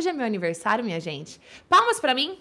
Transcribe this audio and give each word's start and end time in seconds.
Hoje 0.00 0.08
é 0.08 0.14
meu 0.14 0.24
aniversário, 0.24 0.82
minha 0.82 0.98
gente. 0.98 1.38
Palmas 1.68 2.00
para 2.00 2.14
mim. 2.14 2.38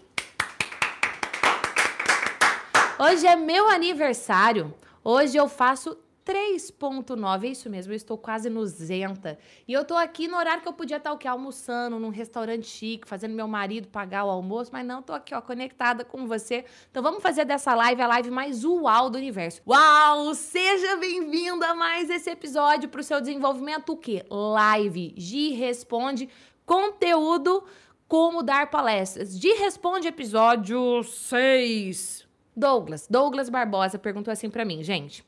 Hoje 2.98 3.28
é 3.28 3.36
meu 3.36 3.68
aniversário. 3.68 4.74
Hoje 5.04 5.36
eu 5.36 5.50
faço 5.50 5.98
3.9, 6.30 7.44
é 7.44 7.48
isso 7.48 7.72
mesmo, 7.72 7.92
eu 7.92 7.98
estou 7.98 8.16
quase 8.16 8.52
no 8.52 8.64
Zenta. 8.64 9.40
E 9.68 9.74
eu 9.74 9.84
tô 9.84 9.96
aqui 9.96 10.28
no 10.28 10.38
horário 10.38 10.62
que 10.62 10.68
eu 10.68 10.74
podia 10.74 10.98
estar 10.98 11.12
o 11.12 11.18
quê? 11.18 11.28
Almoçando 11.28 11.98
num 11.98 12.10
restaurante 12.10 12.68
chique, 12.68 13.08
fazendo 13.08 13.34
meu 13.34 13.48
marido 13.48 13.88
pagar 13.88 14.26
o 14.26 14.30
almoço, 14.30 14.70
mas 14.72 14.86
não, 14.86 15.02
tô 15.02 15.12
aqui, 15.12 15.34
ó, 15.34 15.42
conectada 15.42 16.06
com 16.06 16.28
você. 16.28 16.66
Então 16.92 17.02
vamos 17.02 17.24
fazer 17.24 17.46
dessa 17.46 17.74
live 17.74 18.00
a 18.04 18.08
live 18.08 18.30
mais 18.30 18.64
uau 18.64 19.10
do 19.10 19.18
universo. 19.18 19.60
Uau! 19.68 20.36
Seja 20.36 20.98
bem-vindo 20.98 21.66
a 21.66 21.74
mais 21.74 22.12
esse 22.12 22.30
episódio 22.30 22.90
pro 22.90 23.02
seu 23.02 23.20
desenvolvimento 23.20 23.94
o 23.94 23.98
quê? 23.98 24.24
Live. 24.30 25.16
Gi 25.18 25.54
responde 25.54 26.30
conteúdo 26.70 27.64
como 28.08 28.44
dar 28.44 28.70
palestras. 28.70 29.40
Gi 29.40 29.54
responde 29.54 30.08
episódio 30.08 31.02
6. 31.04 32.28
Douglas, 32.56 33.08
Douglas 33.10 33.50
Barbosa 33.50 33.98
perguntou 33.98 34.32
assim 34.32 34.52
para 34.52 34.64
mim, 34.64 34.84
gente. 34.84 35.26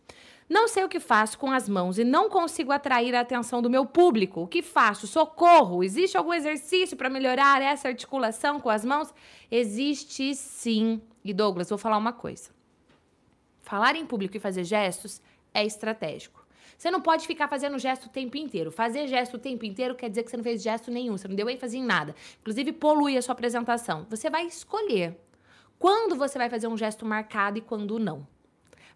Não 0.48 0.68
sei 0.68 0.84
o 0.84 0.90
que 0.90 1.00
faço 1.00 1.40
com 1.40 1.52
as 1.52 1.68
mãos 1.68 1.98
e 1.98 2.04
não 2.04 2.30
consigo 2.30 2.72
atrair 2.72 3.16
a 3.16 3.22
atenção 3.22 3.60
do 3.60 3.72
meu 3.72 3.88
público. 3.88 4.42
O 4.42 4.48
que 4.48 4.62
faço? 4.62 5.08
Socorro! 5.08 5.84
Existe 5.84 6.16
algum 6.16 6.34
exercício 6.34 6.96
para 6.96 7.10
melhorar 7.10 7.60
essa 7.60 7.88
articulação 7.88 8.60
com 8.60 8.70
as 8.70 8.86
mãos? 8.86 9.12
Existe 9.50 10.36
sim. 10.36 11.02
E 11.24 11.34
Douglas, 11.34 11.70
vou 11.70 11.78
falar 11.80 11.98
uma 11.98 12.14
coisa. 12.14 12.52
Falar 13.64 13.96
em 13.96 14.06
público 14.06 14.38
e 14.38 14.40
fazer 14.40 14.64
gestos 14.64 15.20
é 15.52 15.66
estratégico. 15.66 16.41
Você 16.82 16.90
não 16.90 17.00
pode 17.00 17.28
ficar 17.28 17.48
fazendo 17.48 17.78
gesto 17.78 18.06
o 18.06 18.10
tempo 18.10 18.36
inteiro. 18.38 18.72
Fazer 18.72 19.06
gesto 19.06 19.36
o 19.36 19.38
tempo 19.38 19.64
inteiro 19.64 19.94
quer 19.94 20.10
dizer 20.10 20.24
que 20.24 20.32
você 20.32 20.38
não 20.38 20.44
fez 20.44 20.64
gesto 20.64 20.90
nenhum, 20.90 21.16
você 21.16 21.28
não 21.28 21.36
deu 21.36 21.48
ênfase 21.48 21.78
em 21.78 21.84
nada. 21.84 22.16
Inclusive, 22.40 22.72
polui 22.72 23.16
a 23.16 23.22
sua 23.22 23.34
apresentação. 23.34 24.08
Você 24.10 24.32
vai 24.32 24.48
escolher 24.48 25.16
quando 25.78 26.16
você 26.16 26.40
vai 26.40 26.50
fazer 26.50 26.66
um 26.66 26.76
gesto 26.76 27.06
marcado 27.06 27.60
e 27.60 27.62
quando 27.62 28.00
não. 28.00 28.26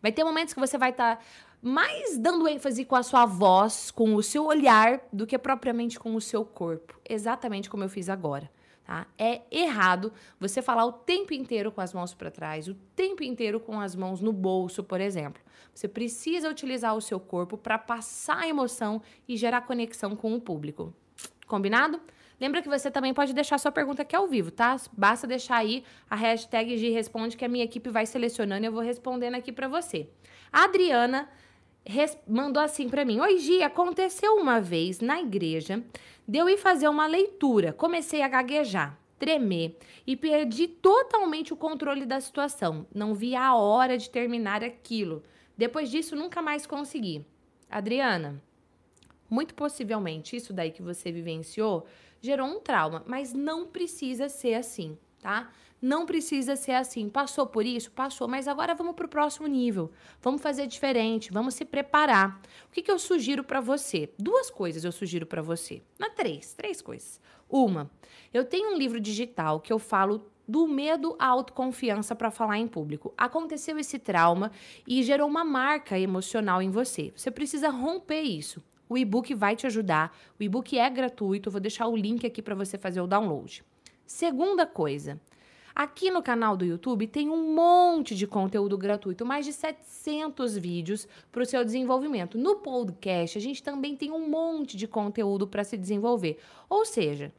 Vai 0.01 0.11
ter 0.11 0.23
momentos 0.23 0.51
que 0.51 0.59
você 0.59 0.79
vai 0.79 0.89
estar 0.89 1.17
tá 1.17 1.23
mais 1.61 2.17
dando 2.17 2.47
ênfase 2.47 2.85
com 2.85 2.95
a 2.95 3.03
sua 3.03 3.27
voz, 3.27 3.91
com 3.91 4.15
o 4.15 4.23
seu 4.23 4.45
olhar, 4.45 5.01
do 5.13 5.27
que 5.27 5.37
propriamente 5.37 5.99
com 5.99 6.15
o 6.15 6.21
seu 6.21 6.43
corpo. 6.43 6.99
Exatamente 7.07 7.69
como 7.69 7.83
eu 7.83 7.89
fiz 7.89 8.09
agora. 8.09 8.49
Tá? 8.83 9.05
É 9.15 9.41
errado 9.51 10.11
você 10.39 10.59
falar 10.59 10.85
o 10.85 10.91
tempo 10.91 11.35
inteiro 11.35 11.71
com 11.71 11.81
as 11.81 11.93
mãos 11.93 12.15
para 12.15 12.31
trás, 12.31 12.67
o 12.67 12.73
tempo 12.95 13.21
inteiro 13.21 13.59
com 13.59 13.79
as 13.79 13.95
mãos 13.95 14.21
no 14.21 14.33
bolso, 14.33 14.83
por 14.83 14.99
exemplo. 14.99 15.44
Você 15.75 15.89
precisa 15.89 16.49
utilizar 16.49 16.95
o 16.95 17.01
seu 17.01 17.19
corpo 17.19 17.57
para 17.57 17.77
passar 17.77 18.43
a 18.43 18.47
emoção 18.47 19.01
e 19.27 19.35
gerar 19.35 19.61
conexão 19.61 20.15
com 20.15 20.33
o 20.33 20.39
público. 20.39 20.93
Combinado? 21.45 21.99
Lembra 22.39 22.61
que 22.61 22.69
você 22.69 22.89
também 22.89 23.13
pode 23.13 23.33
deixar 23.33 23.57
sua 23.57 23.73
pergunta 23.73 24.01
aqui 24.01 24.15
ao 24.15 24.25
vivo, 24.25 24.51
tá? 24.51 24.77
Basta 24.93 25.27
deixar 25.27 25.57
aí 25.57 25.83
a 26.09 26.15
hashtag 26.15 26.77
de 26.77 26.89
responde 26.89 27.35
que 27.35 27.43
a 27.43 27.49
minha 27.49 27.65
equipe 27.65 27.89
vai 27.89 28.05
selecionando 28.05 28.65
e 28.65 28.67
eu 28.67 28.71
vou 28.71 28.81
respondendo 28.81 29.35
aqui 29.35 29.51
para 29.51 29.67
você. 29.67 30.09
A 30.51 30.63
Adriana 30.63 31.29
mandou 32.25 32.63
assim 32.63 32.87
para 32.87 33.03
mim: 33.03 33.19
Oi, 33.19 33.37
Gi, 33.37 33.61
aconteceu 33.61 34.35
uma 34.35 34.61
vez 34.61 35.01
na 35.01 35.19
igreja, 35.19 35.83
deu 36.25 36.47
ir 36.49 36.57
fazer 36.57 36.87
uma 36.87 37.05
leitura, 37.05 37.73
comecei 37.73 38.21
a 38.21 38.29
gaguejar, 38.29 38.97
tremer 39.19 39.77
e 40.07 40.15
perdi 40.15 40.67
totalmente 40.67 41.53
o 41.53 41.57
controle 41.57 42.05
da 42.05 42.21
situação. 42.21 42.87
Não 42.93 43.13
vi 43.13 43.35
a 43.35 43.55
hora 43.55 43.97
de 43.97 44.09
terminar 44.09 44.63
aquilo. 44.63 45.21
Depois 45.57 45.89
disso, 45.89 46.15
nunca 46.15 46.41
mais 46.41 46.65
consegui. 46.65 47.25
Adriana, 47.69 48.41
muito 49.29 49.53
possivelmente 49.55 50.35
isso 50.35 50.53
daí 50.53 50.71
que 50.71 50.81
você 50.81 51.11
vivenciou 51.11 51.85
gerou 52.21 52.47
um 52.47 52.59
trauma, 52.59 53.03
mas 53.05 53.33
não 53.33 53.67
precisa 53.67 54.27
ser 54.27 54.55
assim, 54.55 54.97
tá? 55.21 55.51
Não 55.81 56.05
precisa 56.05 56.55
ser 56.55 56.71
assim. 56.71 57.09
Passou 57.09 57.45
por 57.45 57.63
isso? 57.65 57.91
Passou, 57.91 58.27
mas 58.27 58.47
agora 58.47 58.73
vamos 58.73 58.95
para 58.95 59.05
o 59.05 59.09
próximo 59.09 59.45
nível. 59.45 59.91
Vamos 60.21 60.41
fazer 60.41 60.65
diferente, 60.65 61.31
vamos 61.31 61.53
se 61.53 61.63
preparar. 61.63 62.41
O 62.67 62.71
que, 62.71 62.81
que 62.81 62.89
eu 62.89 62.97
sugiro 62.97 63.43
para 63.43 63.61
você? 63.61 64.11
Duas 64.17 64.49
coisas 64.49 64.83
eu 64.83 64.91
sugiro 64.91 65.27
para 65.27 65.43
você. 65.43 65.83
Não, 65.99 66.09
três, 66.09 66.53
três 66.53 66.81
coisas. 66.81 67.21
Uma, 67.47 67.91
eu 68.33 68.43
tenho 68.43 68.73
um 68.73 68.77
livro 68.77 68.99
digital 68.99 69.59
que 69.59 69.71
eu 69.71 69.77
falo 69.77 70.25
do 70.47 70.67
medo 70.67 71.15
à 71.19 71.27
autoconfiança 71.27 72.15
para 72.15 72.31
falar 72.31 72.57
em 72.57 72.67
público. 72.67 73.13
Aconteceu 73.17 73.77
esse 73.77 73.97
trauma 73.99 74.51
e 74.87 75.03
gerou 75.03 75.27
uma 75.27 75.43
marca 75.43 75.97
emocional 75.99 76.61
em 76.61 76.69
você. 76.69 77.11
Você 77.15 77.31
precisa 77.31 77.69
romper 77.69 78.21
isso. 78.21 78.63
O 78.87 78.97
e-book 78.97 79.33
vai 79.33 79.55
te 79.55 79.65
ajudar. 79.65 80.15
O 80.39 80.43
e-book 80.43 80.77
é 80.77 80.89
gratuito, 80.89 81.49
vou 81.49 81.59
deixar 81.59 81.87
o 81.87 81.95
link 81.95 82.25
aqui 82.25 82.41
para 82.41 82.53
você 82.53 82.77
fazer 82.77 83.01
o 83.01 83.07
download. 83.07 83.63
Segunda 84.05 84.67
coisa, 84.67 85.19
aqui 85.73 86.11
no 86.11 86.21
canal 86.21 86.55
do 86.55 86.63
YouTube 86.63 87.07
tem 87.07 87.27
um 87.27 87.55
monte 87.55 88.15
de 88.15 88.27
conteúdo 88.27 88.77
gratuito, 88.77 89.25
mais 89.25 89.45
de 89.45 89.53
700 89.53 90.55
vídeos 90.55 91.07
para 91.31 91.41
o 91.41 91.45
seu 91.45 91.65
desenvolvimento. 91.65 92.37
No 92.37 92.57
podcast, 92.57 93.39
a 93.39 93.41
gente 93.41 93.63
também 93.63 93.95
tem 93.95 94.11
um 94.11 94.29
monte 94.29 94.77
de 94.77 94.87
conteúdo 94.87 95.47
para 95.47 95.63
se 95.63 95.75
desenvolver. 95.75 96.37
Ou 96.69 96.85
seja, 96.85 97.33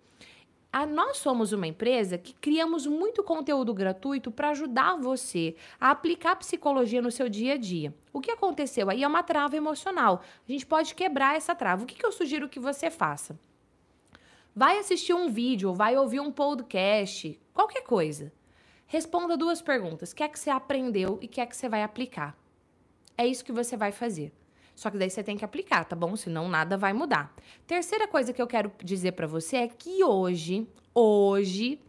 a, 0.77 0.85
nós 0.85 1.17
somos 1.17 1.53
uma 1.53 1.67
empresa 1.67 2.19
que 2.19 2.35
criamos 2.35 2.87
muito 2.87 3.25
conteúdo 3.25 3.73
gratuito 3.73 4.31
para 4.31 4.51
ajudar 4.51 4.97
você 4.97 5.57
a 5.81 5.91
aplicar 5.91 6.37
psicologia 6.37 7.01
no 7.01 7.11
seu 7.11 7.31
dia 7.31 7.55
a 7.55 7.57
dia. 7.57 7.95
O 8.13 8.21
que 8.21 8.31
aconteceu 8.31 8.91
aí 8.91 9.03
é 9.03 9.09
uma 9.09 9.23
trava 9.23 9.57
emocional. 9.57 10.21
A 10.47 10.53
gente 10.53 10.67
pode 10.67 10.95
quebrar 10.95 11.35
essa 11.35 11.55
trava. 11.55 11.83
O 11.83 11.87
que, 11.87 11.95
que 11.95 12.05
eu 12.05 12.13
sugiro 12.13 12.47
que 12.47 12.61
você 12.61 12.91
faça? 12.91 13.41
Vai 14.55 14.79
assistir 14.79 15.15
um 15.15 15.31
vídeo, 15.31 15.73
vai 15.73 15.97
ouvir 15.97 16.21
um 16.21 16.31
podcast, 16.31 17.41
qualquer 17.55 17.83
coisa. 17.83 18.31
Responda 18.87 19.35
duas 19.35 19.63
perguntas: 19.63 20.13
o 20.13 20.15
que 20.15 20.23
é 20.23 20.29
que 20.29 20.39
você 20.39 20.51
aprendeu 20.51 21.19
e 21.23 21.25
o 21.25 21.29
que 21.29 21.41
é 21.41 21.47
que 21.47 21.57
você 21.57 21.71
vai 21.71 21.83
aplicar? 21.83 22.37
É 23.17 23.27
isso 23.27 23.43
que 23.43 23.53
você 23.53 23.79
vai 23.79 23.93
fazer. 23.93 24.31
Só 24.77 24.91
que 24.91 24.99
daí 24.99 25.09
você 25.09 25.25
tem 25.25 25.39
que 25.39 25.45
aplicar, 25.45 25.85
tá 25.85 25.97
bom? 25.97 26.15
Senão 26.15 26.49
nada 26.49 26.77
vai 26.77 26.93
mudar. 26.93 27.35
Terceira 27.67 28.07
coisa 28.07 28.33
que 28.33 28.41
eu 28.41 28.47
quero 28.47 28.71
dizer 28.85 29.13
para 29.13 29.27
você 29.27 29.57
é 29.57 29.69
que 29.69 30.05
hoje, 30.05 30.69
hoje, 30.95 31.81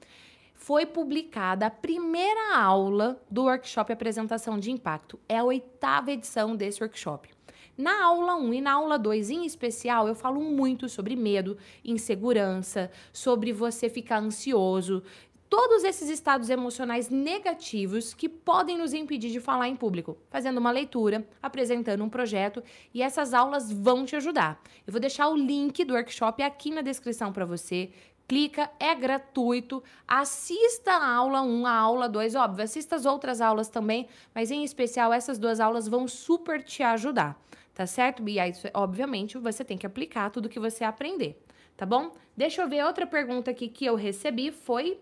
foi 0.56 0.86
publicada 0.86 1.68
a 1.68 1.70
primeira 1.70 2.58
aula 2.58 3.22
do 3.30 3.44
workshop 3.44 3.92
Apresentação 3.92 4.58
de 4.58 4.72
Impacto. 4.72 5.20
É 5.28 5.38
a 5.38 5.44
oitava 5.44 6.14
edição 6.14 6.56
desse 6.56 6.82
workshop. 6.82 7.30
Na 7.78 8.06
aula 8.06 8.36
1 8.36 8.56
e 8.56 8.62
na 8.62 8.72
aula 8.74 8.98
2 8.98 9.30
em 9.30 9.46
especial, 9.46 10.08
eu 10.08 10.16
falo 10.16 10.42
muito 10.42 10.90
sobre 10.90 11.16
medo, 11.16 11.60
insegurança, 11.86 12.90
sobre 13.14 13.54
você 13.54 13.88
ficar 13.88 14.18
ansioso, 14.18 15.04
todos 15.50 15.84
esses 15.84 16.10
estados 16.10 16.50
emocionais 16.50 17.10
negativos 17.10 18.14
que 18.14 18.28
podem 18.28 18.78
nos 18.78 18.94
impedir 18.94 19.32
de 19.32 19.40
falar 19.40 19.68
em 19.68 19.76
público, 19.76 20.18
fazendo 20.30 20.58
uma 20.58 20.72
leitura, 20.72 21.28
apresentando 21.42 22.04
um 22.04 22.10
projeto, 22.10 22.64
e 22.94 23.02
essas 23.02 23.34
aulas 23.34 23.72
vão 23.72 24.06
te 24.06 24.16
ajudar. 24.16 24.62
Eu 24.86 24.92
vou 24.92 25.00
deixar 25.00 25.30
o 25.30 25.36
link 25.36 25.84
do 25.86 25.94
workshop 25.94 26.44
aqui 26.44 26.72
na 26.72 26.82
descrição 26.82 27.32
para 27.32 27.46
você. 27.46 27.92
Clica, 28.28 28.70
é 28.78 28.94
gratuito. 28.94 29.82
Assista 30.06 30.92
a 30.92 31.16
aula 31.16 31.42
1, 31.42 31.66
a 31.66 31.72
aula 31.72 32.10
2, 32.10 32.36
óbvio, 32.36 32.66
assista 32.66 32.98
as 32.98 33.06
outras 33.06 33.40
aulas 33.40 33.70
também, 33.70 34.08
mas 34.36 34.52
em 34.52 34.64
especial 34.64 35.14
essas 35.14 35.40
duas 35.40 35.62
aulas 35.62 35.88
vão 35.88 36.08
super 36.08 36.62
te 36.62 36.84
ajudar, 36.84 37.42
tá 37.74 37.86
certo? 37.86 38.28
E 38.28 38.38
aí, 38.38 38.52
obviamente, 38.74 39.38
você 39.38 39.64
tem 39.64 39.78
que 39.78 39.86
aplicar 39.86 40.30
tudo 40.30 40.50
que 40.50 40.60
você 40.60 40.84
aprender, 40.84 41.42
tá 41.78 41.86
bom? 41.86 42.12
Deixa 42.36 42.62
eu 42.62 42.68
ver 42.68 42.84
outra 42.84 43.08
pergunta 43.08 43.50
aqui 43.50 43.70
que 43.70 43.86
eu 43.86 43.96
recebi 43.96 44.52
foi 44.52 45.00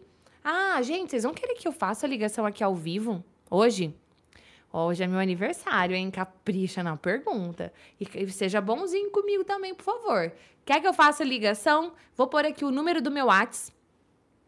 ah, 0.48 0.80
gente, 0.84 1.10
vocês 1.10 1.24
vão 1.24 1.34
querer 1.34 1.56
que 1.56 1.68
eu 1.68 1.72
faça 1.72 2.06
a 2.06 2.10
ligação 2.10 2.46
aqui 2.46 2.64
ao 2.64 2.76
vivo? 2.76 3.26
Hoje? 3.50 3.92
Hoje 4.72 5.04
é 5.04 5.08
meu 5.08 5.18
aniversário, 5.18 5.96
hein? 5.96 6.12
Capricha 6.12 6.84
na 6.84 6.96
pergunta. 6.96 7.74
E 8.00 8.30
seja 8.30 8.62
bonzinho 8.62 9.10
comigo 9.10 9.44
também, 9.44 9.74
por 9.74 9.84
favor. 9.84 10.32
Quer 10.64 10.80
que 10.80 10.88
eu 10.88 10.94
faça 10.94 11.24
a 11.24 11.26
ligação? 11.26 11.94
Vou 12.16 12.28
pôr 12.28 12.46
aqui 12.46 12.64
o 12.64 12.70
número 12.70 13.02
do 13.02 13.10
meu 13.10 13.26
WhatsApp. 13.26 13.76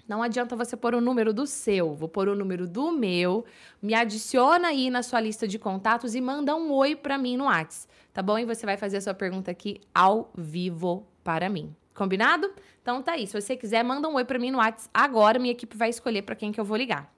Não 0.08 0.22
adianta 0.22 0.56
você 0.56 0.78
pôr 0.78 0.94
o 0.94 1.02
número 1.02 1.34
do 1.34 1.48
seu, 1.48 1.96
vou 1.96 2.08
pôr 2.08 2.30
o 2.30 2.36
número 2.36 2.68
do 2.68 2.92
meu. 2.92 3.44
Me 3.82 3.96
adiciona 3.96 4.68
aí 4.68 4.92
na 4.92 5.02
sua 5.02 5.20
lista 5.20 5.48
de 5.48 5.58
contatos 5.58 6.14
e 6.14 6.22
manda 6.22 6.56
um 6.56 6.72
oi 6.74 6.96
para 6.96 7.18
mim 7.18 7.38
no 7.38 7.46
WhatsApp, 7.46 7.92
tá 8.14 8.22
bom? 8.22 8.38
E 8.38 8.46
você 8.46 8.68
vai 8.68 8.78
fazer 8.78 8.98
a 8.98 9.02
sua 9.02 9.16
pergunta 9.16 9.50
aqui 9.50 9.82
ao 9.96 10.32
vivo 10.38 11.08
para 11.24 11.50
mim. 11.50 11.76
Combinado? 11.98 12.54
Então 12.88 13.02
tá 13.02 13.12
aí. 13.12 13.28
Se 13.28 13.34
você 13.34 13.58
quiser, 13.58 13.84
manda 13.84 14.08
um 14.08 14.14
oi 14.14 14.24
para 14.24 14.40
mim 14.40 14.50
no 14.50 14.60
WhatsApp 14.60 14.90
agora. 14.94 15.38
Minha 15.38 15.52
equipe 15.52 15.76
vai 15.76 15.90
escolher 15.90 16.22
para 16.22 16.38
quem 16.38 16.54
que 16.54 16.60
eu 16.60 16.64
vou 16.64 16.78
ligar. 16.78 17.14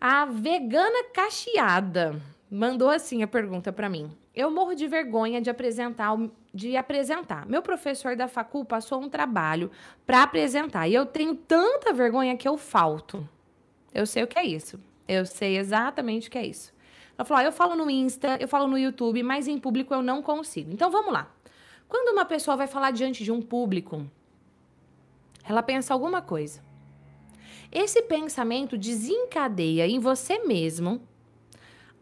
A 0.00 0.24
vegana 0.24 1.02
cacheada 1.12 2.22
mandou 2.48 2.88
assim 2.88 3.24
a 3.24 3.26
pergunta 3.26 3.72
para 3.72 3.88
mim. 3.88 4.08
Eu 4.32 4.52
morro 4.52 4.76
de 4.76 4.86
vergonha 4.86 5.40
de 5.40 5.50
apresentar, 5.50 6.16
de 6.54 6.76
apresentar. 6.76 7.44
Meu 7.44 7.60
professor 7.60 8.14
da 8.14 8.28
facul 8.28 8.64
passou 8.64 9.02
um 9.02 9.08
trabalho 9.08 9.68
para 10.06 10.22
apresentar 10.22 10.86
e 10.86 10.94
eu 10.94 11.04
tenho 11.04 11.34
tanta 11.34 11.92
vergonha 11.92 12.36
que 12.36 12.46
eu 12.46 12.56
falto. 12.56 13.28
Eu 13.92 14.06
sei 14.06 14.22
o 14.22 14.28
que 14.28 14.38
é 14.38 14.46
isso. 14.46 14.78
Eu 15.08 15.26
sei 15.26 15.58
exatamente 15.58 16.28
o 16.28 16.30
que 16.30 16.38
é 16.38 16.46
isso. 16.46 16.72
Ela 17.18 17.24
falou: 17.24 17.42
ah, 17.42 17.44
eu 17.44 17.50
falo 17.50 17.74
no 17.74 17.90
Insta, 17.90 18.36
eu 18.40 18.46
falo 18.46 18.68
no 18.68 18.78
YouTube, 18.78 19.24
mas 19.24 19.48
em 19.48 19.58
público 19.58 19.92
eu 19.92 20.02
não 20.02 20.22
consigo. 20.22 20.72
Então 20.72 20.88
vamos 20.88 21.12
lá. 21.12 21.28
Quando 21.88 22.12
uma 22.12 22.24
pessoa 22.24 22.56
vai 22.56 22.68
falar 22.68 22.92
diante 22.92 23.24
de 23.24 23.32
um 23.32 23.42
público, 23.42 24.06
ela 25.48 25.62
pensa 25.62 25.94
alguma 25.94 26.20
coisa. 26.20 26.62
Esse 27.72 28.02
pensamento 28.02 28.76
desencadeia 28.76 29.86
em 29.86 29.98
você 29.98 30.38
mesmo 30.40 31.00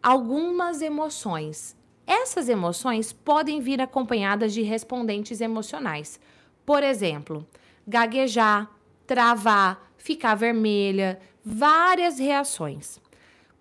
algumas 0.03 0.81
emoções. 0.81 1.75
Essas 2.05 2.49
emoções 2.49 3.13
podem 3.13 3.59
vir 3.61 3.81
acompanhadas 3.81 4.53
de 4.53 4.61
respondentes 4.61 5.41
emocionais. 5.41 6.19
Por 6.65 6.83
exemplo, 6.83 7.47
gaguejar, 7.87 8.69
travar, 9.05 9.91
ficar 9.97 10.35
vermelha, 10.35 11.19
várias 11.43 12.19
reações. 12.19 12.99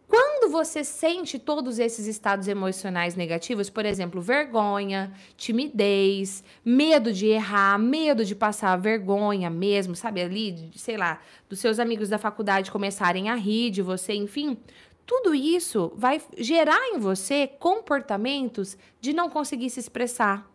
Quando 0.09 0.51
você 0.53 0.85
sente 0.85 1.39
todos 1.39 1.79
esses 1.79 2.07
estados 2.07 2.47
emocionais 2.47 3.17
negativos, 3.17 3.69
por 3.69 3.85
exemplo, 3.85 4.21
vergonha, 4.21 5.13
timidez, 5.37 6.45
medo 6.65 7.13
de 7.13 7.27
errar, 7.27 7.79
medo 7.79 8.25
de 8.25 8.35
passar 8.35 8.77
vergonha 8.77 9.51
mesmo, 9.51 9.97
sabe, 9.97 10.21
ali, 10.21 10.71
sei 10.77 10.97
lá, 10.97 11.21
dos 11.49 11.59
seus 11.59 11.81
amigos 11.81 12.09
da 12.09 12.19
faculdade 12.19 12.71
começarem 12.71 13.29
a 13.29 13.35
rir 13.35 13.71
de 13.71 13.83
você, 13.83 14.15
enfim, 14.15 14.57
tudo 15.05 15.35
isso 15.35 15.93
vai 15.97 16.21
gerar 16.39 16.89
em 16.89 16.99
você 16.99 17.47
comportamentos 17.47 18.77
de 19.01 19.13
não 19.13 19.29
conseguir 19.29 19.71
se 19.71 19.81
expressar, 19.81 20.49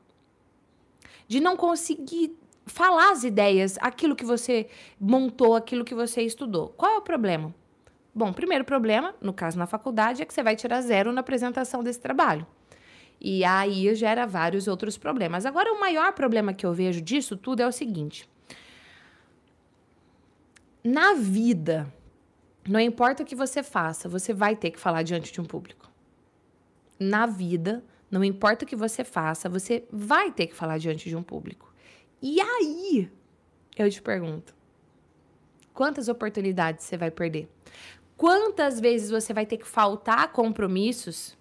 de 1.27 1.41
não 1.41 1.57
conseguir 1.57 2.37
falar 2.65 3.11
as 3.11 3.23
ideias, 3.23 3.77
aquilo 3.81 4.15
que 4.15 4.25
você 4.25 4.67
montou, 4.99 5.55
aquilo 5.55 5.83
que 5.83 5.95
você 5.95 6.21
estudou. 6.21 6.69
Qual 6.77 6.93
é 6.93 6.97
o 6.97 7.01
problema? 7.01 7.53
Bom, 8.13 8.33
primeiro 8.33 8.65
problema, 8.65 9.15
no 9.21 9.33
caso 9.33 9.57
na 9.57 9.65
faculdade, 9.65 10.21
é 10.21 10.25
que 10.25 10.33
você 10.33 10.43
vai 10.43 10.55
tirar 10.55 10.81
zero 10.81 11.11
na 11.11 11.21
apresentação 11.21 11.81
desse 11.81 11.99
trabalho. 11.99 12.45
E 13.19 13.43
aí 13.45 13.93
gera 13.95 14.25
vários 14.25 14.67
outros 14.67 14.97
problemas. 14.97 15.45
Agora, 15.45 15.71
o 15.71 15.79
maior 15.79 16.11
problema 16.13 16.53
que 16.53 16.65
eu 16.65 16.73
vejo 16.73 16.99
disso 16.99 17.37
tudo 17.37 17.61
é 17.61 17.67
o 17.67 17.71
seguinte: 17.71 18.27
na 20.83 21.13
vida, 21.13 21.93
não 22.67 22.79
importa 22.79 23.23
o 23.23 23.25
que 23.25 23.35
você 23.35 23.61
faça, 23.61 24.09
você 24.09 24.33
vai 24.33 24.55
ter 24.55 24.71
que 24.71 24.79
falar 24.79 25.03
diante 25.03 25.31
de 25.31 25.39
um 25.39 25.45
público. 25.45 25.89
Na 26.99 27.25
vida, 27.25 27.83
não 28.09 28.23
importa 28.23 28.65
o 28.65 28.67
que 28.67 28.75
você 28.75 29.03
faça, 29.03 29.47
você 29.47 29.85
vai 29.91 30.31
ter 30.31 30.47
que 30.47 30.55
falar 30.55 30.77
diante 30.79 31.07
de 31.07 31.15
um 31.15 31.23
público. 31.23 31.71
E 32.21 32.41
aí, 32.41 33.09
eu 33.77 33.89
te 33.89 34.01
pergunto: 34.01 34.55
quantas 35.73 36.07
oportunidades 36.07 36.85
você 36.85 36.97
vai 36.97 37.11
perder? 37.11 37.47
Quantas 38.21 38.79
vezes 38.79 39.09
você 39.09 39.33
vai 39.33 39.47
ter 39.47 39.57
que 39.57 39.67
faltar 39.67 40.31
compromissos 40.31 41.35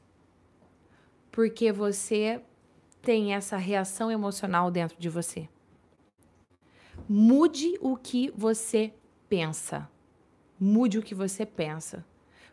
porque 1.31 1.71
você 1.71 2.41
tem 3.03 3.35
essa 3.35 3.59
reação 3.59 4.11
emocional 4.11 4.71
dentro 4.71 4.97
de 4.99 5.11
você? 5.11 5.47
Mude 7.07 7.77
o 7.83 7.99
que 7.99 8.33
você 8.35 8.95
pensa. 9.29 9.91
Mude 10.59 10.99
o 10.99 11.03
que 11.03 11.15
você 11.15 11.45
pensa. 11.45 12.03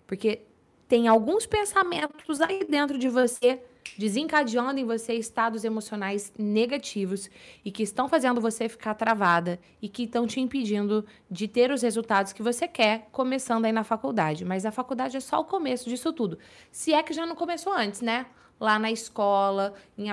Porque 0.05 0.41
tem 0.89 1.07
alguns 1.07 1.45
pensamentos 1.45 2.41
aí 2.41 2.65
dentro 2.65 2.97
de 2.97 3.07
você 3.07 3.63
desencadeando 3.97 4.79
em 4.79 4.85
você 4.85 5.13
estados 5.13 5.63
emocionais 5.63 6.33
negativos 6.37 7.29
e 7.63 7.71
que 7.71 7.83
estão 7.83 8.07
fazendo 8.07 8.41
você 8.41 8.67
ficar 8.67 8.93
travada 8.95 9.59
e 9.81 9.87
que 9.87 10.03
estão 10.03 10.25
te 10.25 10.39
impedindo 10.39 11.05
de 11.29 11.47
ter 11.47 11.71
os 11.71 11.81
resultados 11.81 12.33
que 12.33 12.41
você 12.41 12.67
quer 12.67 13.07
começando 13.11 13.65
aí 13.65 13.71
na 13.71 13.83
faculdade. 13.83 14.43
Mas 14.43 14.65
a 14.65 14.71
faculdade 14.71 15.17
é 15.17 15.19
só 15.19 15.39
o 15.39 15.45
começo 15.45 15.89
disso 15.89 16.11
tudo. 16.11 16.39
Se 16.71 16.93
é 16.93 17.03
que 17.03 17.13
já 17.13 17.25
não 17.25 17.35
começou 17.35 17.73
antes, 17.73 18.01
né? 18.01 18.25
Lá 18.59 18.79
na 18.79 18.91
escola, 18.91 19.73
em 19.97 20.09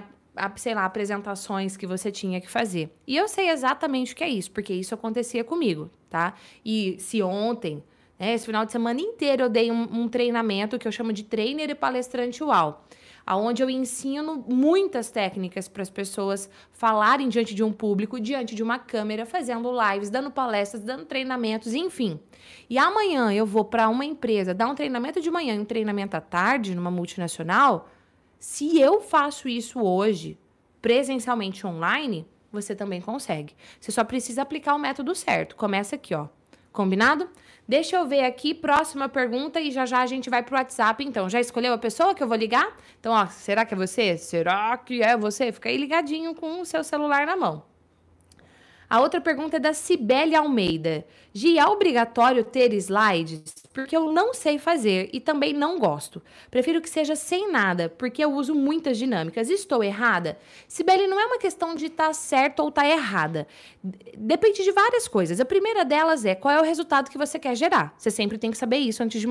sei 0.57 0.75
lá, 0.75 0.85
apresentações 0.85 1.77
que 1.77 1.87
você 1.87 2.11
tinha 2.11 2.41
que 2.41 2.51
fazer. 2.51 2.91
E 3.07 3.17
eu 3.17 3.29
sei 3.29 3.51
exatamente 3.51 4.13
o 4.13 4.17
que 4.17 4.25
é 4.25 4.29
isso, 4.29 4.51
porque 4.51 4.75
isso 4.75 4.95
acontecia 4.95 5.45
comigo, 5.45 5.91
tá? 6.11 6.35
E 6.65 6.97
se 6.99 7.23
ontem 7.23 7.83
né, 8.19 8.35
esse 8.35 8.47
final 8.47 8.65
de 8.65 8.73
semana 8.73 9.01
inteiro 9.01 9.45
eu 9.45 9.49
dei 9.49 9.71
um, 9.71 9.83
um, 9.83 10.09
treinamento 10.09 10.79
que 10.79 10.89
eu 10.89 10.93
chamo 10.93 11.13
de 11.13 11.23
trainer 11.23 11.71
e 11.71 11.75
palestrante 11.75 12.43
UAU 12.43 12.85
aonde 13.27 13.63
eu 13.63 13.71
ensino 13.71 14.45
muitas 14.49 15.11
técnicas 15.11 15.69
para 15.69 15.83
as 15.83 15.91
pessoas 15.91 16.51
falarem 16.73 17.29
diante 17.29 17.55
de 17.55 17.63
um 17.63 17.73
público, 17.73 18.21
diante 18.21 18.55
de 18.55 18.63
uma 18.63 18.79
câmera, 18.79 19.25
fazendo 19.25 19.73
lives, 19.73 20.11
dando 20.11 20.31
palestras, 20.31 20.83
dando 20.83 21.05
treinamentos, 21.05 21.73
enfim. 21.75 22.21
E 22.69 22.79
amanhã 22.79 23.33
eu 23.33 23.47
vou 23.47 23.65
para 23.65 23.89
uma 23.89 24.05
empresa 24.05 24.53
dar 24.53 24.69
um 24.69 24.75
treinamento 24.75 25.21
de 25.21 25.31
manhã 25.31 25.55
e 25.55 25.59
um 25.59 25.65
treinamento 25.65 26.17
à 26.17 26.21
tarde 26.21 26.75
numa 26.75 26.91
multinacional. 26.91 27.89
Se 28.39 28.79
eu 28.79 29.01
faço 29.01 29.49
isso 29.49 29.81
hoje, 29.81 30.39
presencialmente 30.83 31.67
online, 31.67 32.27
você 32.53 32.75
também 32.75 33.01
consegue. 33.01 33.55
Você 33.81 33.91
só 33.91 34.05
precisa 34.05 34.43
aplicar 34.43 34.75
o 34.75 34.79
método 34.79 35.15
certo. 35.15 35.57
Começa 35.57 35.97
aqui, 35.97 36.15
ó. 36.15 36.29
Combinado? 36.73 37.29
Deixa 37.67 37.97
eu 37.97 38.07
ver 38.07 38.25
aqui, 38.25 38.53
próxima 38.53 39.09
pergunta 39.09 39.59
e 39.59 39.71
já 39.71 39.87
já 39.87 40.03
a 40.03 40.07
gente 40.07 40.29
vai 40.29 40.43
pro 40.43 40.55
WhatsApp, 40.55 41.03
então. 41.03 41.31
Já 41.31 41.41
escolheu 41.41 41.73
a 41.73 41.79
pessoa 41.79 42.15
que 42.15 42.23
eu 42.23 42.29
vou 42.29 42.37
ligar? 42.37 42.77
Então, 43.01 43.13
ó, 43.13 43.27
será 43.27 43.65
que 43.65 43.73
é 43.73 43.77
você? 43.77 44.19
Será 44.19 44.77
que 44.77 45.03
é 45.03 45.17
você? 45.17 45.51
Fica 45.51 45.71
aí 45.71 45.79
ligadinho 45.79 46.35
com 46.35 46.61
o 46.61 46.67
seu 46.67 46.85
celular 46.85 47.27
na 47.27 47.37
mão. 47.37 47.65
A 48.89 49.01
outra 49.01 49.19
pergunta 49.21 49.57
é 49.57 49.61
da 49.61 49.73
Cibele 49.73 50.37
Almeida. 50.37 51.07
Gia, 51.33 51.63
é 51.63 51.67
obrigatório 51.67 52.45
ter 52.45 52.73
slides? 52.75 53.64
Porque 53.75 53.97
eu 53.97 54.13
não 54.13 54.33
sei 54.33 54.57
fazer 54.57 55.11
e 55.13 55.19
também 55.19 55.53
não 55.53 55.81
gosto. 55.81 56.23
Prefiro 56.49 56.81
que 56.81 56.89
seja 56.89 57.17
sem 57.17 57.51
nada, 57.51 57.89
porque 57.89 58.25
eu 58.25 58.33
uso 58.33 58.55
muitas 58.55 58.97
dinâmicas. 58.97 59.51
Estou 59.51 59.83
errada? 59.83 60.39
Cibele, 60.69 61.09
não 61.09 61.19
é 61.19 61.27
uma 61.27 61.39
questão 61.39 61.75
de 61.75 61.87
estar 61.87 62.13
tá 62.13 62.63
ou 62.63 62.69
estar 62.69 62.83
tá 62.83 62.89
errada. 62.89 63.49
Depende 64.17 64.63
de 64.63 64.71
várias 64.71 65.09
coisas. 65.09 65.41
A 65.41 65.45
primeira 65.45 65.85
delas 65.85 66.25
é 66.25 66.37
qual 66.37 66.55
é 66.55 66.61
o 66.61 66.65
resultado 66.65 67.11
que 67.11 67.19
você 67.19 67.37
quer 67.37 67.57
gerar. 67.57 67.93
Você 67.99 68.13
sempre 68.13 68.39
tem 68.39 68.53
que 68.53 68.57
saber 68.57 68.77
isso 68.77 69.03
antes 69.03 69.21
de, 69.21 69.27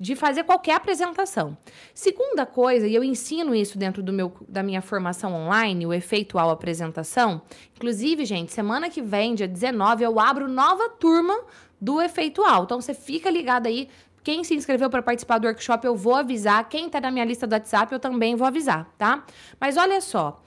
de 0.00 0.16
fazer 0.16 0.44
qualquer 0.44 0.74
apresentação. 0.74 1.54
Segunda 1.92 2.46
coisa, 2.46 2.88
e 2.88 2.94
eu 2.94 3.04
ensino 3.04 3.54
isso 3.54 3.76
dentro 3.76 4.02
do 4.02 4.14
meu, 4.14 4.32
da 4.48 4.62
minha 4.62 4.80
formação 4.80 5.34
online, 5.34 5.86
o 5.86 5.92
efeitual 5.92 6.48
apresentação. 6.48 7.42
Inclusive, 7.76 8.24
gente, 8.24 8.50
semana 8.50 8.88
que 8.88 9.02
vem, 9.02 9.34
dia 9.34 9.46
19, 9.46 10.04
eu 10.04 10.18
abro 10.18 10.48
nova 10.48 10.88
turma 10.88 11.38
do 11.80 12.00
efeitual. 12.00 12.64
Então 12.64 12.80
você 12.80 12.94
fica 12.94 13.30
ligado 13.30 13.66
aí. 13.66 13.88
Quem 14.22 14.44
se 14.44 14.54
inscreveu 14.54 14.90
para 14.90 15.02
participar 15.02 15.38
do 15.38 15.46
workshop, 15.46 15.86
eu 15.86 15.96
vou 15.96 16.14
avisar. 16.14 16.68
Quem 16.68 16.86
está 16.86 17.00
na 17.00 17.10
minha 17.10 17.24
lista 17.24 17.46
do 17.46 17.52
WhatsApp, 17.52 17.92
eu 17.92 18.00
também 18.00 18.36
vou 18.36 18.46
avisar, 18.46 18.92
tá? 18.98 19.24
Mas 19.60 19.76
olha 19.76 20.00
só. 20.00 20.42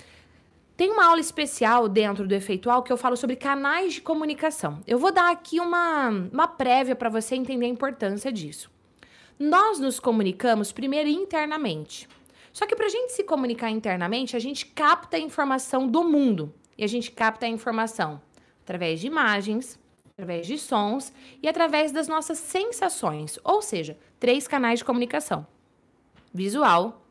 Tem 0.77 0.89
uma 0.89 1.05
aula 1.05 1.19
especial 1.19 1.87
dentro 1.87 2.27
do 2.27 2.33
Efeitual 2.33 2.81
que 2.81 2.91
eu 2.91 2.97
falo 2.97 3.15
sobre 3.15 3.35
canais 3.35 3.93
de 3.93 4.01
comunicação. 4.01 4.81
Eu 4.87 4.97
vou 4.97 5.11
dar 5.11 5.31
aqui 5.31 5.59
uma, 5.59 6.09
uma 6.09 6.47
prévia 6.47 6.95
para 6.95 7.09
você 7.09 7.35
entender 7.35 7.65
a 7.65 7.69
importância 7.69 8.31
disso. 8.31 8.69
Nós 9.37 9.79
nos 9.79 9.99
comunicamos 9.99 10.71
primeiro 10.71 11.09
internamente. 11.09 12.07
Só 12.51 12.65
que 12.65 12.75
para 12.75 12.87
a 12.87 12.89
gente 12.89 13.13
se 13.13 13.23
comunicar 13.23 13.69
internamente, 13.69 14.35
a 14.35 14.39
gente 14.39 14.65
capta 14.65 15.17
a 15.17 15.19
informação 15.19 15.87
do 15.87 16.03
mundo. 16.03 16.53
E 16.77 16.83
a 16.83 16.87
gente 16.87 17.11
capta 17.11 17.45
a 17.45 17.49
informação 17.49 18.21
através 18.63 18.99
de 18.99 19.07
imagens, 19.07 19.79
através 20.21 20.45
de 20.45 20.57
sons 20.57 21.11
e 21.41 21.47
através 21.47 21.91
das 21.91 22.07
nossas 22.07 22.37
sensações, 22.37 23.39
ou 23.43 23.59
seja, 23.59 23.97
três 24.19 24.47
canais 24.47 24.79
de 24.79 24.85
comunicação: 24.85 25.47
visual, 26.31 27.03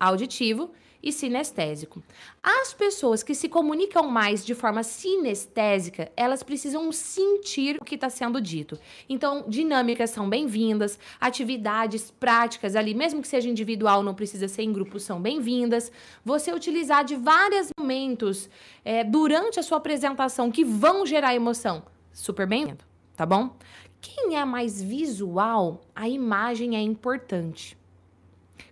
auditivo 0.00 0.70
e 1.02 1.12
sinestésico. 1.12 2.02
As 2.42 2.72
pessoas 2.72 3.22
que 3.22 3.34
se 3.34 3.48
comunicam 3.48 4.08
mais 4.08 4.44
de 4.44 4.54
forma 4.54 4.82
sinestésica, 4.82 6.10
elas 6.16 6.42
precisam 6.42 6.90
sentir 6.90 7.76
o 7.78 7.84
que 7.84 7.94
está 7.94 8.08
sendo 8.08 8.40
dito. 8.40 8.78
Então, 9.06 9.44
dinâmicas 9.46 10.10
são 10.10 10.28
bem-vindas, 10.28 10.98
atividades 11.20 12.10
práticas 12.10 12.74
ali, 12.74 12.94
mesmo 12.94 13.20
que 13.20 13.28
seja 13.28 13.50
individual, 13.50 14.02
não 14.02 14.14
precisa 14.14 14.48
ser 14.48 14.62
em 14.62 14.72
grupo, 14.72 14.98
são 14.98 15.20
bem-vindas. 15.20 15.92
Você 16.24 16.52
utilizar 16.52 17.04
de 17.04 17.14
vários 17.16 17.68
momentos 17.78 18.48
é, 18.82 19.04
durante 19.04 19.60
a 19.60 19.62
sua 19.62 19.76
apresentação 19.76 20.50
que 20.50 20.64
vão 20.64 21.04
gerar 21.04 21.34
emoção, 21.34 21.84
super 22.16 22.46
bem-vindo, 22.46 22.82
tá 23.14 23.26
bom? 23.26 23.54
Quem 24.00 24.36
é 24.36 24.44
mais 24.44 24.82
visual, 24.82 25.82
a 25.94 26.08
imagem 26.08 26.74
é 26.74 26.80
importante. 26.80 27.76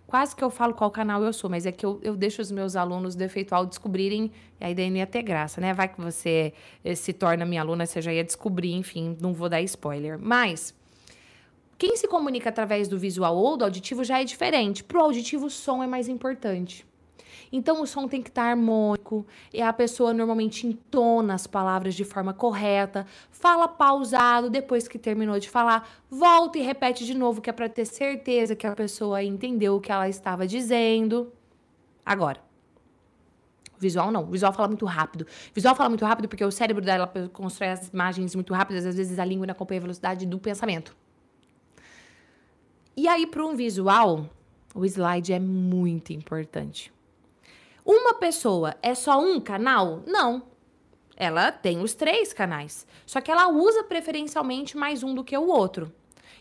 Quase 0.07 0.35
que 0.35 0.43
eu 0.43 0.49
falo 0.49 0.73
qual 0.73 0.89
canal 0.89 1.23
eu 1.23 1.31
sou, 1.31 1.49
mas 1.49 1.65
é 1.65 1.71
que 1.71 1.85
eu, 1.85 1.99
eu 2.01 2.15
deixo 2.15 2.41
os 2.41 2.49
meus 2.49 2.75
alunos 2.75 3.15
do 3.15 3.21
Efeitual 3.21 3.65
descobrirem, 3.65 4.31
e 4.59 4.65
aí 4.65 4.73
daí 4.73 4.89
não 4.89 4.97
ia 4.97 5.05
ter 5.05 5.21
graça, 5.21 5.61
né? 5.61 5.73
Vai 5.73 5.87
que 5.87 6.01
você 6.01 6.53
eh, 6.83 6.95
se 6.95 7.13
torna 7.13 7.45
minha 7.45 7.61
aluna, 7.61 7.85
você 7.85 8.01
já 8.01 8.11
ia 8.11 8.23
descobrir, 8.23 8.73
enfim, 8.73 9.15
não 9.21 9.31
vou 9.31 9.47
dar 9.47 9.61
spoiler. 9.61 10.17
Mas 10.19 10.73
quem 11.77 11.95
se 11.97 12.07
comunica 12.07 12.49
através 12.49 12.87
do 12.87 12.97
visual 12.97 13.37
ou 13.37 13.57
do 13.57 13.63
auditivo 13.63 14.03
já 14.03 14.21
é 14.21 14.23
diferente. 14.23 14.83
Pro 14.83 15.01
auditivo, 15.01 15.45
o 15.45 15.51
som 15.51 15.83
é 15.83 15.87
mais 15.87 16.07
importante. 16.07 16.85
Então 17.51 17.81
o 17.81 17.87
som 17.87 18.07
tem 18.07 18.21
que 18.21 18.29
estar 18.29 18.49
harmônico, 18.49 19.25
e 19.53 19.61
a 19.61 19.71
pessoa 19.71 20.13
normalmente 20.13 20.67
entona 20.67 21.33
as 21.33 21.47
palavras 21.47 21.95
de 21.95 22.03
forma 22.03 22.33
correta, 22.33 23.05
fala 23.29 23.67
pausado 23.67 24.49
depois 24.49 24.87
que 24.87 24.97
terminou 24.97 25.39
de 25.39 25.49
falar, 25.49 25.87
volta 26.09 26.57
e 26.57 26.61
repete 26.61 27.05
de 27.05 27.13
novo, 27.13 27.41
que 27.41 27.49
é 27.49 27.53
para 27.53 27.69
ter 27.69 27.85
certeza 27.85 28.55
que 28.55 28.67
a 28.67 28.75
pessoa 28.75 29.23
entendeu 29.23 29.75
o 29.75 29.81
que 29.81 29.91
ela 29.91 30.09
estava 30.09 30.47
dizendo. 30.47 31.31
Agora, 32.05 32.45
Visual 33.77 34.11
não. 34.11 34.25
Visual 34.25 34.53
fala 34.53 34.67
muito 34.67 34.85
rápido. 34.85 35.27
Visual 35.53 35.75
fala 35.75 35.89
muito 35.89 36.05
rápido 36.05 36.27
porque 36.27 36.43
o 36.43 36.51
cérebro 36.51 36.83
dela 36.83 37.11
constrói 37.31 37.69
as 37.69 37.89
imagens 37.89 38.33
muito 38.35 38.53
rápidas, 38.53 38.85
às 38.85 38.95
vezes 38.95 39.19
a 39.19 39.25
língua 39.25 39.45
não 39.45 39.51
acompanha 39.51 39.79
a 39.79 39.81
velocidade 39.81 40.25
do 40.25 40.39
pensamento. 40.39 40.95
E 42.95 43.07
aí, 43.07 43.27
para 43.27 43.45
um 43.45 43.55
visual, 43.55 44.29
o 44.73 44.85
slide 44.85 45.33
é 45.33 45.39
muito 45.39 46.13
importante. 46.13 46.93
Uma 47.85 48.15
pessoa 48.15 48.75
é 48.81 48.95
só 48.95 49.19
um 49.19 49.39
canal? 49.39 50.01
Não. 50.07 50.41
Ela 51.15 51.51
tem 51.51 51.79
os 51.81 51.93
três 51.93 52.33
canais. 52.33 52.87
Só 53.05 53.21
que 53.21 53.29
ela 53.29 53.47
usa 53.47 53.83
preferencialmente 53.83 54.75
mais 54.75 55.03
um 55.03 55.13
do 55.13 55.23
que 55.23 55.37
o 55.37 55.47
outro. 55.47 55.93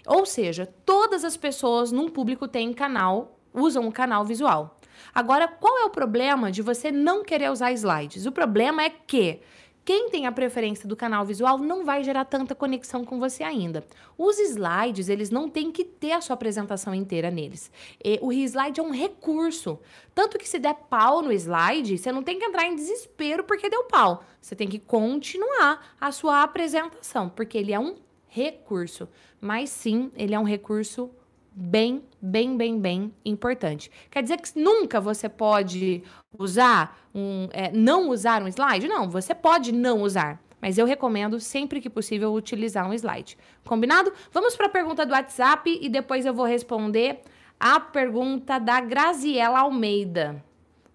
Ou 0.07 0.25
seja, 0.25 0.67
todas 0.87 1.23
as 1.23 1.37
pessoas 1.37 1.93
num 1.93 2.09
público 2.09 2.49
têm 2.49 2.73
canal, 2.73 3.39
usam 3.53 3.85
um 3.85 3.91
canal 3.91 4.25
visual. 4.25 4.79
Agora, 5.15 5.47
qual 5.47 5.79
é 5.81 5.85
o 5.85 5.91
problema 5.91 6.51
de 6.51 6.63
você 6.63 6.91
não 6.91 7.23
querer 7.23 7.51
usar 7.51 7.73
slides? 7.73 8.25
O 8.25 8.33
problema 8.33 8.83
é 8.83 8.89
que 8.89 9.41
quem 9.85 10.09
tem 10.09 10.27
a 10.27 10.33
preferência 10.33 10.89
do 10.89 10.97
canal 10.97 11.27
visual 11.27 11.59
não 11.59 11.85
vai 11.85 12.03
gerar 12.03 12.25
tanta 12.25 12.55
conexão 12.55 13.05
com 13.05 13.19
você 13.19 13.45
ainda. 13.45 13.85
Os 14.17 14.39
slides, 14.39 15.11
eles 15.11 15.29
não 15.29 15.49
têm 15.49 15.71
que 15.71 15.85
ter 15.85 16.13
a 16.13 16.23
sua 16.23 16.35
apresentação 16.35 16.95
inteira 16.95 17.31
neles. 17.31 17.71
E 18.03 18.19
o 18.23 18.33
slide 18.33 18.81
é 18.81 18.83
um 18.83 18.91
recurso. 18.91 19.79
Tanto 20.15 20.39
que 20.39 20.49
se 20.49 20.59
der 20.59 20.75
pau 20.75 21.21
no 21.21 21.33
slide, 21.33 21.99
você 21.99 22.11
não 22.11 22.23
tem 22.23 22.39
que 22.39 22.45
entrar 22.47 22.67
em 22.67 22.75
desespero 22.75 23.45
porque 23.45 23.69
deu 23.69 23.85
pau. 23.85 24.25
Você 24.41 24.57
tem 24.57 24.69
que 24.69 24.79
continuar 24.79 25.95
a 26.01 26.11
sua 26.11 26.43
apresentação, 26.43 27.29
porque 27.29 27.59
ele 27.59 27.73
é 27.73 27.79
um 27.79 27.97
recurso. 28.27 29.07
Mas 29.39 29.69
sim, 29.69 30.11
ele 30.17 30.35
é 30.35 30.39
um 30.39 30.45
recurso 30.45 31.11
bem, 31.55 32.03
bem, 32.21 32.57
bem, 32.57 32.81
bem 32.81 33.15
importante. 33.25 33.91
Quer 34.11 34.23
dizer 34.23 34.41
que 34.41 34.59
nunca 34.59 35.01
você 35.01 35.29
pode 35.29 36.03
usar 36.37 36.99
um, 37.15 37.49
é, 37.53 37.71
não 37.71 38.11
usar 38.11 38.43
um 38.43 38.49
slide? 38.49 38.89
Não, 38.89 39.09
você 39.09 39.35
pode 39.35 39.73
não 39.73 40.03
usar. 40.03 40.41
Mas 40.61 40.79
eu 40.79 40.87
recomendo 40.87 41.39
sempre 41.39 41.81
que 41.81 41.91
possível 41.91 42.33
utilizar 42.33 42.89
um 42.89 42.95
slide. 42.95 43.37
Combinado? 43.65 44.13
Vamos 44.33 44.57
para 44.57 44.67
a 44.67 44.71
pergunta 44.71 45.05
do 45.05 45.13
WhatsApp 45.13 45.79
e 45.81 45.89
depois 45.89 46.25
eu 46.27 46.35
vou 46.35 46.47
responder 46.47 47.21
a 47.61 47.79
pergunta 47.79 48.59
da 48.59 48.81
Graziela 48.81 49.61
Almeida. 49.61 50.43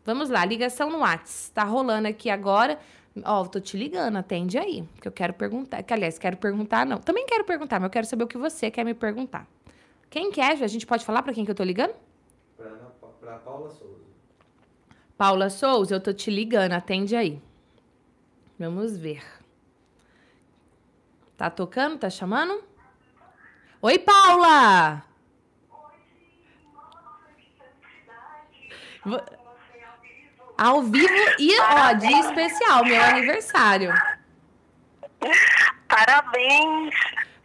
Vamos 0.04 0.30
lá, 0.30 0.44
ligação 0.44 0.90
no 0.90 1.00
WhatsApp. 1.00 1.52
Tá 1.54 1.64
rolando 1.64 2.08
aqui 2.08 2.30
agora. 2.30 2.80
Ó, 3.24 3.42
oh, 3.42 3.48
tô 3.48 3.60
te 3.60 3.78
ligando, 3.78 4.18
atende 4.18 4.58
aí, 4.58 4.84
que 5.00 5.08
eu 5.08 5.12
quero 5.12 5.34
perguntar. 5.34 5.84
Que, 5.84 5.94
aliás, 5.94 6.18
quero 6.18 6.38
perguntar, 6.38 6.86
não. 6.86 6.98
Também 6.98 7.26
quero 7.26 7.44
perguntar, 7.44 7.80
mas 7.80 7.88
eu 7.88 7.92
quero 7.92 8.08
saber 8.08 8.24
o 8.24 8.28
que 8.28 8.38
você 8.38 8.72
quer 8.72 8.84
me 8.84 8.94
perguntar. 8.94 9.48
Quem 10.10 10.32
quer? 10.32 10.62
A 10.64 10.68
gente 10.68 10.86
pode 10.86 11.06
falar 11.06 11.22
para 11.22 11.34
quem 11.34 11.46
que 11.46 11.52
eu 11.52 11.56
tô 11.56 11.64
ligando? 11.64 11.94
Para 13.20 13.38
Paula 13.38 13.70
Souza. 13.70 14.00
Paula 15.18 15.50
Souza, 15.50 15.96
eu 15.96 16.00
tô 16.02 16.14
te 16.14 16.32
ligando, 16.32 16.72
atende 16.74 17.16
aí. 17.16 17.42
Vamos 18.58 18.98
ver. 18.98 19.24
Tá 21.38 21.50
tocando? 21.50 22.00
Tá 22.00 22.10
chamando? 22.10 22.64
Oi, 23.82 24.00
Paula! 24.00 25.04
Ao 30.58 30.82
vivo 30.84 31.14
e, 31.40 31.58
ó, 31.62 31.94
dia 31.94 32.20
especial, 32.20 32.84
meu 32.84 33.02
aniversário. 33.02 33.94
Parabéns! 35.88 36.94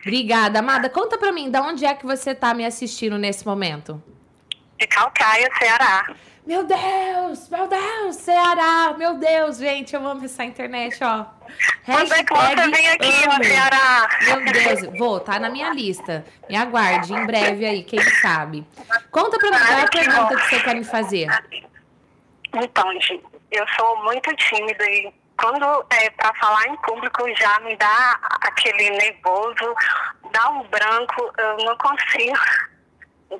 Obrigada, 0.04 0.58
amada. 0.58 0.90
Conta 0.90 1.16
pra 1.16 1.32
mim, 1.32 1.50
da 1.50 1.62
onde 1.62 1.86
é 1.86 1.94
que 1.94 2.04
você 2.04 2.34
tá 2.34 2.52
me 2.52 2.64
assistindo 2.64 3.16
nesse 3.16 3.46
momento? 3.46 4.02
De 4.78 4.86
Calcaia, 4.86 5.48
Ceará. 5.58 6.14
Meu 6.46 6.62
Deus, 6.62 7.48
meu 7.48 7.66
Deus, 7.66 8.16
Ceará, 8.16 8.94
meu 8.98 9.14
Deus, 9.14 9.56
gente, 9.56 9.94
eu 9.94 10.06
amo 10.06 10.26
essa 10.26 10.44
internet, 10.44 11.02
ó. 11.02 11.24
Quando 11.86 12.12
é 12.12 12.22
que 12.22 12.34
você 12.34 12.70
vem 12.70 12.90
aqui 12.90 13.26
no 13.26 13.42
Ceará? 13.42 14.08
Meu 14.26 14.44
Deus, 14.52 14.98
vou, 14.98 15.20
tá 15.20 15.38
na 15.38 15.48
minha 15.48 15.70
lista. 15.72 16.22
Me 16.46 16.54
aguarde, 16.54 17.14
em 17.14 17.24
breve 17.24 17.64
aí, 17.64 17.82
quem 17.82 17.98
sabe. 18.20 18.66
Conta 19.10 19.38
pra 19.38 19.50
mim, 19.52 19.56
qual 19.56 19.78
é 19.78 19.82
a 19.84 19.88
pergunta 19.88 20.36
que 20.36 20.48
você 20.50 20.60
quer 20.60 20.74
me 20.74 20.84
fazer? 20.84 21.28
Então, 22.54 22.92
gente, 22.92 23.24
eu 23.50 23.64
sou 23.68 24.04
muito 24.04 24.30
tímida 24.36 24.84
e 24.84 25.14
quando 25.38 25.86
é 25.90 26.10
para 26.10 26.34
falar 26.34 26.66
em 26.66 26.76
público 26.78 27.22
já 27.36 27.58
me 27.60 27.76
dá 27.76 28.18
aquele 28.42 28.90
nervoso, 28.90 29.74
dá 30.32 30.50
um 30.50 30.62
branco, 30.68 31.32
eu 31.38 31.56
não 31.58 31.76
consigo. 31.78 32.38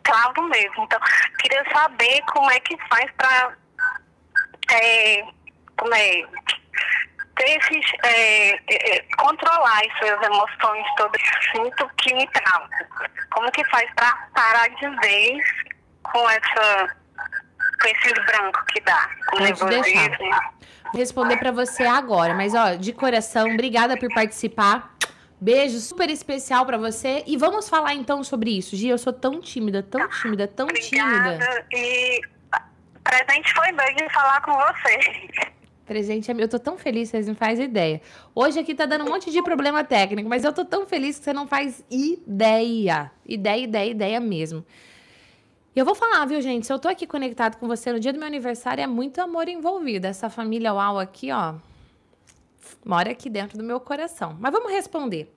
Claro 0.02 0.42
mesmo. 0.48 0.82
Então, 0.82 0.98
queria 1.38 1.62
saber 1.72 2.20
como 2.32 2.50
é 2.50 2.58
que 2.58 2.76
faz 2.88 3.08
para 3.12 3.52
é, 4.72 5.24
como 5.76 5.94
é, 5.94 6.22
ter 7.36 7.58
esses, 7.58 7.92
é, 8.04 8.50
é, 8.70 9.06
controlar 9.16 9.82
as 9.84 9.98
suas 9.98 10.22
emoções 10.22 10.86
todas. 10.96 11.22
Sinto 11.52 11.88
que 11.98 12.14
me 12.14 12.26
trava. 12.28 12.68
Como 13.32 13.50
que 13.52 13.64
faz 13.70 13.88
para 13.94 14.12
parar 14.34 14.68
de 14.68 14.88
vez 15.00 15.44
com 16.02 16.28
essa 16.30 16.96
com 17.80 17.88
esses 17.88 18.26
brancos 18.26 18.62
que 18.72 18.80
dá, 18.80 19.10
com 19.30 19.40
nervosismo 19.40 20.00
responder 20.98 21.36
para 21.38 21.50
você 21.50 21.84
agora, 21.84 22.34
mas 22.34 22.54
ó, 22.54 22.74
de 22.74 22.92
coração, 22.92 23.50
obrigada 23.52 23.96
por 23.96 24.12
participar. 24.12 24.94
Beijo 25.40 25.78
super 25.78 26.08
especial 26.08 26.64
para 26.64 26.78
você 26.78 27.22
e 27.26 27.36
vamos 27.36 27.68
falar 27.68 27.94
então 27.94 28.24
sobre 28.24 28.56
isso. 28.56 28.76
Gia, 28.76 28.92
eu 28.92 28.98
sou 28.98 29.12
tão 29.12 29.40
tímida, 29.40 29.82
tão 29.82 30.08
tímida, 30.08 30.46
tão 30.46 30.66
Obrigada. 30.66 31.38
tímida. 31.38 31.66
E 31.72 32.20
presente 33.02 33.52
foi 33.52 33.72
bem 33.72 33.96
de 33.96 34.08
falar 34.12 34.40
com 34.40 34.52
você. 34.52 35.48
Presente 35.84 36.30
é 36.30 36.34
meu. 36.34 36.44
Eu 36.44 36.48
tô 36.48 36.58
tão 36.58 36.78
feliz, 36.78 37.10
vocês 37.10 37.26
não 37.26 37.34
fazem 37.34 37.66
ideia. 37.66 38.00
Hoje 38.34 38.58
aqui 38.58 38.74
tá 38.74 38.86
dando 38.86 39.04
um 39.04 39.10
monte 39.10 39.30
de 39.30 39.42
problema 39.42 39.84
técnico, 39.84 40.28
mas 40.30 40.44
eu 40.44 40.52
tô 40.52 40.64
tão 40.64 40.86
feliz 40.86 41.18
que 41.18 41.24
você 41.24 41.32
não 41.34 41.46
faz 41.46 41.84
ideia. 41.90 43.10
Ideia, 43.26 43.64
ideia, 43.64 43.90
ideia 43.90 44.20
mesmo. 44.20 44.64
E 45.74 45.78
eu 45.78 45.84
vou 45.84 45.94
falar, 45.94 46.24
viu, 46.24 46.40
gente? 46.40 46.66
Se 46.66 46.72
eu 46.72 46.78
tô 46.78 46.86
aqui 46.88 47.04
conectado 47.04 47.56
com 47.56 47.66
você 47.66 47.92
no 47.92 47.98
dia 47.98 48.12
do 48.12 48.18
meu 48.18 48.28
aniversário, 48.28 48.82
é 48.82 48.86
muito 48.86 49.20
amor 49.20 49.48
envolvido. 49.48 50.06
Essa 50.06 50.30
família 50.30 50.72
UAU 50.72 51.00
aqui, 51.00 51.32
ó, 51.32 51.54
mora 52.84 53.10
aqui 53.10 53.28
dentro 53.28 53.58
do 53.58 53.64
meu 53.64 53.80
coração. 53.80 54.36
Mas 54.38 54.52
vamos 54.52 54.70
responder. 54.70 55.34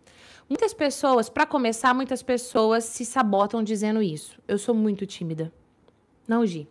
Muitas 0.48 0.76
pessoas, 0.76 1.28
para 1.28 1.46
começar, 1.46 1.94
muitas 1.94 2.22
pessoas 2.22 2.84
se 2.84 3.04
sabotam 3.04 3.64
dizendo 3.64 4.02
isso. 4.02 4.40
Eu 4.48 4.60
sou 4.60 4.76
muito 4.76 5.08
tímida. 5.08 5.52
Não, 6.28 6.46
Gi. 6.46 6.68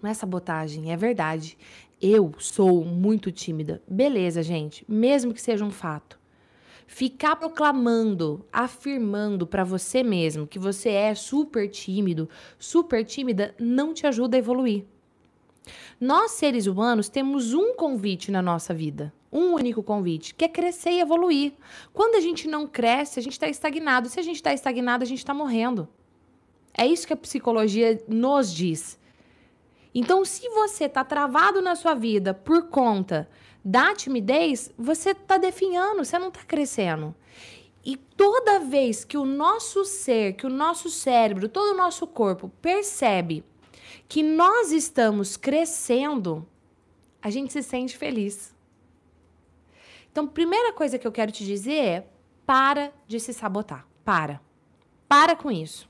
Não 0.00 0.08
é 0.08 0.14
sabotagem, 0.14 0.92
é 0.92 0.96
verdade. 0.96 1.58
Eu 2.00 2.32
sou 2.38 2.84
muito 2.84 3.30
tímida. 3.30 3.82
Beleza, 3.86 4.42
gente. 4.42 4.82
Mesmo 4.88 5.34
que 5.34 5.42
seja 5.42 5.64
um 5.64 5.70
fato. 5.70 6.19
Ficar 6.92 7.36
proclamando, 7.36 8.44
afirmando 8.52 9.46
para 9.46 9.62
você 9.62 10.02
mesmo 10.02 10.44
que 10.44 10.58
você 10.58 10.88
é 10.88 11.14
super 11.14 11.68
tímido, 11.68 12.28
super 12.58 13.04
tímida, 13.04 13.54
não 13.60 13.94
te 13.94 14.08
ajuda 14.08 14.36
a 14.36 14.40
evoluir. 14.40 14.84
Nós, 16.00 16.32
seres 16.32 16.66
humanos, 16.66 17.08
temos 17.08 17.54
um 17.54 17.76
convite 17.76 18.32
na 18.32 18.42
nossa 18.42 18.74
vida. 18.74 19.14
Um 19.30 19.54
único 19.54 19.84
convite, 19.84 20.34
que 20.34 20.44
é 20.44 20.48
crescer 20.48 20.90
e 20.90 21.00
evoluir. 21.00 21.52
Quando 21.92 22.16
a 22.16 22.20
gente 22.20 22.48
não 22.48 22.66
cresce, 22.66 23.20
a 23.20 23.22
gente 23.22 23.34
está 23.34 23.48
estagnado. 23.48 24.08
Se 24.08 24.18
a 24.18 24.22
gente 24.24 24.36
está 24.36 24.52
estagnado, 24.52 25.04
a 25.04 25.06
gente 25.06 25.18
está 25.18 25.32
morrendo. 25.32 25.88
É 26.76 26.84
isso 26.84 27.06
que 27.06 27.12
a 27.12 27.16
psicologia 27.16 28.02
nos 28.08 28.52
diz. 28.52 28.98
Então, 29.94 30.24
se 30.24 30.48
você 30.48 30.86
está 30.86 31.04
travado 31.04 31.62
na 31.62 31.76
sua 31.76 31.94
vida 31.94 32.34
por 32.34 32.64
conta 32.64 33.28
da 33.64 33.94
timidez, 33.94 34.72
você 34.78 35.10
está 35.10 35.36
definhando, 35.38 36.04
você 36.04 36.18
não 36.18 36.28
está 36.28 36.42
crescendo. 36.42 37.14
E 37.84 37.96
toda 37.96 38.60
vez 38.60 39.04
que 39.04 39.16
o 39.16 39.24
nosso 39.24 39.84
ser, 39.84 40.34
que 40.34 40.46
o 40.46 40.50
nosso 40.50 40.90
cérebro, 40.90 41.48
todo 41.48 41.72
o 41.72 41.76
nosso 41.76 42.06
corpo 42.06 42.50
percebe 42.60 43.44
que 44.08 44.22
nós 44.22 44.70
estamos 44.72 45.36
crescendo, 45.36 46.46
a 47.22 47.30
gente 47.30 47.52
se 47.52 47.62
sente 47.62 47.96
feliz. 47.96 48.54
Então, 50.10 50.26
primeira 50.26 50.72
coisa 50.72 50.98
que 50.98 51.06
eu 51.06 51.12
quero 51.12 51.32
te 51.32 51.44
dizer 51.44 51.84
é: 51.84 52.06
para 52.44 52.92
de 53.06 53.20
se 53.20 53.32
sabotar. 53.32 53.86
Para. 54.04 54.40
Para 55.08 55.36
com 55.36 55.50
isso. 55.50 55.89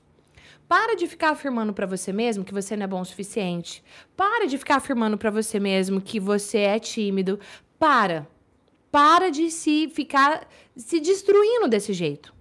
Para 0.67 0.95
de 0.95 1.07
ficar 1.07 1.31
afirmando 1.31 1.73
para 1.73 1.85
você 1.85 2.13
mesmo 2.13 2.43
que 2.43 2.53
você 2.53 2.75
não 2.75 2.83
é 2.83 2.87
bom 2.87 3.01
o 3.01 3.05
suficiente. 3.05 3.83
Para 4.15 4.47
de 4.47 4.57
ficar 4.57 4.77
afirmando 4.77 5.17
para 5.17 5.29
você 5.29 5.59
mesmo 5.59 6.01
que 6.01 6.19
você 6.19 6.59
é 6.59 6.79
tímido. 6.79 7.39
Para. 7.77 8.27
Para 8.91 9.29
de 9.29 9.49
se 9.51 9.89
ficar 9.89 10.47
se 10.75 10.99
destruindo 10.99 11.67
desse 11.67 11.93
jeito. 11.93 12.33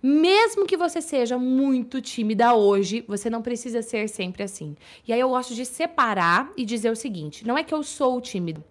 Mesmo 0.00 0.66
que 0.66 0.76
você 0.76 1.00
seja 1.00 1.36
muito 1.36 2.00
tímida 2.00 2.54
hoje, 2.54 3.04
você 3.08 3.28
não 3.28 3.42
precisa 3.42 3.82
ser 3.82 4.08
sempre 4.08 4.44
assim. 4.44 4.76
E 5.06 5.12
aí 5.12 5.18
eu 5.18 5.30
gosto 5.30 5.54
de 5.54 5.66
separar 5.66 6.52
e 6.56 6.64
dizer 6.64 6.90
o 6.90 6.96
seguinte: 6.96 7.44
não 7.46 7.58
é 7.58 7.64
que 7.64 7.74
eu 7.74 7.82
sou 7.82 8.20
tímido. 8.20 8.62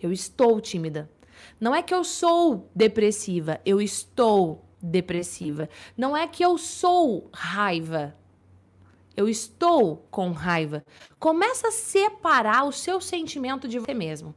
Eu 0.00 0.12
estou 0.12 0.60
tímida. 0.60 1.10
Não 1.58 1.74
é 1.74 1.82
que 1.82 1.94
eu 1.94 2.04
sou 2.04 2.70
depressiva, 2.74 3.60
eu 3.64 3.80
estou 3.80 4.65
depressiva. 4.86 5.68
Não 5.96 6.16
é 6.16 6.26
que 6.26 6.44
eu 6.44 6.56
sou 6.56 7.28
raiva. 7.32 8.14
Eu 9.16 9.28
estou 9.28 10.06
com 10.10 10.30
raiva. 10.30 10.84
Começa 11.18 11.68
a 11.68 11.72
separar 11.72 12.64
o 12.64 12.72
seu 12.72 13.00
sentimento 13.00 13.66
de 13.66 13.78
você 13.78 13.94
mesmo. 13.94 14.34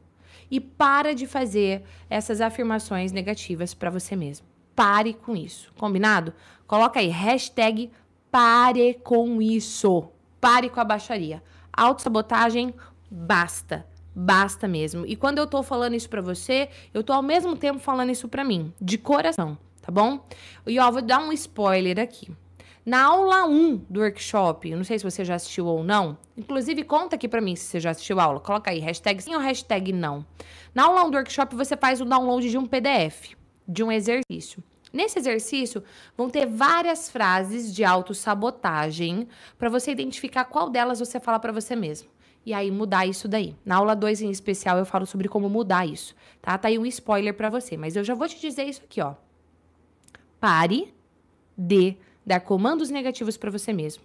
E 0.50 0.58
para 0.58 1.14
de 1.14 1.26
fazer 1.26 1.84
essas 2.08 2.40
afirmações 2.40 3.12
negativas 3.12 3.74
para 3.74 3.90
você 3.90 4.16
mesmo. 4.16 4.46
Pare 4.74 5.14
com 5.14 5.36
isso. 5.36 5.72
Combinado? 5.78 6.32
Coloca 6.66 6.98
aí, 6.98 7.08
hashtag 7.08 7.90
pare 8.30 8.94
com 9.04 9.40
isso. 9.42 10.08
Pare 10.40 10.70
com 10.70 10.80
a 10.80 10.84
baixaria. 10.84 11.42
Autossabotagem, 11.72 12.74
basta. 13.10 13.86
Basta 14.14 14.66
mesmo. 14.66 15.04
E 15.06 15.14
quando 15.14 15.38
eu 15.38 15.46
tô 15.46 15.62
falando 15.62 15.94
isso 15.94 16.08
pra 16.08 16.22
você, 16.22 16.68
eu 16.92 17.04
tô 17.04 17.12
ao 17.12 17.22
mesmo 17.22 17.56
tempo 17.56 17.78
falando 17.78 18.10
isso 18.10 18.28
pra 18.28 18.42
mim, 18.42 18.72
de 18.80 18.98
coração, 18.98 19.56
tá 19.80 19.90
bom? 19.92 20.24
E 20.66 20.78
ó, 20.78 20.90
vou 20.90 21.02
dar 21.02 21.20
um 21.20 21.32
spoiler 21.32 21.98
aqui. 21.98 22.30
Na 22.84 23.04
aula 23.04 23.44
1 23.46 23.84
do 23.90 24.00
workshop, 24.00 24.74
não 24.74 24.84
sei 24.84 24.98
se 24.98 25.04
você 25.04 25.24
já 25.24 25.34
assistiu 25.34 25.66
ou 25.66 25.84
não, 25.84 26.16
inclusive 26.36 26.82
conta 26.82 27.14
aqui 27.14 27.28
pra 27.28 27.40
mim 27.40 27.54
se 27.54 27.64
você 27.64 27.80
já 27.80 27.90
assistiu 27.90 28.18
a 28.18 28.24
aula, 28.24 28.40
coloca 28.40 28.70
aí, 28.70 28.78
hashtag 28.78 29.22
sim 29.22 29.34
ou 29.34 29.40
hashtag 29.40 29.92
não. 29.92 30.24
Na 30.74 30.84
aula 30.84 31.04
1 31.04 31.10
do 31.10 31.16
workshop 31.16 31.54
você 31.54 31.76
faz 31.76 32.00
o 32.00 32.04
download 32.04 32.48
de 32.48 32.56
um 32.56 32.66
PDF, 32.66 33.34
de 33.68 33.84
um 33.84 33.92
exercício. 33.92 34.62
Nesse 34.92 35.18
exercício, 35.18 35.84
vão 36.16 36.28
ter 36.28 36.46
várias 36.46 37.10
frases 37.10 37.72
de 37.72 37.84
autossabotagem 37.84 39.28
para 39.56 39.68
você 39.68 39.92
identificar 39.92 40.44
qual 40.46 40.68
delas 40.68 40.98
você 40.98 41.20
fala 41.20 41.38
para 41.38 41.52
você 41.52 41.76
mesmo 41.76 42.08
e 42.44 42.54
aí 42.54 42.70
mudar 42.70 43.06
isso 43.06 43.28
daí. 43.28 43.54
Na 43.64 43.76
aula 43.76 43.94
2 43.94 44.22
em 44.22 44.30
especial 44.30 44.78
eu 44.78 44.86
falo 44.86 45.06
sobre 45.06 45.28
como 45.28 45.48
mudar 45.48 45.86
isso, 45.86 46.14
tá? 46.40 46.56
Tá 46.56 46.68
aí 46.68 46.78
um 46.78 46.86
spoiler 46.86 47.34
para 47.34 47.50
você, 47.50 47.76
mas 47.76 47.96
eu 47.96 48.04
já 48.04 48.14
vou 48.14 48.26
te 48.26 48.40
dizer 48.40 48.64
isso 48.64 48.82
aqui, 48.82 49.00
ó. 49.00 49.14
Pare 50.40 50.92
de 51.56 51.96
dar 52.24 52.40
comandos 52.40 52.88
negativos 52.90 53.36
para 53.36 53.50
você 53.50 53.72
mesmo. 53.72 54.02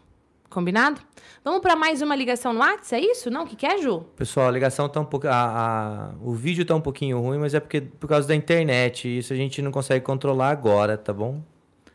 Combinado? 0.50 1.02
Vamos 1.44 1.62
para 1.62 1.76
mais 1.76 2.02
uma 2.02 2.16
ligação 2.16 2.54
no 2.54 2.60
WhatsApp, 2.60 2.96
é 2.96 3.12
isso? 3.12 3.30
Não, 3.30 3.44
o 3.44 3.48
que 3.48 3.56
quer, 3.56 3.80
Ju? 3.80 4.02
Pessoal, 4.16 4.48
a 4.48 4.52
ligação 4.52 4.88
tá 4.88 5.00
um 5.00 5.06
pouco. 5.06 5.28
A, 5.28 5.32
a, 5.32 6.14
o 6.22 6.34
vídeo 6.34 6.66
tá 6.66 6.76
um 6.76 6.82
pouquinho 6.82 7.20
ruim, 7.20 7.40
mas 7.40 7.54
é 7.54 7.60
porque 7.60 7.82
por 7.82 8.08
causa 8.08 8.28
da 8.28 8.36
internet. 8.36 9.18
Isso 9.18 9.34
a 9.34 9.36
gente 9.36 9.62
não 9.62 9.72
consegue 9.72 10.06
controlar 10.06 10.50
agora, 10.50 10.98
tá 10.98 11.12
bom? 11.12 11.42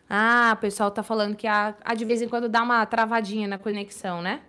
Ah, 0.09 0.53
o 0.57 0.61
pessoal 0.61 0.91
tá 0.91 1.03
falando 1.03 1.37
que 1.37 1.47
a, 1.47 1.75
a 1.85 1.95
de 1.95 2.05
vez 2.05 2.21
em 2.21 2.29
quando 2.29 2.49
dá 2.49 2.63
uma 2.63 2.85
travadinha 2.85 3.47
na 3.47 3.59
conexão, 3.59 4.21
né? 4.21 4.41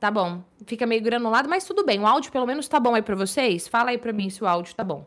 Tá 0.00 0.10
bom. 0.10 0.42
Fica 0.66 0.86
meio 0.86 1.02
granulado, 1.02 1.48
mas 1.48 1.64
tudo 1.64 1.84
bem. 1.84 2.00
O 2.00 2.06
áudio 2.06 2.30
pelo 2.30 2.46
menos 2.46 2.68
tá 2.68 2.78
bom 2.78 2.94
aí 2.94 3.02
para 3.02 3.16
vocês? 3.16 3.66
Fala 3.68 3.90
aí 3.90 3.98
para 3.98 4.12
mim 4.12 4.30
se 4.30 4.42
o 4.42 4.46
áudio 4.46 4.74
tá 4.74 4.84
bom. 4.84 5.06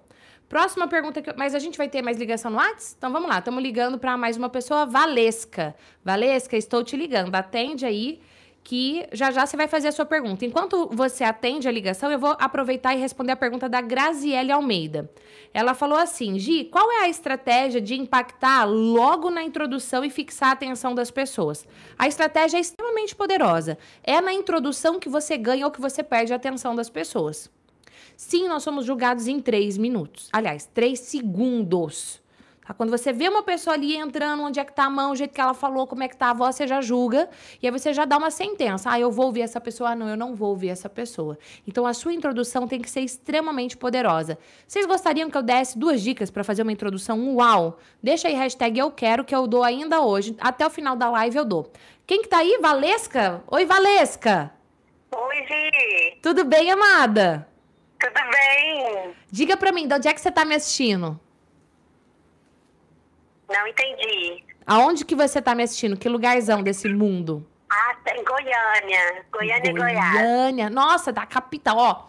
Próxima 0.52 0.86
pergunta 0.86 1.22
que 1.22 1.32
mas 1.38 1.56
a 1.56 1.60
gente 1.60 1.78
vai 1.78 1.88
ter 1.88 2.02
mais 2.02 2.18
ligação 2.18 2.52
no 2.52 2.58
WhatsApp? 2.58 2.96
Então 2.98 3.10
vamos 3.10 3.30
lá, 3.30 3.40
estamos 3.40 3.64
ligando 3.64 3.98
para 3.98 4.18
mais 4.18 4.36
uma 4.36 4.50
pessoa, 4.50 4.86
Valesca. 4.86 5.74
Valesca, 6.04 6.58
estou 6.58 6.84
te 6.84 6.98
ligando. 6.98 7.34
Atende 7.34 7.86
aí 7.86 8.20
que 8.62 9.08
já 9.14 9.32
já 9.32 9.46
você 9.46 9.56
vai 9.56 9.70
fazer 9.70 9.88
a 9.88 9.92
sua 9.94 10.06
pergunta. 10.06 10.46
Enquanto 10.46 10.90
você 10.92 11.24
atende 11.24 11.70
a 11.70 11.72
ligação, 11.72 12.12
eu 12.12 12.20
vou 12.20 12.36
aproveitar 12.38 12.94
e 12.94 13.00
responder 13.00 13.32
a 13.32 13.38
pergunta 13.38 13.70
da 13.70 13.80
Graziele 13.80 14.52
Almeida. 14.52 15.10
Ela 15.54 15.74
falou 15.74 15.98
assim: 15.98 16.38
Gi, 16.38 16.66
qual 16.66 16.92
é 16.92 17.06
a 17.06 17.10
estratégia 17.10 17.80
de 17.80 17.96
impactar 17.96 18.66
logo 18.66 19.30
na 19.30 19.42
introdução 19.42 20.04
e 20.04 20.10
fixar 20.10 20.50
a 20.50 20.52
atenção 20.52 20.94
das 20.94 21.10
pessoas? 21.10 21.66
A 21.98 22.10
estratégia 22.10 22.58
é 22.58 22.60
extremamente 22.60 23.16
poderosa. 23.16 23.78
É 24.04 24.20
na 24.20 24.34
introdução 24.34 25.00
que 25.00 25.08
você 25.08 25.38
ganha 25.38 25.66
ou 25.66 25.72
que 25.72 25.80
você 25.80 26.04
perde 26.04 26.34
a 26.34 26.36
atenção 26.36 26.76
das 26.76 26.90
pessoas. 26.90 27.50
Sim, 28.22 28.48
nós 28.48 28.62
somos 28.62 28.86
julgados 28.86 29.28
em 29.28 29.40
três 29.40 29.80
minutos. 29.80 30.30
Aliás, 30.32 30.70
três 30.72 31.00
segundos. 31.00 32.22
Tá? 32.66 32.72
Quando 32.72 32.92
você 32.92 33.12
vê 33.12 33.28
uma 33.28 33.42
pessoa 33.42 33.74
ali 33.74 33.98
entrando, 33.98 34.44
onde 34.44 34.60
é 34.60 34.64
que 34.64 34.72
tá 34.72 34.84
a 34.86 34.90
mão, 34.92 35.12
o 35.12 35.16
jeito 35.16 35.34
que 35.34 35.42
ela 35.42 35.56
falou, 35.56 35.88
como 35.88 36.04
é 36.04 36.08
que 36.08 36.16
tá 36.16 36.30
a 36.30 36.34
voz, 36.34 36.56
você 36.56 36.68
já 36.68 36.82
julga. 36.82 37.28
E 37.60 37.66
aí 37.66 37.72
você 37.72 37.92
já 37.92 38.06
dá 38.06 38.20
uma 38.20 38.30
sentença. 38.30 38.92
Ah, 38.92 39.00
eu 39.00 39.10
vou 39.12 39.26
ouvir 39.26 39.42
essa 39.42 39.60
pessoa. 39.60 39.90
Ah, 39.90 39.96
não, 39.96 40.08
eu 40.08 40.16
não 40.16 40.36
vou 40.36 40.50
ouvir 40.50 40.70
essa 40.70 40.88
pessoa. 40.88 41.36
Então 41.68 41.86
a 41.88 41.96
sua 41.96 42.14
introdução 42.14 42.68
tem 42.68 42.80
que 42.80 42.92
ser 42.92 43.02
extremamente 43.02 43.76
poderosa. 43.76 44.38
Vocês 44.68 44.86
gostariam 44.86 45.28
que 45.28 45.36
eu 45.36 45.42
desse 45.42 45.78
duas 45.78 46.00
dicas 46.00 46.30
para 46.30 46.44
fazer 46.44 46.62
uma 46.62 46.72
introdução 46.72 47.36
uau? 47.38 47.80
Deixa 48.04 48.28
aí 48.28 48.36
hashtag 48.36 48.78
eu 48.78 48.92
quero, 48.92 49.26
que 49.26 49.34
eu 49.34 49.48
dou 49.48 49.64
ainda 49.64 50.00
hoje. 50.00 50.38
Até 50.40 50.66
o 50.66 50.70
final 50.70 50.96
da 50.96 51.10
live 51.10 51.38
eu 51.38 51.44
dou. 51.44 51.72
Quem 52.06 52.22
que 52.22 52.30
tá 52.30 52.38
aí? 52.38 52.60
Valesca? 52.62 53.44
Oi, 53.48 53.66
Valesca! 53.66 54.54
Oi, 55.12 55.36
Gi! 55.48 56.20
Tudo 56.22 56.46
bem, 56.46 56.70
amada? 56.70 57.51
Tudo 58.02 58.32
bem? 58.32 59.16
Diga 59.32 59.56
pra 59.56 59.72
mim, 59.72 59.88
de 59.88 59.94
onde 59.94 60.08
é 60.08 60.14
que 60.14 60.20
você 60.20 60.32
tá 60.32 60.44
me 60.44 60.56
assistindo? 60.56 61.20
Não 63.48 63.68
entendi. 63.68 64.44
Aonde 64.66 65.06
que 65.06 65.16
você 65.16 65.42
tá 65.42 65.54
me 65.54 65.64
assistindo? 65.64 65.98
Que 65.98 66.10
lugarzão 66.10 66.64
desse 66.64 66.90
mundo? 66.90 67.48
Ah, 67.70 67.96
tá 68.04 68.16
em 68.16 68.24
Goiânia. 68.24 69.26
Goiânia 69.32 69.70
e 69.70 69.74
Goiás. 69.74 70.14
Goiânia. 70.14 70.70
Nossa, 70.70 71.12
da 71.12 71.26
capital, 71.26 71.78
ó. 71.78 72.08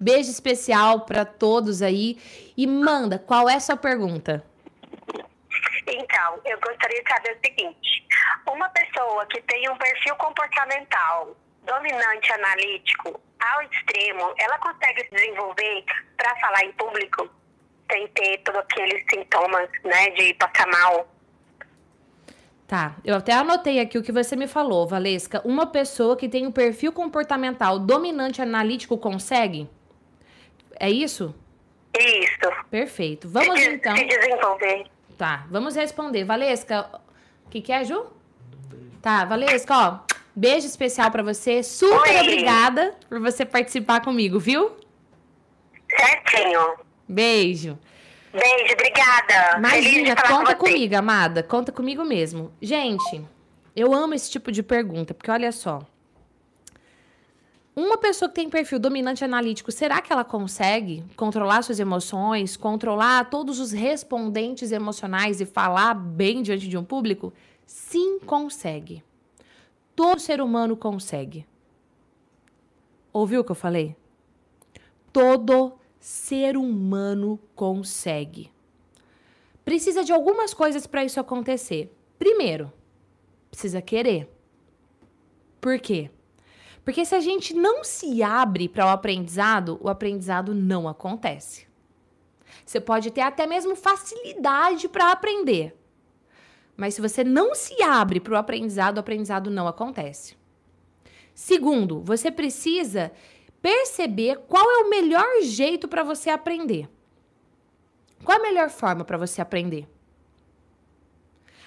Beijo 0.00 0.30
especial 0.30 1.00
para 1.00 1.24
todos 1.24 1.82
aí. 1.82 2.18
E 2.56 2.66
manda, 2.66 3.18
qual 3.18 3.48
é 3.48 3.54
a 3.54 3.60
sua 3.60 3.76
pergunta? 3.76 4.44
Então, 5.86 6.40
eu 6.44 6.58
gostaria 6.60 7.02
de 7.02 7.08
saber 7.08 7.32
o 7.32 7.46
seguinte: 7.46 8.06
uma 8.50 8.68
pessoa 8.70 9.26
que 9.26 9.40
tem 9.42 9.68
um 9.68 9.76
perfil 9.76 10.14
comportamental 10.16 11.36
dominante 11.66 12.32
analítico 12.32 13.20
ao 13.40 13.62
extremo, 13.62 14.34
ela 14.38 14.58
consegue 14.58 15.04
se 15.04 15.10
desenvolver 15.10 15.84
para 16.16 16.36
falar 16.36 16.64
em 16.64 16.72
público? 16.72 17.28
sem 17.90 18.06
ter 18.08 18.38
todos 18.38 18.60
aqueles 18.60 19.04
sintomas, 19.10 19.68
né, 19.84 20.10
de 20.10 20.34
passar 20.34 20.66
mal. 20.66 21.08
Tá, 22.66 22.96
eu 23.04 23.14
até 23.14 23.32
anotei 23.32 23.78
aqui 23.78 23.96
o 23.96 24.02
que 24.02 24.10
você 24.10 24.34
me 24.34 24.48
falou, 24.48 24.88
Valesca. 24.88 25.40
Uma 25.44 25.66
pessoa 25.66 26.16
que 26.16 26.28
tem 26.28 26.46
um 26.46 26.50
perfil 26.50 26.92
comportamental 26.92 27.78
dominante 27.78 28.42
analítico 28.42 28.98
consegue? 28.98 29.70
É 30.78 30.90
isso? 30.90 31.32
Isso. 31.96 32.64
Perfeito. 32.68 33.28
Vamos 33.28 33.60
se, 33.60 33.70
então. 33.70 33.96
Se 33.96 34.04
desenvolver. 34.04 34.86
Tá, 35.16 35.46
vamos 35.48 35.76
responder. 35.76 36.24
Valesca, 36.24 36.90
o 37.46 37.50
que, 37.50 37.60
que 37.60 37.72
é, 37.72 37.84
Ju? 37.84 38.06
Tá, 39.00 39.24
Valesca, 39.24 39.74
ó. 39.74 40.05
Beijo 40.38 40.66
especial 40.66 41.10
para 41.10 41.22
você. 41.22 41.62
Super 41.62 42.10
Oi. 42.10 42.20
obrigada 42.20 42.94
por 43.08 43.18
você 43.18 43.46
participar 43.46 44.02
comigo, 44.02 44.38
viu? 44.38 44.70
Certinho. 45.88 46.74
Beijo. 47.08 47.78
Beijo, 48.30 48.74
obrigada. 48.74 49.56
Imagina, 49.56 50.14
conta 50.14 50.54
com 50.54 50.66
comigo, 50.66 50.94
amada. 50.94 51.42
Conta 51.42 51.72
comigo 51.72 52.04
mesmo. 52.04 52.52
Gente, 52.60 53.24
eu 53.74 53.94
amo 53.94 54.12
esse 54.12 54.30
tipo 54.30 54.52
de 54.52 54.62
pergunta, 54.62 55.14
porque 55.14 55.30
olha 55.30 55.50
só. 55.50 55.80
Uma 57.74 57.96
pessoa 57.96 58.28
que 58.28 58.34
tem 58.34 58.50
perfil 58.50 58.78
dominante 58.78 59.24
analítico, 59.24 59.72
será 59.72 60.02
que 60.02 60.12
ela 60.12 60.24
consegue 60.24 61.02
controlar 61.16 61.62
suas 61.62 61.80
emoções, 61.80 62.58
controlar 62.58 63.30
todos 63.30 63.58
os 63.58 63.72
respondentes 63.72 64.70
emocionais 64.70 65.40
e 65.40 65.46
falar 65.46 65.94
bem 65.94 66.42
diante 66.42 66.68
de 66.68 66.76
um 66.76 66.84
público? 66.84 67.32
Sim, 67.66 68.18
consegue. 68.18 69.02
Todo 69.96 70.20
ser 70.20 70.42
humano 70.42 70.76
consegue. 70.76 71.46
Ouviu 73.12 73.40
o 73.40 73.44
que 73.44 73.50
eu 73.50 73.56
falei? 73.56 73.96
Todo 75.10 75.78
ser 75.98 76.58
humano 76.58 77.40
consegue. 77.54 78.52
Precisa 79.64 80.04
de 80.04 80.12
algumas 80.12 80.52
coisas 80.52 80.86
para 80.86 81.02
isso 81.02 81.18
acontecer. 81.18 81.90
Primeiro, 82.18 82.70
precisa 83.50 83.80
querer. 83.80 84.30
Por 85.62 85.80
quê? 85.80 86.10
Porque 86.84 87.04
se 87.04 87.14
a 87.14 87.20
gente 87.20 87.54
não 87.54 87.82
se 87.82 88.22
abre 88.22 88.68
para 88.68 88.86
o 88.86 88.90
aprendizado, 88.90 89.78
o 89.82 89.88
aprendizado 89.88 90.54
não 90.54 90.86
acontece. 90.86 91.66
Você 92.64 92.80
pode 92.80 93.10
ter 93.10 93.22
até 93.22 93.46
mesmo 93.46 93.74
facilidade 93.74 94.88
para 94.88 95.10
aprender. 95.10 95.74
Mas 96.76 96.94
se 96.94 97.00
você 97.00 97.24
não 97.24 97.54
se 97.54 97.82
abre 97.82 98.20
para 98.20 98.34
o 98.34 98.36
aprendizado, 98.36 98.96
o 98.96 99.00
aprendizado 99.00 99.50
não 99.50 99.66
acontece. 99.66 100.36
Segundo, 101.34 102.00
você 102.00 102.30
precisa 102.30 103.12
perceber 103.62 104.38
qual 104.48 104.64
é 104.64 104.84
o 104.84 104.90
melhor 104.90 105.42
jeito 105.42 105.88
para 105.88 106.02
você 106.02 106.30
aprender. 106.30 106.88
Qual 108.24 108.36
é 108.36 108.40
a 108.40 108.42
melhor 108.42 108.70
forma 108.70 109.04
para 109.04 109.18
você 109.18 109.40
aprender? 109.40 109.88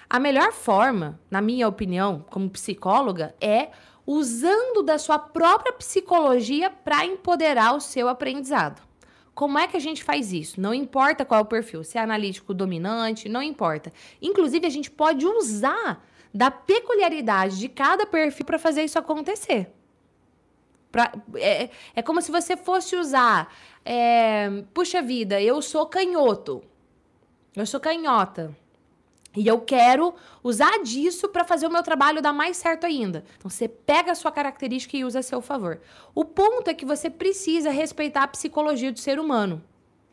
A 0.08 0.18
melhor 0.18 0.52
forma, 0.52 1.20
na 1.30 1.40
minha 1.40 1.68
opinião, 1.68 2.24
como 2.30 2.50
psicóloga, 2.50 3.34
é 3.40 3.70
usando 4.04 4.82
da 4.82 4.98
sua 4.98 5.18
própria 5.18 5.72
psicologia 5.72 6.68
para 6.68 7.04
empoderar 7.04 7.74
o 7.74 7.80
seu 7.80 8.08
aprendizado. 8.08 8.82
Como 9.40 9.58
é 9.58 9.66
que 9.66 9.74
a 9.74 9.80
gente 9.80 10.04
faz 10.04 10.34
isso? 10.34 10.60
Não 10.60 10.74
importa 10.74 11.24
qual 11.24 11.40
é 11.40 11.42
o 11.42 11.46
perfil, 11.46 11.82
se 11.82 11.96
é 11.96 12.02
analítico 12.02 12.52
dominante, 12.52 13.26
não 13.26 13.42
importa. 13.42 13.90
Inclusive, 14.20 14.66
a 14.66 14.68
gente 14.68 14.90
pode 14.90 15.24
usar 15.24 16.06
da 16.32 16.50
peculiaridade 16.50 17.58
de 17.58 17.66
cada 17.66 18.04
perfil 18.04 18.44
para 18.44 18.58
fazer 18.58 18.84
isso 18.84 18.98
acontecer. 18.98 19.72
Pra, 20.92 21.10
é, 21.36 21.70
é 21.96 22.02
como 22.02 22.20
se 22.20 22.30
você 22.30 22.54
fosse 22.54 22.94
usar. 22.96 23.50
É, 23.82 24.62
puxa 24.74 25.00
vida, 25.00 25.40
eu 25.40 25.62
sou 25.62 25.86
canhoto. 25.86 26.62
Eu 27.56 27.64
sou 27.64 27.80
canhota. 27.80 28.54
E 29.36 29.46
eu 29.46 29.60
quero 29.60 30.14
usar 30.42 30.82
disso 30.82 31.28
para 31.28 31.44
fazer 31.44 31.66
o 31.66 31.70
meu 31.70 31.82
trabalho 31.82 32.20
dar 32.20 32.32
mais 32.32 32.56
certo 32.56 32.84
ainda. 32.84 33.24
Então 33.38 33.48
você 33.48 33.68
pega 33.68 34.10
a 34.10 34.14
sua 34.14 34.32
característica 34.32 34.96
e 34.96 35.04
usa 35.04 35.20
a 35.20 35.22
seu 35.22 35.40
favor. 35.40 35.80
O 36.14 36.24
ponto 36.24 36.68
é 36.68 36.74
que 36.74 36.84
você 36.84 37.08
precisa 37.08 37.70
respeitar 37.70 38.24
a 38.24 38.28
psicologia 38.28 38.90
do 38.90 38.98
ser 38.98 39.20
humano. 39.20 39.62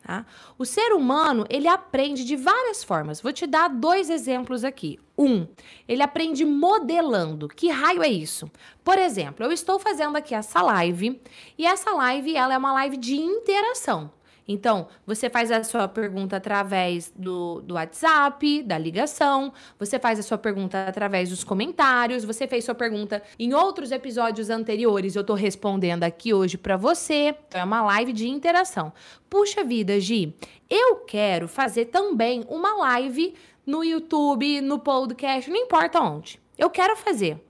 Tá? 0.04 0.24
O 0.56 0.64
ser 0.64 0.92
humano 0.92 1.44
ele 1.50 1.66
aprende 1.66 2.24
de 2.24 2.36
várias 2.36 2.84
formas. 2.84 3.20
Vou 3.20 3.32
te 3.32 3.46
dar 3.46 3.68
dois 3.68 4.08
exemplos 4.08 4.62
aqui. 4.62 5.00
Um, 5.18 5.48
ele 5.88 6.02
aprende 6.02 6.44
modelando. 6.44 7.48
Que 7.48 7.68
raio 7.68 8.04
é 8.04 8.08
isso? 8.08 8.48
Por 8.84 8.96
exemplo, 8.98 9.44
eu 9.44 9.50
estou 9.50 9.80
fazendo 9.80 10.16
aqui 10.16 10.34
essa 10.34 10.62
live 10.62 11.20
e 11.58 11.66
essa 11.66 11.90
live 11.90 12.36
ela 12.36 12.54
é 12.54 12.58
uma 12.58 12.72
live 12.72 12.96
de 12.96 13.16
interação. 13.16 14.12
Então, 14.48 14.88
você 15.06 15.28
faz 15.28 15.52
a 15.52 15.62
sua 15.62 15.86
pergunta 15.86 16.38
através 16.38 17.12
do, 17.14 17.60
do 17.60 17.74
WhatsApp, 17.74 18.62
da 18.62 18.78
ligação, 18.78 19.52
você 19.78 19.98
faz 19.98 20.18
a 20.18 20.22
sua 20.22 20.38
pergunta 20.38 20.86
através 20.88 21.28
dos 21.28 21.44
comentários, 21.44 22.24
você 22.24 22.48
fez 22.48 22.64
sua 22.64 22.74
pergunta 22.74 23.22
em 23.38 23.52
outros 23.52 23.92
episódios 23.92 24.48
anteriores, 24.48 25.14
eu 25.14 25.22
tô 25.22 25.34
respondendo 25.34 26.02
aqui 26.02 26.32
hoje 26.32 26.56
para 26.56 26.78
você. 26.78 27.34
Então, 27.46 27.60
é 27.60 27.64
uma 27.64 27.82
live 27.82 28.14
de 28.14 28.26
interação. 28.26 28.90
Puxa 29.28 29.62
vida, 29.62 30.00
Gi, 30.00 30.34
eu 30.70 30.96
quero 30.96 31.46
fazer 31.46 31.86
também 31.86 32.42
uma 32.48 32.74
live 32.78 33.34
no 33.66 33.84
YouTube, 33.84 34.62
no 34.62 34.78
podcast, 34.78 35.50
não 35.50 35.58
importa 35.58 36.00
onde. 36.00 36.40
Eu 36.56 36.70
quero 36.70 36.96
fazer. 36.96 37.47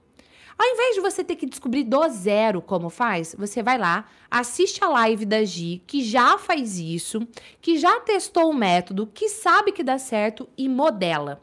Ao 0.58 0.66
invés 0.66 0.96
de 0.96 1.00
você 1.00 1.22
ter 1.22 1.36
que 1.36 1.46
descobrir 1.46 1.84
do 1.84 2.08
zero 2.08 2.60
como 2.60 2.90
faz, 2.90 3.34
você 3.38 3.62
vai 3.62 3.78
lá, 3.78 4.06
assiste 4.28 4.82
a 4.82 4.88
live 4.88 5.24
da 5.24 5.44
Gi, 5.44 5.82
que 5.86 6.02
já 6.02 6.36
faz 6.36 6.78
isso, 6.78 7.26
que 7.60 7.78
já 7.78 8.00
testou 8.00 8.50
o 8.50 8.54
método, 8.54 9.06
que 9.06 9.28
sabe 9.28 9.70
que 9.70 9.84
dá 9.84 9.98
certo 9.98 10.48
e 10.58 10.68
modela. 10.68 11.40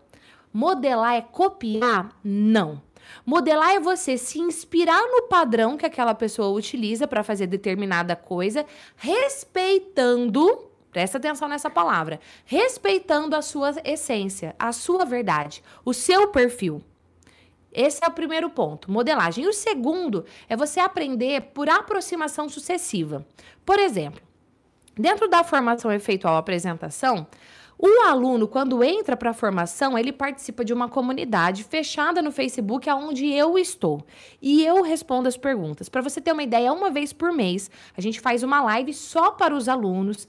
Modelar 0.52 1.16
é 1.16 1.22
copiar? 1.22 2.18
Não. 2.22 2.82
Modelar 3.26 3.72
é 3.72 3.80
você 3.80 4.18
se 4.18 4.40
inspirar 4.40 5.02
no 5.02 5.24
padrão 5.30 5.78
que 5.78 5.86
aquela 5.86 6.14
pessoa 6.14 6.50
utiliza 6.50 7.08
para 7.08 7.24
fazer 7.24 7.48
determinada 7.48 8.16
coisa, 8.16 8.66
respeitando 8.98 10.72
Presta 10.96 11.18
atenção 11.18 11.50
nessa 11.50 11.70
palavra. 11.70 12.22
Respeitando 12.46 13.36
a 13.36 13.42
sua 13.42 13.76
essência, 13.84 14.56
a 14.58 14.72
sua 14.72 15.04
verdade, 15.04 15.62
o 15.84 15.94
seu 15.94 16.30
perfil. 16.30 16.82
Esse 17.76 18.04
é 18.04 18.08
o 18.08 18.12
primeiro 18.12 18.50
ponto, 18.50 18.90
modelagem. 18.90 19.44
E 19.44 19.48
o 19.48 19.54
segundo 19.54 20.24
é 20.48 20.56
você 20.56 20.80
aprender 20.80 21.42
por 21.54 21.70
aproximação 21.70 22.48
sucessiva. 22.48 23.26
Por 23.66 23.78
exemplo, 23.78 24.22
dentro 24.98 25.28
da 25.28 25.44
formação 25.44 25.92
efeitual 25.92 26.38
apresentação, 26.38 27.28
o 27.78 28.08
aluno, 28.08 28.48
quando 28.48 28.82
entra 28.82 29.18
para 29.18 29.32
a 29.32 29.34
formação, 29.34 29.98
ele 29.98 30.14
participa 30.14 30.64
de 30.64 30.74
uma 30.74 30.88
comunidade 30.88 31.66
fechada 31.66 32.22
no 32.22 32.32
Facebook, 32.32 32.90
aonde 32.90 33.30
eu 33.30 33.60
estou. 33.60 34.06
E 34.42 34.64
eu 34.64 34.82
respondo 34.82 35.28
as 35.28 35.36
perguntas. 35.36 35.90
Para 35.90 36.02
você 36.02 36.22
ter 36.22 36.32
uma 36.32 36.44
ideia, 36.44 36.72
uma 36.72 36.90
vez 36.90 37.12
por 37.12 37.34
mês, 37.34 37.70
a 37.98 38.00
gente 38.00 38.22
faz 38.22 38.44
uma 38.44 38.62
live 38.62 38.94
só 38.94 39.32
para 39.32 39.54
os 39.54 39.68
alunos, 39.68 40.26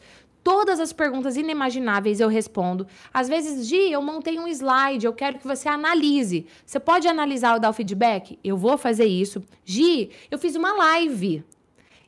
Todas 0.47 0.79
as 0.79 0.93
perguntas 0.93 1.37
inimagináveis 1.37 2.21
eu 2.21 2.29
respondo. 2.29 2.87
Às 3.13 3.29
vezes, 3.29 3.67
Gi, 3.67 3.91
eu 3.91 4.01
montei 4.01 4.39
um 4.39 4.47
slide, 4.47 5.05
eu 5.05 5.13
quero 5.13 5.41
que 5.41 5.45
você 5.45 5.69
analise. 5.69 6.47
Você 6.65 6.79
pode 6.79 7.09
analisar 7.09 7.55
ou 7.55 7.59
dar 7.59 7.69
o 7.69 7.73
feedback? 7.73 8.39
Eu 8.45 8.57
vou 8.57 8.79
fazer 8.79 9.07
isso. 9.07 9.43
Gi, 9.65 10.09
eu 10.31 10.39
fiz 10.39 10.55
uma 10.55 10.73
live. 10.73 11.45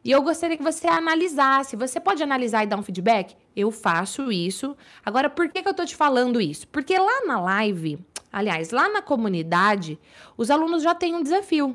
E 0.05 0.12
eu 0.12 0.22
gostaria 0.22 0.57
que 0.57 0.62
você 0.62 0.87
analisasse. 0.87 1.74
Você 1.74 1.98
pode 1.98 2.22
analisar 2.22 2.62
e 2.62 2.68
dar 2.68 2.79
um 2.79 2.83
feedback? 2.85 3.35
Eu 3.57 3.72
faço 3.72 4.31
isso. 4.31 4.77
Agora, 5.05 5.29
por 5.29 5.48
que, 5.48 5.61
que 5.61 5.68
eu 5.68 5.74
tô 5.74 5.85
te 5.85 5.96
falando 5.96 6.40
isso? 6.40 6.68
Porque 6.68 6.96
lá 6.96 7.27
na 7.27 7.40
live, 7.40 7.98
aliás, 8.33 8.70
lá 8.70 8.88
na 8.88 9.03
comunidade, 9.03 9.98
os 10.37 10.48
alunos 10.48 10.85
já 10.85 10.94
têm 10.94 11.12
um 11.12 11.24
desafio. 11.24 11.74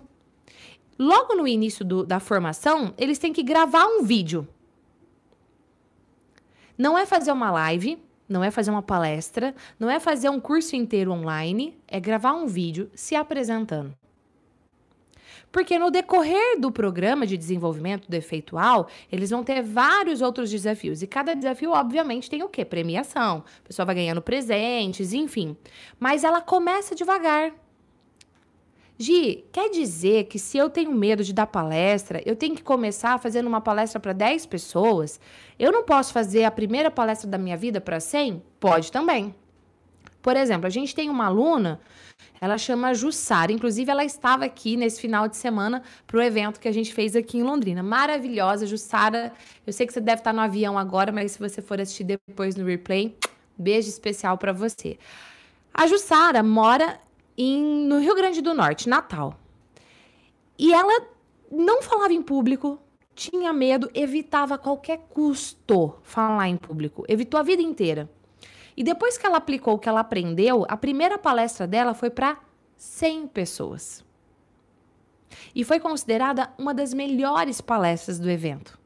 Logo 0.97 1.35
no 1.35 1.45
início 1.45 1.83
do, 1.83 2.05
da 2.05 2.21
formação, 2.21 2.93
eles 2.97 3.19
têm 3.19 3.33
que 3.33 3.43
gravar 3.43 3.85
um 3.85 4.03
vídeo. 4.03 4.47
Não 6.77 6.97
é 6.97 7.05
fazer 7.05 7.31
uma 7.31 7.51
live, 7.51 8.01
não 8.27 8.43
é 8.43 8.49
fazer 8.49 8.71
uma 8.71 8.81
palestra, 8.81 9.53
não 9.79 9.89
é 9.89 9.99
fazer 9.99 10.29
um 10.29 10.39
curso 10.39 10.75
inteiro 10.75 11.11
online, 11.11 11.77
é 11.87 11.99
gravar 11.99 12.33
um 12.33 12.47
vídeo 12.47 12.89
se 12.95 13.15
apresentando. 13.15 13.95
Porque 15.51 15.77
no 15.77 15.91
decorrer 15.91 16.59
do 16.59 16.71
programa 16.71 17.27
de 17.27 17.37
desenvolvimento 17.37 18.09
do 18.09 18.15
efeitual, 18.15 18.87
eles 19.11 19.29
vão 19.29 19.43
ter 19.43 19.61
vários 19.61 20.19
outros 20.19 20.49
desafios. 20.49 21.03
E 21.03 21.07
cada 21.07 21.35
desafio, 21.35 21.69
obviamente, 21.69 22.27
tem 22.27 22.41
o 22.41 22.49
quê? 22.49 22.65
Premiação. 22.65 23.43
A 23.63 23.67
pessoa 23.67 23.85
vai 23.85 23.93
ganhando 23.93 24.19
presentes, 24.19 25.13
enfim. 25.13 25.55
Mas 25.99 26.23
ela 26.23 26.41
começa 26.41 26.95
devagar. 26.95 27.53
Gi, 28.97 29.43
quer 29.51 29.69
dizer 29.71 30.25
que 30.25 30.37
se 30.37 30.57
eu 30.57 30.69
tenho 30.69 30.91
medo 30.91 31.23
de 31.23 31.33
dar 31.33 31.47
palestra, 31.47 32.21
eu 32.25 32.35
tenho 32.35 32.55
que 32.55 32.63
começar 32.63 33.17
fazendo 33.19 33.47
uma 33.47 33.59
palestra 33.59 33.99
para 33.99 34.13
10 34.13 34.45
pessoas? 34.45 35.19
Eu 35.57 35.71
não 35.71 35.83
posso 35.83 36.13
fazer 36.13 36.43
a 36.43 36.51
primeira 36.51 36.91
palestra 36.91 37.29
da 37.29 37.37
minha 37.37 37.57
vida 37.57 37.81
para 37.81 37.99
100? 37.99 38.41
Pode 38.59 38.91
também. 38.91 39.33
Por 40.21 40.37
exemplo, 40.37 40.67
a 40.67 40.69
gente 40.69 40.95
tem 40.95 41.09
uma 41.09 41.25
aluna, 41.25 41.81
ela 42.39 42.57
chama 42.57 42.93
Jussara. 42.93 43.51
Inclusive, 43.51 43.91
ela 43.91 44.05
estava 44.05 44.45
aqui 44.45 44.77
nesse 44.77 45.01
final 45.01 45.27
de 45.27 45.35
semana 45.35 45.83
para 46.07 46.17
o 46.17 46.21
evento 46.21 46.59
que 46.59 46.67
a 46.67 46.71
gente 46.71 46.93
fez 46.93 47.15
aqui 47.15 47.39
em 47.39 47.43
Londrina. 47.43 47.83
Maravilhosa, 47.83 48.65
Jussara. 48.65 49.33
Eu 49.67 49.73
sei 49.73 49.85
que 49.85 49.91
você 49.91 49.99
deve 49.99 50.21
estar 50.21 50.31
no 50.31 50.39
avião 50.39 50.77
agora, 50.77 51.11
mas 51.11 51.33
se 51.33 51.39
você 51.39 51.61
for 51.61 51.81
assistir 51.81 52.05
depois 52.05 52.55
no 52.55 52.65
replay, 52.65 53.17
beijo 53.57 53.89
especial 53.89 54.37
para 54.37 54.53
você. 54.53 54.97
A 55.73 55.87
Jussara 55.87 56.41
mora 56.41 56.99
em, 57.37 57.87
no 57.87 57.99
Rio 57.99 58.15
Grande 58.15 58.41
do 58.41 58.53
Norte, 58.53 58.89
Natal. 58.89 59.39
E 60.57 60.73
ela 60.73 61.07
não 61.51 61.81
falava 61.81 62.13
em 62.13 62.21
público, 62.21 62.79
tinha 63.15 63.53
medo, 63.53 63.89
evitava 63.93 64.55
a 64.55 64.57
qualquer 64.57 64.99
custo 65.09 65.95
falar 66.03 66.47
em 66.49 66.57
público, 66.57 67.03
evitou 67.07 67.39
a 67.39 67.43
vida 67.43 67.61
inteira. 67.61 68.09
E 68.75 68.83
depois 68.83 69.17
que 69.17 69.25
ela 69.25 69.37
aplicou 69.37 69.75
o 69.75 69.79
que 69.79 69.87
ela 69.87 69.99
aprendeu, 69.99 70.65
a 70.67 70.75
primeira 70.75 71.17
palestra 71.17 71.67
dela 71.67 71.93
foi 71.93 72.09
para 72.09 72.39
100 72.75 73.27
pessoas. 73.27 74.03
E 75.53 75.63
foi 75.63 75.79
considerada 75.79 76.51
uma 76.57 76.73
das 76.73 76.93
melhores 76.93 77.61
palestras 77.61 78.19
do 78.19 78.29
evento. 78.29 78.79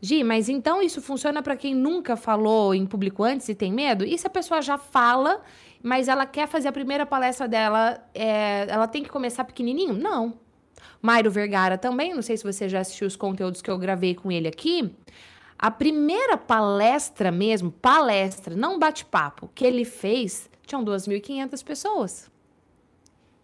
Gi, 0.00 0.22
mas 0.22 0.48
então 0.48 0.80
isso 0.80 1.02
funciona 1.02 1.42
para 1.42 1.56
quem 1.56 1.74
nunca 1.74 2.16
falou 2.16 2.72
em 2.72 2.86
público 2.86 3.24
antes 3.24 3.48
e 3.48 3.54
tem 3.54 3.72
medo? 3.72 4.04
E 4.04 4.16
se 4.16 4.26
a 4.26 4.30
pessoa 4.30 4.62
já 4.62 4.78
fala 4.78 5.42
mas 5.82 6.08
ela 6.08 6.26
quer 6.26 6.48
fazer 6.48 6.68
a 6.68 6.72
primeira 6.72 7.06
palestra 7.06 7.46
dela, 7.46 8.02
é, 8.14 8.66
ela 8.68 8.88
tem 8.88 9.02
que 9.02 9.08
começar 9.08 9.44
pequenininho? 9.44 9.94
Não. 9.94 10.38
Mairo 11.00 11.30
Vergara 11.30 11.78
também, 11.78 12.14
não 12.14 12.22
sei 12.22 12.36
se 12.36 12.44
você 12.44 12.68
já 12.68 12.80
assistiu 12.80 13.06
os 13.06 13.16
conteúdos 13.16 13.62
que 13.62 13.70
eu 13.70 13.78
gravei 13.78 14.14
com 14.14 14.30
ele 14.30 14.48
aqui. 14.48 14.94
A 15.58 15.70
primeira 15.70 16.36
palestra 16.36 17.30
mesmo, 17.30 17.70
palestra, 17.70 18.54
não 18.54 18.78
bate-papo, 18.78 19.50
que 19.54 19.64
ele 19.64 19.84
fez, 19.84 20.48
tinham 20.64 20.84
2.500 20.84 21.64
pessoas. 21.64 22.30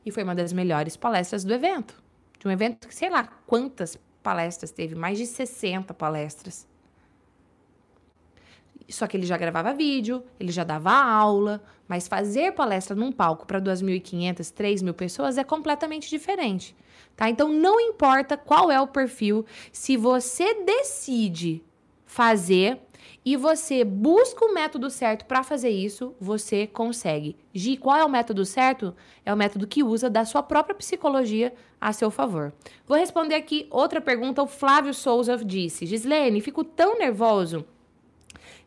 E 0.05 0.11
foi 0.11 0.23
uma 0.23 0.35
das 0.35 0.53
melhores 0.53 0.97
palestras 0.97 1.45
do 1.45 1.53
evento. 1.53 2.01
De 2.39 2.47
um 2.47 2.51
evento 2.51 2.87
que 2.87 2.95
sei 2.95 3.09
lá 3.09 3.29
quantas 3.47 3.99
palestras 4.23 4.71
teve, 4.71 4.95
mais 4.95 5.19
de 5.19 5.27
60 5.27 5.93
palestras. 5.95 6.67
Só 8.89 9.07
que 9.07 9.17
ele 9.17 9.27
já 9.27 9.37
gravava 9.37 9.73
vídeo, 9.73 10.23
ele 10.39 10.53
já 10.53 10.65
dava 10.65 10.93
aula, 10.93 11.63
mas 11.89 12.09
fazer 12.09 12.53
palestra 12.53 12.95
num 12.95 13.13
palco 13.13 13.47
para 13.47 13.61
2.500, 13.61 14.39
3.000 14.53 14.93
pessoas 14.93 15.39
é 15.39 15.45
completamente 15.45 16.09
diferente, 16.09 16.77
tá? 17.17 17.29
Então 17.29 17.49
não 17.49 17.81
importa 17.81 18.37
qual 18.37 18.71
é 18.71 18.81
o 18.81 18.87
perfil, 18.87 19.45
se 19.73 19.97
você 19.97 20.63
decide 20.65 21.63
fazer 22.05 22.81
e 23.25 23.37
você 23.37 23.85
busca 23.85 24.45
o 24.45 24.53
método 24.53 24.91
certo 24.91 25.25
para 25.25 25.43
fazer 25.43 25.71
isso, 25.71 26.15
você 26.21 26.67
consegue. 26.67 27.37
Gi, 27.53 27.77
qual 27.77 27.97
é 27.97 28.05
o 28.05 28.09
método 28.09 28.45
certo? 28.45 28.95
É 29.25 29.33
o 29.33 29.37
método 29.37 29.67
que 29.67 29.83
usa 29.83 30.11
da 30.11 30.25
sua 30.25 30.43
própria 30.43 30.75
psicologia 30.75 31.55
a 31.81 31.93
seu 31.93 32.11
favor. 32.11 32.53
Vou 32.87 32.99
responder 32.99 33.35
aqui 33.35 33.67
outra 33.71 34.01
pergunta. 34.01 34.43
O 34.43 34.47
Flávio 34.47 34.93
Souza 34.93 35.37
disse: 35.39 35.87
Gislene, 35.87 36.41
fico 36.41 36.63
tão 36.63 36.99
nervoso 36.99 37.65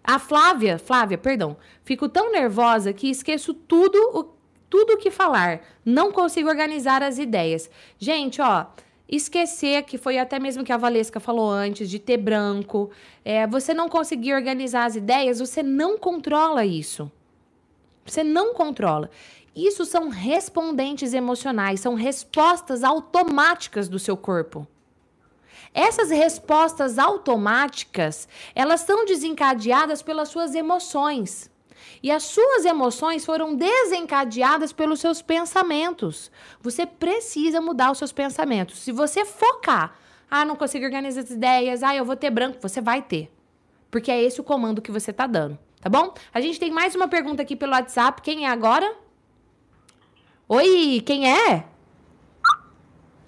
a 0.10 0.18
Flávia, 0.18 0.80
Flávia, 0.80 1.18
perdão, 1.18 1.58
fico 1.84 2.08
tão 2.08 2.32
nervosa 2.32 2.94
que 2.94 3.10
esqueço 3.10 3.54
tudo 3.54 3.98
o 4.14 4.38
tudo 4.70 4.98
que 4.98 5.12
falar. 5.12 5.62
Não 5.84 6.14
consigo 6.14 6.48
organizar 6.48 7.04
as 7.04 7.18
ideias. 7.18 7.70
Gente, 7.98 8.42
ó, 8.42 8.68
esquecer 9.08 9.84
que 9.84 9.98
foi 9.98 10.18
até 10.18 10.40
mesmo 10.40 10.64
que 10.64 10.72
a 10.72 10.78
Valesca 10.78 11.20
falou 11.20 11.50
antes 11.50 11.90
de 11.90 12.00
ter 12.00 12.18
branco, 12.18 12.90
é, 13.24 13.46
você 13.48 13.74
não 13.74 13.90
conseguir 13.90 14.34
organizar 14.34 14.86
as 14.86 14.96
ideias, 14.96 15.40
você 15.40 15.62
não 15.62 15.98
controla 15.98 16.66
isso. 16.66 17.12
Você 18.06 18.24
não 18.24 18.54
controla. 18.54 19.10
Isso 19.54 19.84
são 19.86 20.08
respondentes 20.08 21.14
emocionais, 21.14 21.82
são 21.82 21.96
respostas 21.96 22.84
automáticas 22.84 23.90
do 23.90 24.00
seu 24.00 24.16
corpo. 24.16 24.66
Essas 25.78 26.10
respostas 26.10 26.98
automáticas, 26.98 28.28
elas 28.56 28.82
são 28.82 29.06
desencadeadas 29.06 30.02
pelas 30.02 30.30
suas 30.30 30.56
emoções. 30.56 31.52
E 32.02 32.10
as 32.10 32.24
suas 32.24 32.66
emoções 32.66 33.24
foram 33.24 33.56
desencadeadas 33.56 34.74
pelos 34.74 35.00
seus 35.00 35.22
pensamentos. 35.22 36.32
Você 36.62 36.88
precisa 36.88 37.62
mudar 37.62 37.92
os 37.92 38.00
seus 38.00 38.12
pensamentos. 38.12 38.80
Se 38.80 38.92
você 38.92 39.24
focar, 39.24 39.96
ah, 40.32 40.44
não 40.44 40.56
consigo 40.56 40.84
organizar 40.84 41.22
as 41.22 41.30
ideias, 41.30 41.84
ah, 41.84 41.96
eu 41.96 42.04
vou 42.04 42.16
ter 42.16 42.32
branco, 42.32 42.58
você 42.60 42.82
vai 42.82 43.04
ter. 43.04 43.32
Porque 43.92 44.10
é 44.10 44.20
esse 44.20 44.42
o 44.42 44.44
comando 44.44 44.82
que 44.82 44.92
você 44.92 45.14
tá 45.14 45.28
dando, 45.28 45.60
tá 45.80 45.90
bom? 45.92 46.12
A 46.34 46.42
gente 46.42 46.60
tem 46.60 46.72
mais 46.72 46.96
uma 46.96 47.08
pergunta 47.08 47.44
aqui 47.44 47.56
pelo 47.56 47.74
WhatsApp. 47.74 48.24
Quem 48.24 48.48
é 48.48 48.50
agora? 48.50 48.96
Oi, 50.50 51.04
quem 51.06 51.32
é? 51.32 51.66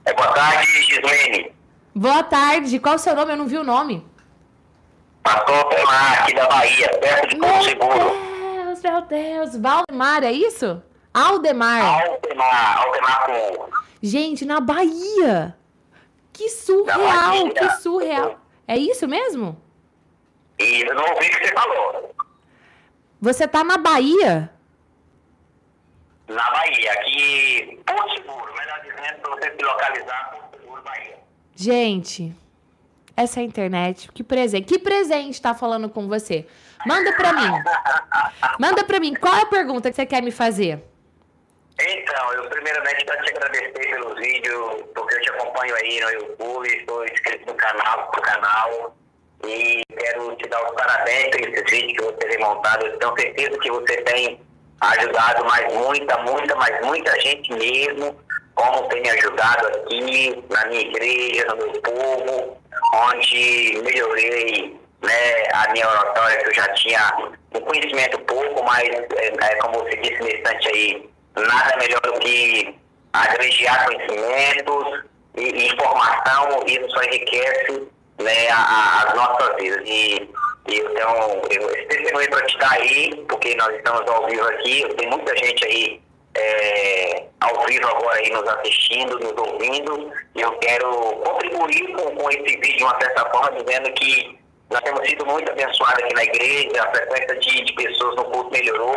É, 0.04 0.14
boa 0.16 0.34
tarde, 0.34 0.66
Gislene. 0.82 1.59
Boa 2.00 2.24
tarde. 2.24 2.80
Qual 2.80 2.96
o 2.96 2.98
seu 2.98 3.14
nome? 3.14 3.34
Eu 3.34 3.36
não 3.36 3.46
vi 3.46 3.58
o 3.58 3.64
nome. 3.64 4.08
Pelmar, 5.22 6.24
aqui 6.24 6.34
da 6.34 6.48
Bahia, 6.48 6.98
perto 6.98 7.28
de 7.28 7.36
Porto 7.36 7.64
Seguro. 7.66 8.12
Deus, 8.56 8.82
meu 8.82 9.02
Deus. 9.02 9.58
Valdemar, 9.58 10.24
é 10.24 10.32
isso? 10.32 10.82
Aldemar. 11.14 12.02
Aldemar, 12.08 12.84
Aldemar 12.84 13.26
com... 13.26 13.70
Gente, 14.02 14.46
na 14.46 14.62
Bahia. 14.62 15.58
Que 16.32 16.48
surreal, 16.48 17.00
Bahia. 17.00 17.54
que 17.54 17.70
surreal. 17.82 18.40
É 18.66 18.78
isso 18.78 19.06
mesmo? 19.06 19.62
E 20.58 20.88
eu 20.88 20.96
não 20.96 21.04
ouvi 21.04 21.26
o 21.26 21.30
que 21.32 21.48
você 21.48 21.54
falou. 21.54 22.16
Você 23.20 23.46
tá 23.46 23.62
na 23.62 23.78
Bahia? 23.78 24.50
Na 26.30 26.50
Bahia, 26.50 26.94
aqui, 26.94 27.78
Porto 27.86 28.10
Seguro, 28.14 28.54
melhor 28.58 28.80
dizendo, 28.84 29.20
para 29.20 29.36
você 29.36 29.54
se 29.54 29.62
localizar, 29.66 30.32
Porto 30.32 30.62
Seguro, 30.62 30.82
Bahia. 30.82 31.19
Gente, 31.62 32.34
essa 33.18 33.42
é 33.42 33.44
a 33.44 33.46
internet. 33.46 34.10
Que 34.14 34.24
presente. 34.24 34.66
Que 34.66 34.80
presente 34.80 35.42
tá 35.42 35.54
falando 35.54 35.90
com 35.90 36.08
você? 36.08 36.48
Manda 36.88 37.12
pra 37.12 37.34
mim. 37.34 37.52
Manda 38.58 38.82
pra 38.86 38.98
mim. 38.98 39.14
Qual 39.14 39.36
é 39.36 39.42
a 39.42 39.46
pergunta 39.46 39.90
que 39.90 39.98
você 39.98 40.06
quer 40.06 40.24
me 40.24 40.32
fazer? 40.32 40.82
Então, 41.82 42.34
eu 42.36 42.50
primeiramente 42.50 43.04
quero 43.04 43.26
te 43.26 43.32
agradecer 43.32 43.72
pelos 43.74 44.18
vídeos, 44.18 44.84
porque 44.96 45.16
eu 45.16 45.22
te 45.22 45.30
acompanho 45.32 45.76
aí 45.76 46.00
no 46.00 46.10
YouTube, 46.12 46.68
estou 46.78 47.04
inscrito 47.04 47.46
no 47.46 47.54
canal, 47.56 48.10
no 48.16 48.22
canal, 48.22 48.96
e 49.46 49.82
quero 49.98 50.36
te 50.38 50.48
dar 50.48 50.66
os 50.66 50.72
parabéns 50.76 51.30
por 51.30 51.42
esses 51.42 51.70
vídeos 51.70 51.98
que 51.98 52.04
você 52.06 52.28
tem 52.30 52.40
montado. 52.40 52.86
Eu 52.86 52.98
tenho 53.00 53.16
certeza 53.20 53.60
que 53.60 53.70
você 53.70 53.98
tem 54.04 54.40
ajudado 54.80 55.44
mais 55.44 55.74
muita, 55.74 56.18
muita, 56.20 56.56
mas 56.56 56.86
muita 56.86 57.20
gente 57.20 57.52
mesmo, 57.54 58.16
como 58.60 58.88
tem 58.90 59.10
ajudado 59.10 59.68
aqui 59.68 60.44
na 60.50 60.66
minha 60.66 60.82
igreja, 60.82 61.46
no 61.46 61.56
meu 61.56 61.82
povo, 61.82 62.58
onde 62.94 63.82
melhorei 63.84 64.78
né, 65.02 65.44
a 65.54 65.72
minha 65.72 65.88
oratória, 65.90 66.38
que 66.40 66.50
eu 66.50 66.54
já 66.54 66.68
tinha 66.74 67.32
um 67.56 67.62
conhecimento 67.62 68.20
pouco, 68.26 68.64
mas 68.66 68.90
é, 68.90 69.28
é, 69.42 69.56
como 69.62 69.80
você 69.80 69.96
disse 69.98 70.20
no 70.20 70.30
instante 70.30 70.68
aí, 70.68 71.10
nada 71.38 71.78
melhor 71.78 72.02
do 72.02 72.14
que 72.20 72.76
agregar 73.14 73.86
conhecimentos 73.86 75.04
e, 75.38 75.42
e 75.42 75.68
informação, 75.68 76.64
isso 76.68 76.90
só 76.90 77.02
enriquece 77.04 77.88
né, 78.20 78.50
a- 78.52 79.06
as 79.08 79.16
nossas 79.16 79.56
vidas. 79.56 79.82
E, 79.86 80.30
e 80.68 80.82
tenho 80.82 81.42
eu, 81.50 81.70
esse 81.72 81.86
testemunho 81.88 82.30
para 82.30 82.46
te 82.46 82.58
dar 82.60 82.74
aí, 82.74 83.26
porque 83.30 83.56
nós 83.56 83.74
estamos 83.74 84.06
ao 84.10 84.26
vivo 84.28 84.46
aqui, 84.50 84.86
tem 84.98 85.10
muita 85.10 85.36
gente 85.38 85.66
aí 85.66 86.02
é, 86.36 87.24
ao 87.42 87.66
vivo 87.66 87.88
agora 87.88 88.18
aí 88.20 88.30
nos 88.32 88.48
assistindo, 88.48 89.18
nos 89.20 89.34
ouvindo, 89.38 90.12
e 90.36 90.42
eu 90.42 90.52
quero 90.60 90.90
contribuir 91.24 91.92
com, 91.94 92.16
com 92.16 92.30
esse 92.30 92.42
vídeo 92.44 92.78
de 92.78 92.84
uma 92.84 93.00
certa 93.00 93.26
forma, 93.32 93.52
dizendo 93.64 93.92
que 93.94 94.38
nós 94.70 94.82
temos 94.82 95.08
sido 95.08 95.26
muito 95.26 95.52
abençoados 95.52 96.04
aqui 96.04 96.14
na 96.14 96.24
igreja, 96.24 96.84
a 96.84 96.92
frequência 96.92 97.36
de, 97.40 97.64
de 97.66 97.74
pessoas 97.74 98.16
no 98.16 98.26
culto 98.26 98.52
melhorou, 98.52 98.96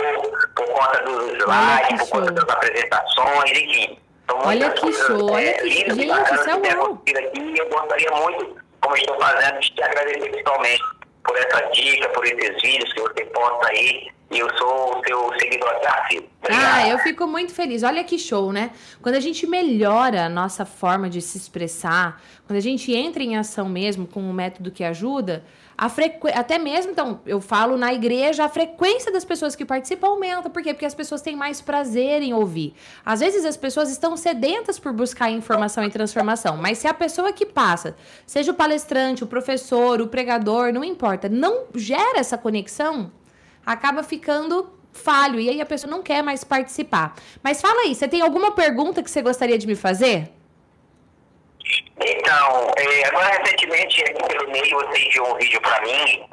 por 0.55 0.67
conta 0.69 1.03
dos 1.05 1.31
que 1.31 1.39
slides, 1.39 2.09
por 2.11 2.21
conta 2.21 2.33
das 2.33 2.49
apresentações, 2.49 3.51
enfim. 3.53 3.99
São 4.31 4.39
Olha 4.47 4.71
que 4.71 4.81
coisas, 4.81 5.07
show, 5.07 5.33
olha 5.33 5.45
é, 5.49 5.53
que- 5.55 5.69
lindas 5.69 5.97
e 5.97 6.01
gente, 6.01 6.35
isso 6.35 6.51
é 6.51 6.61
que 6.61 6.69
acontecido 6.69 7.19
aqui, 7.19 7.59
eu 7.59 7.69
gostaria 7.71 8.11
muito, 8.11 8.57
como 8.81 8.97
estou 8.97 9.19
fazendo, 9.21 9.61
de 9.61 9.75
te 9.75 9.83
agradecer 9.83 10.21
principalmente 10.21 10.83
por 11.25 11.37
essa 11.39 11.61
dica, 11.71 12.09
por 12.11 12.25
esses 12.27 12.63
vídeos 12.63 12.93
que 12.93 13.01
você 13.01 13.25
posta 13.27 13.69
aí, 13.69 14.09
e 14.33 14.39
eu 14.39 14.49
sou 14.57 14.99
o 14.99 15.03
seu 15.07 15.33
seguidor 15.39 15.71
assíduo. 15.87 16.29
Ah, 16.51 16.89
eu 16.89 16.99
fico 16.99 17.27
muito 17.27 17.53
feliz. 17.53 17.83
Olha 17.83 18.03
que 18.03 18.19
show, 18.19 18.51
né? 18.51 18.71
Quando 19.01 19.15
a 19.15 19.21
gente 19.21 19.47
melhora 19.47 20.25
a 20.25 20.29
nossa 20.29 20.65
forma 20.65 21.09
de 21.09 21.21
se 21.21 21.37
expressar, 21.37 22.21
quando 22.47 22.57
a 22.57 22.63
gente 22.63 22.93
entra 22.93 23.23
em 23.23 23.37
ação 23.37 23.69
mesmo 23.69 24.07
com 24.07 24.23
um 24.23 24.33
método 24.33 24.71
que 24.71 24.83
ajuda, 24.83 25.45
a 25.77 25.89
frequ... 25.89 26.29
até 26.35 26.59
mesmo, 26.59 26.93
então, 26.93 27.21
eu 27.27 27.41
falo 27.41 27.77
na 27.77 27.93
igreja, 27.93 28.45
a 28.45 28.49
frequência 28.49 29.13
das 29.13 29.25
pessoas 29.25 29.55
que 29.55 29.65
participam 29.65 30.09
aumenta. 30.09 30.49
Por 30.49 30.63
quê? 30.63 30.73
Porque 30.73 30.87
as 30.87 30.95
pessoas 30.95 31.21
têm 31.21 31.37
mais 31.37 31.61
prazer 31.61 32.23
em 32.23 32.33
ouvir. 32.33 32.75
Às 33.05 33.21
vezes 33.21 33.45
as 33.45 33.57
pessoas 33.57 33.91
estão 33.91 34.17
sedentas 34.17 34.79
por 34.79 34.93
buscar 34.93 35.31
informação 35.31 35.85
e 35.85 35.91
transformação, 35.91 36.57
mas 36.57 36.79
se 36.79 36.89
a 36.89 36.95
pessoa 36.95 37.33
que 37.33 37.45
passa, 37.45 37.97
seja 38.27 38.51
o 38.51 38.55
palestrante, 38.55 39.25
o 39.25 39.27
professor, 39.27 40.01
o 40.01 40.09
pregador, 40.09 40.73
não 40.73 40.83
importa, 40.83 41.29
não 41.29 41.65
gera 41.75 42.19
essa 42.19 42.39
conexão, 42.39 43.11
acaba 43.65 44.03
ficando 44.03 44.73
falho 44.93 45.41
e 45.41 45.49
aí 45.49 45.61
a 45.61 45.67
pessoa 45.67 45.91
não 45.91 46.03
quer 46.03 46.23
mais 46.23 46.45
participar. 46.45 47.15
Mas 47.43 47.61
fala 47.61 47.81
aí, 47.83 47.95
você 47.95 48.07
tem 48.07 48.21
alguma 48.21 48.53
pergunta 48.53 49.03
que 49.03 49.11
você 49.11 49.23
gostaria 49.23 49.59
de 49.59 49.67
me 49.67 49.75
fazer? 49.77 50.31
Então, 52.05 52.73
é, 52.77 53.07
agora 53.07 53.29
recentemente 53.39 54.03
aqui 54.03 54.23
pelo 54.29 54.51
meio 54.51 54.71
você 54.77 54.99
enviou 55.07 55.35
um 55.35 55.39
vídeo 55.39 55.61
para 55.61 55.81
mim 55.83 56.25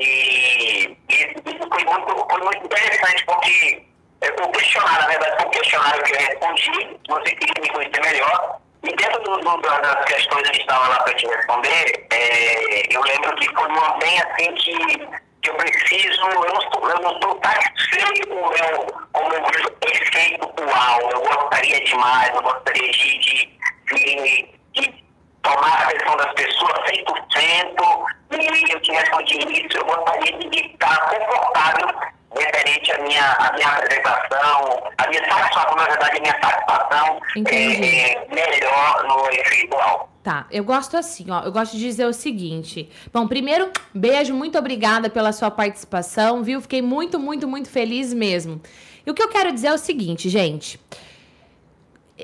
e, 0.00 0.96
e 1.08 1.36
isso 1.44 1.68
foi 1.68 1.84
muito, 1.84 2.26
foi 2.30 2.40
muito 2.44 2.64
interessante 2.64 3.24
porque 3.26 3.82
é, 4.20 4.28
o 4.30 4.48
questionário, 4.52 5.00
na 5.00 5.06
verdade, 5.08 5.36
foi 5.38 5.46
um 5.46 5.50
questionário 5.50 6.04
que 6.04 6.12
eu 6.12 6.18
respondi, 6.18 6.96
você 7.08 7.34
queria 7.34 7.62
me 7.62 7.68
conhecer 7.70 8.00
melhor. 8.00 8.60
E 8.84 8.96
dentro 8.96 9.20
do, 9.22 9.38
do- 9.38 9.56
da- 9.62 9.80
das 9.80 10.04
questões 10.06 10.48
que 10.50 10.60
estavam 10.60 10.88
lá 10.88 11.02
para 11.02 11.14
te 11.14 11.26
responder, 11.26 12.06
é, 12.12 12.96
eu 12.96 13.00
lembro 13.02 13.34
que 13.36 13.48
foi 13.54 13.68
uma 13.68 13.96
bem 13.98 14.20
assim 14.22 14.54
que, 14.54 15.08
que 15.42 15.50
eu 15.50 15.54
preciso, 15.54 16.22
eu 16.22 16.54
não 16.54 17.12
estou, 17.12 17.40
satisfeito 17.44 18.28
com 18.28 18.36
o 18.36 18.50
meu, 18.50 18.86
com 19.12 19.24
o 19.24 19.28
meu 19.28 19.42
efeito 19.88 20.44
atual. 20.44 21.10
Eu 21.10 21.20
gostaria 21.20 21.84
demais, 21.84 22.34
eu 22.34 22.42
gostaria 22.42 22.92
de, 22.92 23.18
de, 23.18 23.58
de, 23.92 24.48
de 24.72 25.04
tomar 25.42 25.82
a 25.82 25.88
atenção 25.88 26.16
das 26.16 26.32
pessoas 26.34 26.78
100%, 26.88 28.04
e 28.30 28.72
eu 28.72 28.80
te 28.80 28.92
respondi 28.92 29.66
isso, 29.66 29.76
eu 29.76 29.84
gostaria 29.84 30.38
de 30.38 30.58
estar 30.60 30.98
confortável 31.08 31.88
referente 32.34 32.92
à 32.92 32.98
minha, 32.98 33.32
à 33.32 33.52
minha 33.52 33.68
apresentação, 33.68 34.90
a 34.98 35.06
minha 35.08 35.28
satisfação, 35.28 35.76
na 35.76 35.84
verdade, 35.84 36.16
a 36.16 36.20
minha 36.20 36.40
satisfação 36.40 37.20
é, 37.48 38.12
é 38.12 38.26
melhor 38.28 39.04
no 39.04 39.30
efeitual. 39.32 40.11
Tá, 40.22 40.46
eu 40.52 40.62
gosto 40.62 40.96
assim, 40.96 41.30
ó. 41.30 41.42
Eu 41.42 41.50
gosto 41.50 41.72
de 41.72 41.80
dizer 41.80 42.06
o 42.06 42.12
seguinte. 42.12 42.88
Bom, 43.12 43.26
primeiro, 43.26 43.70
beijo, 43.92 44.32
muito 44.32 44.56
obrigada 44.56 45.10
pela 45.10 45.32
sua 45.32 45.50
participação, 45.50 46.44
viu? 46.44 46.60
Fiquei 46.60 46.80
muito, 46.80 47.18
muito, 47.18 47.48
muito 47.48 47.68
feliz 47.68 48.14
mesmo. 48.14 48.60
E 49.04 49.10
o 49.10 49.14
que 49.14 49.22
eu 49.22 49.28
quero 49.28 49.52
dizer 49.52 49.68
é 49.68 49.74
o 49.74 49.78
seguinte, 49.78 50.28
gente. 50.28 50.78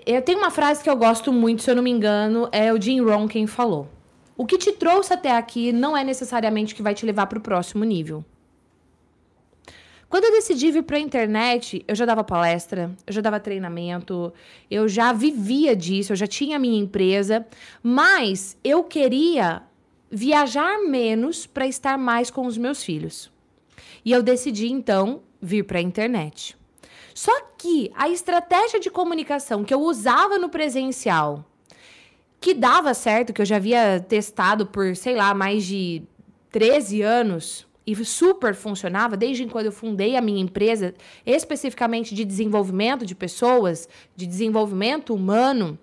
Eu 0.07 0.23
tenho 0.23 0.39
uma 0.39 0.51
frase 0.51 0.83
que 0.83 0.89
eu 0.89 0.97
gosto 0.97 1.33
muito, 1.33 1.63
se 1.63 1.71
eu 1.71 1.75
não 1.75 1.83
me 1.83 1.91
engano, 1.91 2.49
é 2.53 2.73
o 2.73 2.81
Jim 2.81 3.01
Rohn 3.01 3.27
quem 3.27 3.49
falou. 3.49 3.89
O 4.37 4.47
que 4.47 4.57
te 4.57 4.71
trouxe 4.71 5.13
até 5.13 5.37
aqui 5.37 5.73
não 5.73 5.97
é 5.97 6.05
necessariamente 6.05 6.73
o 6.73 6.77
que 6.77 6.83
vai 6.83 6.95
te 6.95 7.05
levar 7.05 7.27
para 7.27 7.39
o 7.39 7.43
próximo 7.43 7.83
nível. 7.83 8.25
Quando 10.09 10.25
eu 10.25 10.33
decidi 10.33 10.71
vir 10.71 10.85
para 10.85 10.97
a 10.97 11.01
internet, 11.01 11.85
eu 11.87 11.95
já 11.95 12.07
dava 12.07 12.25
palestra, 12.25 12.91
eu 13.07 13.13
já 13.13 13.21
dava 13.21 13.39
treinamento, 13.39 14.33
eu 14.71 14.89
já 14.89 15.13
vivia 15.13 15.77
disso, 15.77 16.13
eu 16.13 16.17
já 16.17 16.27
tinha 16.27 16.57
a 16.57 16.59
minha 16.59 16.81
empresa, 16.81 17.47
mas 17.83 18.57
eu 18.65 18.83
queria 18.85 19.63
viajar 20.11 20.79
menos 20.81 21.47
para 21.47 21.67
estar 21.67 21.99
mais 21.99 22.31
com 22.31 22.47
os 22.47 22.57
meus 22.57 22.83
filhos. 22.83 23.31
E 24.03 24.11
eu 24.11 24.23
decidi 24.23 24.73
então 24.73 25.21
vir 25.43 25.65
para 25.65 25.79
a 25.79 25.83
internet. 25.83 26.57
Só 27.15 27.33
que 27.59 27.93
a 27.95 28.09
estratégia 28.09 28.81
de 28.81 28.91
comunicação 28.91 29.63
que 29.63 29.75
eu 29.75 29.81
usava 29.83 30.39
no 30.39 30.49
presencial, 30.49 31.45
que 32.41 32.55
dava 32.55 32.95
certo, 32.95 33.35
que 33.35 33.43
eu 33.43 33.47
já 33.47 33.57
havia 33.57 34.01
testado 34.01 34.65
por, 34.65 34.97
sei 34.97 35.15
lá, 35.17 35.35
mais 35.35 35.67
de 35.67 36.03
13 36.51 37.03
anos 37.03 37.68
e 37.91 38.05
super 38.05 38.55
funcionava 38.55 39.17
desde 39.17 39.47
quando 39.47 39.67
eu 39.67 39.73
fundei 39.73 40.15
a 40.15 40.21
minha 40.21 40.43
empresa, 40.43 40.95
especificamente 41.25 42.15
de 42.15 42.23
desenvolvimento 42.23 43.07
de 43.07 43.15
pessoas, 43.15 43.89
de 44.15 44.27
desenvolvimento 44.27 45.15
humano. 45.15 45.79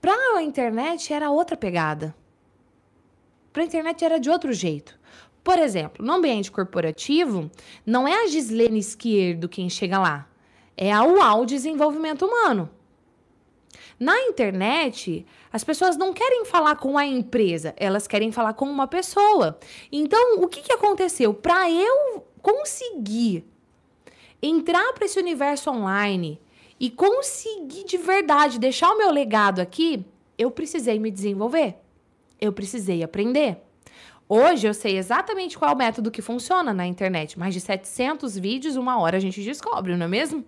Para 0.00 0.38
a 0.38 0.42
internet 0.42 1.12
era 1.12 1.30
outra 1.30 1.58
pegada. 1.58 2.16
Para 3.52 3.64
a 3.64 3.66
internet 3.66 4.02
era 4.02 4.18
de 4.18 4.30
outro 4.30 4.50
jeito. 4.50 4.98
Por 5.44 5.58
exemplo, 5.58 6.04
no 6.04 6.14
ambiente 6.14 6.50
corporativo, 6.50 7.50
não 7.84 8.08
é 8.08 8.24
a 8.24 8.28
Gislene 8.28 8.78
Esquerdo 8.78 9.46
quem 9.46 9.68
chega 9.68 9.98
lá, 9.98 10.26
é 10.74 10.90
a 10.90 11.04
UAU 11.04 11.44
Desenvolvimento 11.44 12.24
Humano. 12.24 12.70
Na 13.98 14.18
internet, 14.22 15.24
as 15.50 15.64
pessoas 15.64 15.96
não 15.96 16.12
querem 16.12 16.44
falar 16.44 16.76
com 16.76 16.98
a 16.98 17.06
empresa, 17.06 17.74
elas 17.78 18.06
querem 18.06 18.30
falar 18.30 18.52
com 18.52 18.66
uma 18.66 18.86
pessoa. 18.86 19.58
Então, 19.90 20.42
o 20.42 20.48
que, 20.48 20.60
que 20.60 20.72
aconteceu? 20.72 21.32
Para 21.32 21.70
eu 21.70 22.26
conseguir 22.42 23.44
entrar 24.42 24.92
para 24.92 25.06
esse 25.06 25.18
universo 25.18 25.70
online 25.70 26.40
e 26.78 26.90
conseguir 26.90 27.84
de 27.84 27.96
verdade 27.96 28.58
deixar 28.58 28.90
o 28.90 28.98
meu 28.98 29.10
legado 29.10 29.60
aqui, 29.60 30.04
eu 30.36 30.50
precisei 30.50 30.98
me 30.98 31.10
desenvolver. 31.10 31.76
Eu 32.38 32.52
precisei 32.52 33.02
aprender. 33.02 33.58
Hoje 34.28 34.66
eu 34.66 34.74
sei 34.74 34.98
exatamente 34.98 35.56
qual 35.56 35.70
é 35.70 35.74
o 35.74 35.76
método 35.76 36.10
que 36.10 36.20
funciona 36.20 36.74
na 36.74 36.86
internet. 36.86 37.38
Mais 37.38 37.54
de 37.54 37.60
700 37.60 38.36
vídeos, 38.36 38.76
uma 38.76 39.00
hora 39.00 39.16
a 39.16 39.20
gente 39.20 39.42
descobre, 39.42 39.96
não 39.96 40.04
é 40.04 40.08
mesmo? 40.08 40.44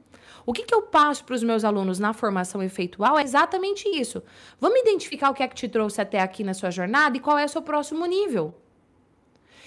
O 0.48 0.52
que, 0.54 0.62
que 0.62 0.74
eu 0.74 0.80
passo 0.80 1.26
para 1.26 1.34
os 1.34 1.42
meus 1.42 1.62
alunos 1.62 1.98
na 1.98 2.14
formação 2.14 2.62
efeitual 2.62 3.18
é 3.18 3.22
exatamente 3.22 3.86
isso. 3.86 4.22
Vamos 4.58 4.80
identificar 4.80 5.28
o 5.28 5.34
que 5.34 5.42
é 5.42 5.46
que 5.46 5.54
te 5.54 5.68
trouxe 5.68 6.00
até 6.00 6.20
aqui 6.20 6.42
na 6.42 6.54
sua 6.54 6.70
jornada 6.70 7.18
e 7.18 7.20
qual 7.20 7.36
é 7.36 7.44
o 7.44 7.48
seu 7.50 7.60
próximo 7.60 8.06
nível. 8.06 8.54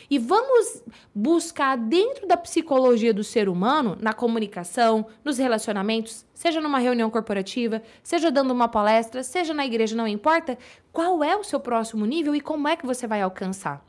E 0.09 0.17
vamos 0.17 0.81
buscar 1.13 1.77
dentro 1.77 2.25
da 2.27 2.35
psicologia 2.35 3.13
do 3.13 3.23
ser 3.23 3.47
humano, 3.47 3.95
na 4.01 4.11
comunicação, 4.11 5.05
nos 5.23 5.37
relacionamentos, 5.37 6.25
seja 6.33 6.59
numa 6.59 6.79
reunião 6.79 7.11
corporativa, 7.11 7.83
seja 8.01 8.31
dando 8.31 8.49
uma 8.49 8.67
palestra, 8.67 9.21
seja 9.21 9.53
na 9.53 9.63
igreja, 9.67 9.95
não 9.95 10.07
importa, 10.07 10.57
qual 10.91 11.23
é 11.23 11.37
o 11.37 11.43
seu 11.43 11.59
próximo 11.59 12.07
nível 12.07 12.35
e 12.35 12.41
como 12.41 12.67
é 12.67 12.75
que 12.75 12.87
você 12.87 13.05
vai 13.05 13.21
alcançar. 13.21 13.85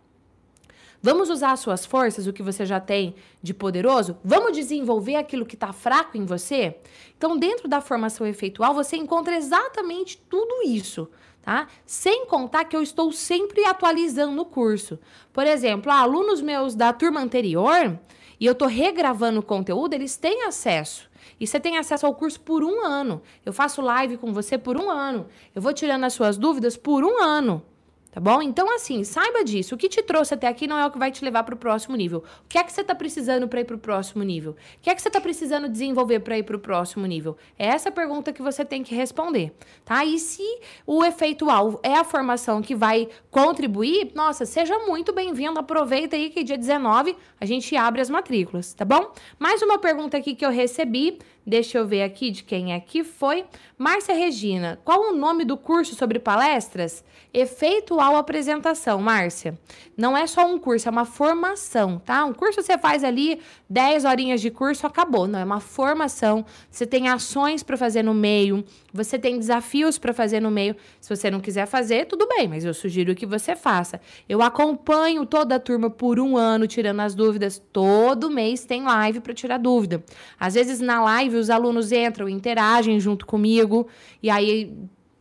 Vamos 1.03 1.29
usar 1.29 1.51
as 1.51 1.61
suas 1.61 1.85
forças, 1.85 2.29
o 2.29 2.33
que 2.33 2.43
você 2.43 2.65
já 2.65 2.79
tem 2.79 3.17
de 3.43 3.53
poderoso? 3.53 4.17
Vamos 4.25 4.57
desenvolver 4.57 5.17
aquilo 5.17 5.45
que 5.45 5.57
está 5.57 5.73
fraco 5.73 6.17
em 6.17 6.25
você? 6.25 6.77
Então, 7.19 7.37
dentro 7.37 7.67
da 7.67 7.81
formação 7.81 8.25
efeitual, 8.25 8.73
você 8.73 8.97
encontra 8.97 9.37
exatamente 9.37 10.17
tudo 10.17 10.63
isso 10.65 11.09
tá? 11.43 11.67
Sem 11.85 12.25
contar 12.27 12.65
que 12.65 12.77
eu 12.77 12.83
estou 12.83 13.13
sempre 13.13 13.65
atualizando 13.65 14.41
o 14.41 14.45
curso. 14.45 14.99
Por 15.33 15.47
exemplo, 15.47 15.91
alunos 15.91 16.41
meus 16.41 16.75
da 16.75 16.93
turma 16.93 17.21
anterior, 17.21 17.99
e 18.39 18.47
eu 18.47 18.53
estou 18.53 18.69
regravando 18.69 19.41
o 19.41 19.43
conteúdo, 19.43 19.95
eles 19.95 20.17
têm 20.17 20.45
acesso. 20.45 21.11
E 21.39 21.47
você 21.47 21.61
tem 21.61 21.77
acesso 21.79 22.07
ao 22.07 22.15
curso 22.15 22.41
por 22.41 22.65
um 22.65 22.85
ano. 22.85 23.23
Eu 23.45 23.53
faço 23.53 23.81
live 23.81 24.17
com 24.17 24.33
você 24.33 24.57
por 24.57 24.77
um 24.81 24.91
ano. 24.91 25.27
Eu 25.55 25.63
vou 25.63 25.73
tirando 25.73 26.05
as 26.05 26.13
suas 26.13 26.37
dúvidas 26.37 26.77
por 26.77 27.05
um 27.05 27.23
ano. 27.23 27.63
Tá 28.13 28.21
bom? 28.21 28.43
Então, 28.43 28.71
assim, 28.75 29.05
saiba 29.05 29.43
disso. 29.43 29.75
O 29.75 29.79
que 29.79 29.89
te 29.89 30.03
trouxe 30.03 30.35
até 30.35 30.47
aqui 30.47 30.67
não 30.67 30.79
é 30.79 30.87
o 30.87 30.91
que 30.91 30.99
vai 30.99 31.11
te 31.11 31.25
levar 31.25 31.45
para 31.45 31.55
o 31.55 31.57
próximo 31.57 31.97
nível. 31.97 32.23
O 32.45 32.47
que 32.47 32.59
é 32.59 32.63
que 32.63 32.71
você 32.71 32.83
está 32.83 32.95
precisando 32.95 33.49
para 33.49 33.63
ir 33.63 33.65
para 33.65 33.75
o 33.75 33.79
próximo 33.79 34.23
nível? 34.23 34.53
O 34.53 34.57
que 34.83 34.91
é 34.91 34.95
que 34.95 35.01
você 35.01 35.09
está 35.09 35.19
precisando 35.19 35.67
desenvolver 35.67 36.21
para 36.21 36.37
ir 36.37 36.43
para 36.43 36.55
o 36.55 36.59
próximo 36.59 37.07
nível? 37.07 37.39
É 37.59 37.69
essa 37.69 37.91
pergunta 37.91 38.31
que 38.31 38.43
você 38.43 38.67
tem 38.67 38.83
que 38.83 38.95
responder, 38.95 39.55
tá? 39.83 40.05
E 40.05 40.19
se 40.19 40.43
o 40.87 41.03
efeito 41.03 41.49
alvo 41.49 41.81
é 41.83 41.95
a 41.95 42.05
formação 42.05 42.61
que 42.61 42.75
vai 42.75 43.09
contribuir, 43.31 44.13
nossa, 44.15 44.45
seja 44.45 44.79
muito 44.81 45.15
bem-vindo. 45.15 45.59
Aproveita 45.59 46.15
aí 46.15 46.29
que 46.29 46.45
dia 46.45 46.59
19 46.59 47.17
a 47.41 47.47
gente 47.47 47.75
abre 47.75 48.03
as 48.03 48.11
matrículas, 48.11 48.75
tá 48.75 48.85
bom? 48.85 49.11
Mais 49.39 49.63
uma 49.63 49.79
pergunta 49.79 50.19
aqui 50.19 50.35
que 50.35 50.45
eu 50.45 50.51
recebi 50.51 51.19
Deixa 51.45 51.77
eu 51.77 51.87
ver 51.87 52.03
aqui 52.05 52.31
de 52.31 52.45
quem 52.45 52.73
é 52.73 52.79
que 52.79 53.03
foi. 53.03 53.45
Márcia 53.77 54.15
Regina, 54.15 54.79
qual 54.85 55.11
o 55.11 55.17
nome 55.17 55.45
do 55.45 55.57
curso 55.57 55.95
sobre 55.97 56.21
palestras? 56.21 57.05
Efeitual 57.35 58.15
apresentação, 58.15 59.01
Márcia. 59.01 59.59
Não 59.97 60.17
é 60.17 60.27
só 60.27 60.47
um 60.47 60.57
curso, 60.57 60.87
é 60.87 60.91
uma 60.91 61.05
formação, 61.05 61.99
tá? 61.99 62.25
Um 62.25 62.33
curso 62.33 62.63
você 62.63 62.79
faz 62.79 63.03
ali 63.03 63.41
10 63.69 64.05
horinhas 64.05 64.41
de 64.41 64.51
curso, 64.51 64.87
acabou. 64.87 65.27
Não, 65.27 65.41
é 65.41 65.45
uma 65.45 65.59
formação. 65.59 66.45
Você 66.71 66.87
tem 66.87 67.09
ações 67.09 67.65
para 67.65 67.77
fazer 67.77 68.05
no 68.05 68.15
meio, 68.15 68.65
você 68.93 69.19
tem 69.19 69.37
desafios 69.37 69.99
para 69.99 70.13
fazer 70.13 70.39
no 70.39 70.51
meio. 70.51 70.77
Se 71.01 71.09
você 71.15 71.29
não 71.29 71.41
quiser 71.41 71.67
fazer, 71.67 72.07
tudo 72.07 72.29
bem, 72.29 72.47
mas 72.47 72.65
eu 72.65 72.73
sugiro 72.73 73.17
que 73.17 73.27
você 73.27 73.57
faça. 73.57 74.01
Eu 74.29 74.43
acompanho 74.43 75.27
toda 75.27 75.57
a 75.57 75.61
turma 75.61 75.91
por 75.91 76.21
um 76.21 76.37
ano, 76.37 76.69
tirando 76.69 77.01
as 77.01 77.17
dúvidas. 77.17 77.61
Todo 77.73 78.31
mês 78.31 78.65
tem 78.65 78.85
live 78.85 79.19
para 79.21 79.35
tirar 79.35 79.59
dúvida. 79.59 80.05
Às 80.39 80.55
vezes 80.55 80.79
na 80.79 81.03
live 81.03 81.32
os 81.37 81.51
alunos 81.51 81.93
entram, 81.93 82.29
interagem 82.29 82.99
junto 83.01 83.27
comigo, 83.27 83.89
e 84.23 84.31
aí 84.31 84.73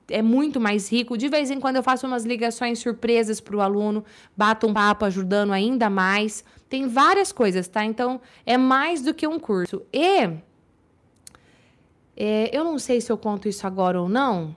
é 0.10 0.22
muito 0.22 0.60
mais 0.60 0.92
rico. 0.92 1.18
De 1.18 1.28
vez 1.30 1.50
em 1.50 1.60
quando 1.60 1.78
eu 1.78 1.84
faço 1.84 2.06
umas 2.06 2.26
ligações 2.26 2.80
surpresas 2.80 3.40
para 3.40 3.56
o 3.56 3.62
aluno, 3.62 4.04
bato 4.36 4.68
um 4.68 4.74
papo 4.74 5.06
ajudando 5.06 5.54
ainda 5.54 5.90
mais. 5.90 6.44
Tem 6.70 6.88
várias 6.88 7.32
coisas, 7.32 7.68
tá? 7.68 7.84
Então 7.84 8.22
é 8.46 8.58
mais 8.58 9.02
do 9.02 9.14
que 9.14 9.28
um 9.28 9.40
curso. 9.40 9.82
E 9.92 10.30
é, 12.16 12.56
eu 12.56 12.64
não 12.64 12.78
sei 12.78 13.02
se 13.02 13.12
eu 13.12 13.18
conto 13.18 13.48
isso 13.48 13.66
agora 13.66 14.00
ou 14.00 14.10
não. 14.10 14.56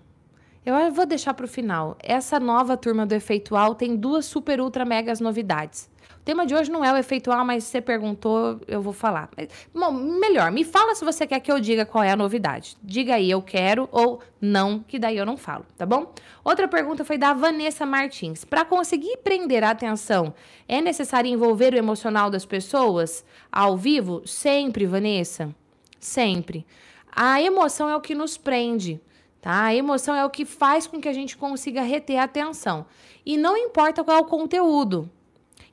Eu 0.66 0.92
vou 0.92 1.04
deixar 1.04 1.34
para 1.34 1.44
o 1.44 1.48
final. 1.48 1.96
Essa 2.02 2.40
nova 2.40 2.76
turma 2.76 3.04
do 3.04 3.14
Efeitual 3.14 3.74
tem 3.74 3.94
duas 3.96 4.24
super 4.24 4.60
ultra 4.60 4.84
megas 4.84 5.20
novidades. 5.20 5.90
Tema 6.24 6.46
de 6.46 6.54
hoje 6.54 6.70
não 6.70 6.82
é 6.82 6.90
o 6.90 6.96
efeitual, 6.96 7.44
mas 7.44 7.64
você 7.64 7.82
perguntou, 7.82 8.58
eu 8.66 8.80
vou 8.80 8.94
falar. 8.94 9.28
Bom, 9.74 9.92
melhor, 9.92 10.50
me 10.50 10.64
fala 10.64 10.94
se 10.94 11.04
você 11.04 11.26
quer 11.26 11.38
que 11.38 11.52
eu 11.52 11.60
diga 11.60 11.84
qual 11.84 12.02
é 12.02 12.10
a 12.10 12.16
novidade. 12.16 12.78
Diga 12.82 13.16
aí, 13.16 13.30
eu 13.30 13.42
quero 13.42 13.86
ou 13.92 14.22
não, 14.40 14.78
que 14.80 14.98
daí 14.98 15.18
eu 15.18 15.26
não 15.26 15.36
falo, 15.36 15.66
tá 15.76 15.84
bom? 15.84 16.14
Outra 16.42 16.66
pergunta 16.66 17.04
foi 17.04 17.18
da 17.18 17.34
Vanessa 17.34 17.84
Martins. 17.84 18.42
Para 18.42 18.64
conseguir 18.64 19.18
prender 19.18 19.62
a 19.62 19.70
atenção, 19.70 20.34
é 20.66 20.80
necessário 20.80 21.30
envolver 21.30 21.74
o 21.74 21.78
emocional 21.78 22.30
das 22.30 22.46
pessoas 22.46 23.22
ao 23.52 23.76
vivo? 23.76 24.22
Sempre, 24.26 24.86
Vanessa. 24.86 25.54
Sempre. 26.00 26.66
A 27.14 27.42
emoção 27.42 27.88
é 27.88 27.96
o 27.96 28.00
que 28.00 28.14
nos 28.14 28.38
prende. 28.38 28.98
Tá? 29.42 29.64
A 29.64 29.74
emoção 29.74 30.14
é 30.14 30.24
o 30.24 30.30
que 30.30 30.46
faz 30.46 30.86
com 30.86 30.98
que 30.98 31.08
a 31.08 31.12
gente 31.12 31.36
consiga 31.36 31.82
reter 31.82 32.16
a 32.16 32.24
atenção. 32.24 32.86
E 33.26 33.36
não 33.36 33.58
importa 33.58 34.02
qual 34.02 34.16
é 34.16 34.20
o 34.20 34.24
conteúdo. 34.24 35.10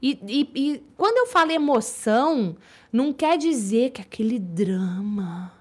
E, 0.01 0.19
e, 0.27 0.49
e 0.55 0.83
quando 0.97 1.17
eu 1.17 1.27
falo 1.27 1.51
emoção, 1.51 2.55
não 2.91 3.13
quer 3.13 3.37
dizer 3.37 3.91
que 3.91 4.01
aquele 4.01 4.39
drama 4.39 5.51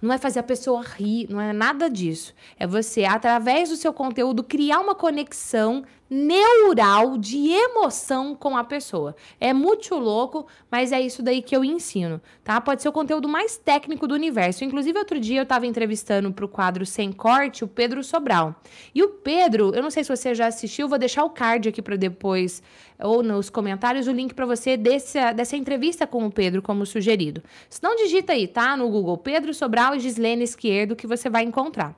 não 0.00 0.12
é 0.12 0.18
fazer 0.18 0.40
a 0.40 0.42
pessoa 0.42 0.82
rir, 0.82 1.26
não 1.30 1.40
é 1.40 1.52
nada 1.52 1.88
disso. 1.88 2.34
É 2.58 2.66
você, 2.66 3.04
através 3.04 3.68
do 3.68 3.76
seu 3.76 3.92
conteúdo, 3.92 4.42
criar 4.42 4.80
uma 4.80 4.94
conexão 4.94 5.84
neural 6.12 7.16
de 7.16 7.48
emoção 7.48 8.34
com 8.34 8.54
a 8.54 8.62
pessoa. 8.62 9.16
É 9.40 9.54
muito 9.54 9.94
louco, 9.94 10.46
mas 10.70 10.92
é 10.92 11.00
isso 11.00 11.22
daí 11.22 11.40
que 11.40 11.56
eu 11.56 11.64
ensino, 11.64 12.20
tá? 12.44 12.60
Pode 12.60 12.82
ser 12.82 12.90
o 12.90 12.92
conteúdo 12.92 13.26
mais 13.26 13.56
técnico 13.56 14.06
do 14.06 14.14
universo. 14.14 14.62
Inclusive, 14.62 14.98
outro 14.98 15.18
dia 15.18 15.40
eu 15.40 15.44
estava 15.44 15.66
entrevistando 15.66 16.30
para 16.30 16.44
o 16.44 16.48
quadro 16.48 16.84
Sem 16.84 17.10
Corte 17.10 17.64
o 17.64 17.68
Pedro 17.68 18.04
Sobral. 18.04 18.54
E 18.94 19.02
o 19.02 19.08
Pedro, 19.08 19.74
eu 19.74 19.82
não 19.82 19.90
sei 19.90 20.04
se 20.04 20.14
você 20.14 20.34
já 20.34 20.48
assistiu, 20.48 20.86
vou 20.86 20.98
deixar 20.98 21.24
o 21.24 21.30
card 21.30 21.70
aqui 21.70 21.80
para 21.80 21.96
depois, 21.96 22.62
ou 22.98 23.22
nos 23.22 23.48
comentários, 23.48 24.06
o 24.06 24.12
link 24.12 24.34
para 24.34 24.44
você 24.44 24.76
desse, 24.76 25.18
dessa 25.32 25.56
entrevista 25.56 26.06
com 26.06 26.26
o 26.26 26.30
Pedro, 26.30 26.60
como 26.60 26.84
sugerido. 26.84 27.42
Se 27.70 27.82
não, 27.82 27.96
digita 27.96 28.34
aí, 28.34 28.46
tá? 28.46 28.76
No 28.76 28.90
Google 28.90 29.16
Pedro 29.16 29.54
Sobral 29.54 29.94
e 29.94 30.00
Gislene 30.00 30.44
Esquerdo, 30.44 30.94
que 30.94 31.06
você 31.06 31.30
vai 31.30 31.42
encontrar. 31.42 31.96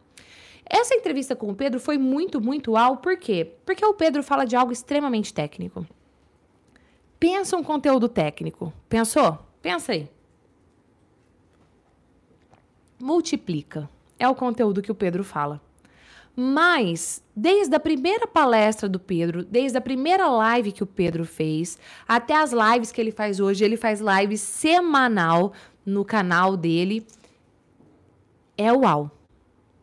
Essa 0.66 0.94
entrevista 0.94 1.36
com 1.36 1.50
o 1.50 1.54
Pedro 1.54 1.78
foi 1.78 1.98
muito, 1.98 2.40
muito 2.40 2.72
uau, 2.72 2.96
por 2.98 3.16
quê? 3.16 3.52
Porque 3.64 3.84
o 3.84 3.94
Pedro 3.94 4.22
fala 4.22 4.44
de 4.44 4.56
algo 4.56 4.72
extremamente 4.72 5.32
técnico. 5.32 5.86
Pensa 7.20 7.56
um 7.56 7.62
conteúdo 7.62 8.08
técnico. 8.08 8.72
Pensou? 8.88 9.38
Pensa 9.60 9.92
aí. 9.92 10.08
Multiplica. 13.00 13.88
É 14.18 14.28
o 14.28 14.34
conteúdo 14.34 14.82
que 14.82 14.92
o 14.92 14.94
Pedro 14.94 15.24
fala. 15.24 15.60
Mas, 16.36 17.22
desde 17.34 17.76
a 17.76 17.80
primeira 17.80 18.26
palestra 18.26 18.88
do 18.88 18.98
Pedro, 18.98 19.44
desde 19.44 19.78
a 19.78 19.80
primeira 19.80 20.28
live 20.28 20.72
que 20.72 20.82
o 20.82 20.86
Pedro 20.86 21.24
fez, 21.24 21.78
até 22.08 22.34
as 22.34 22.52
lives 22.52 22.90
que 22.90 23.00
ele 23.00 23.12
faz 23.12 23.38
hoje, 23.38 23.64
ele 23.64 23.76
faz 23.76 24.00
live 24.00 24.36
semanal 24.36 25.52
no 25.86 26.04
canal 26.04 26.56
dele. 26.56 27.06
É 28.58 28.72
uau. 28.72 29.10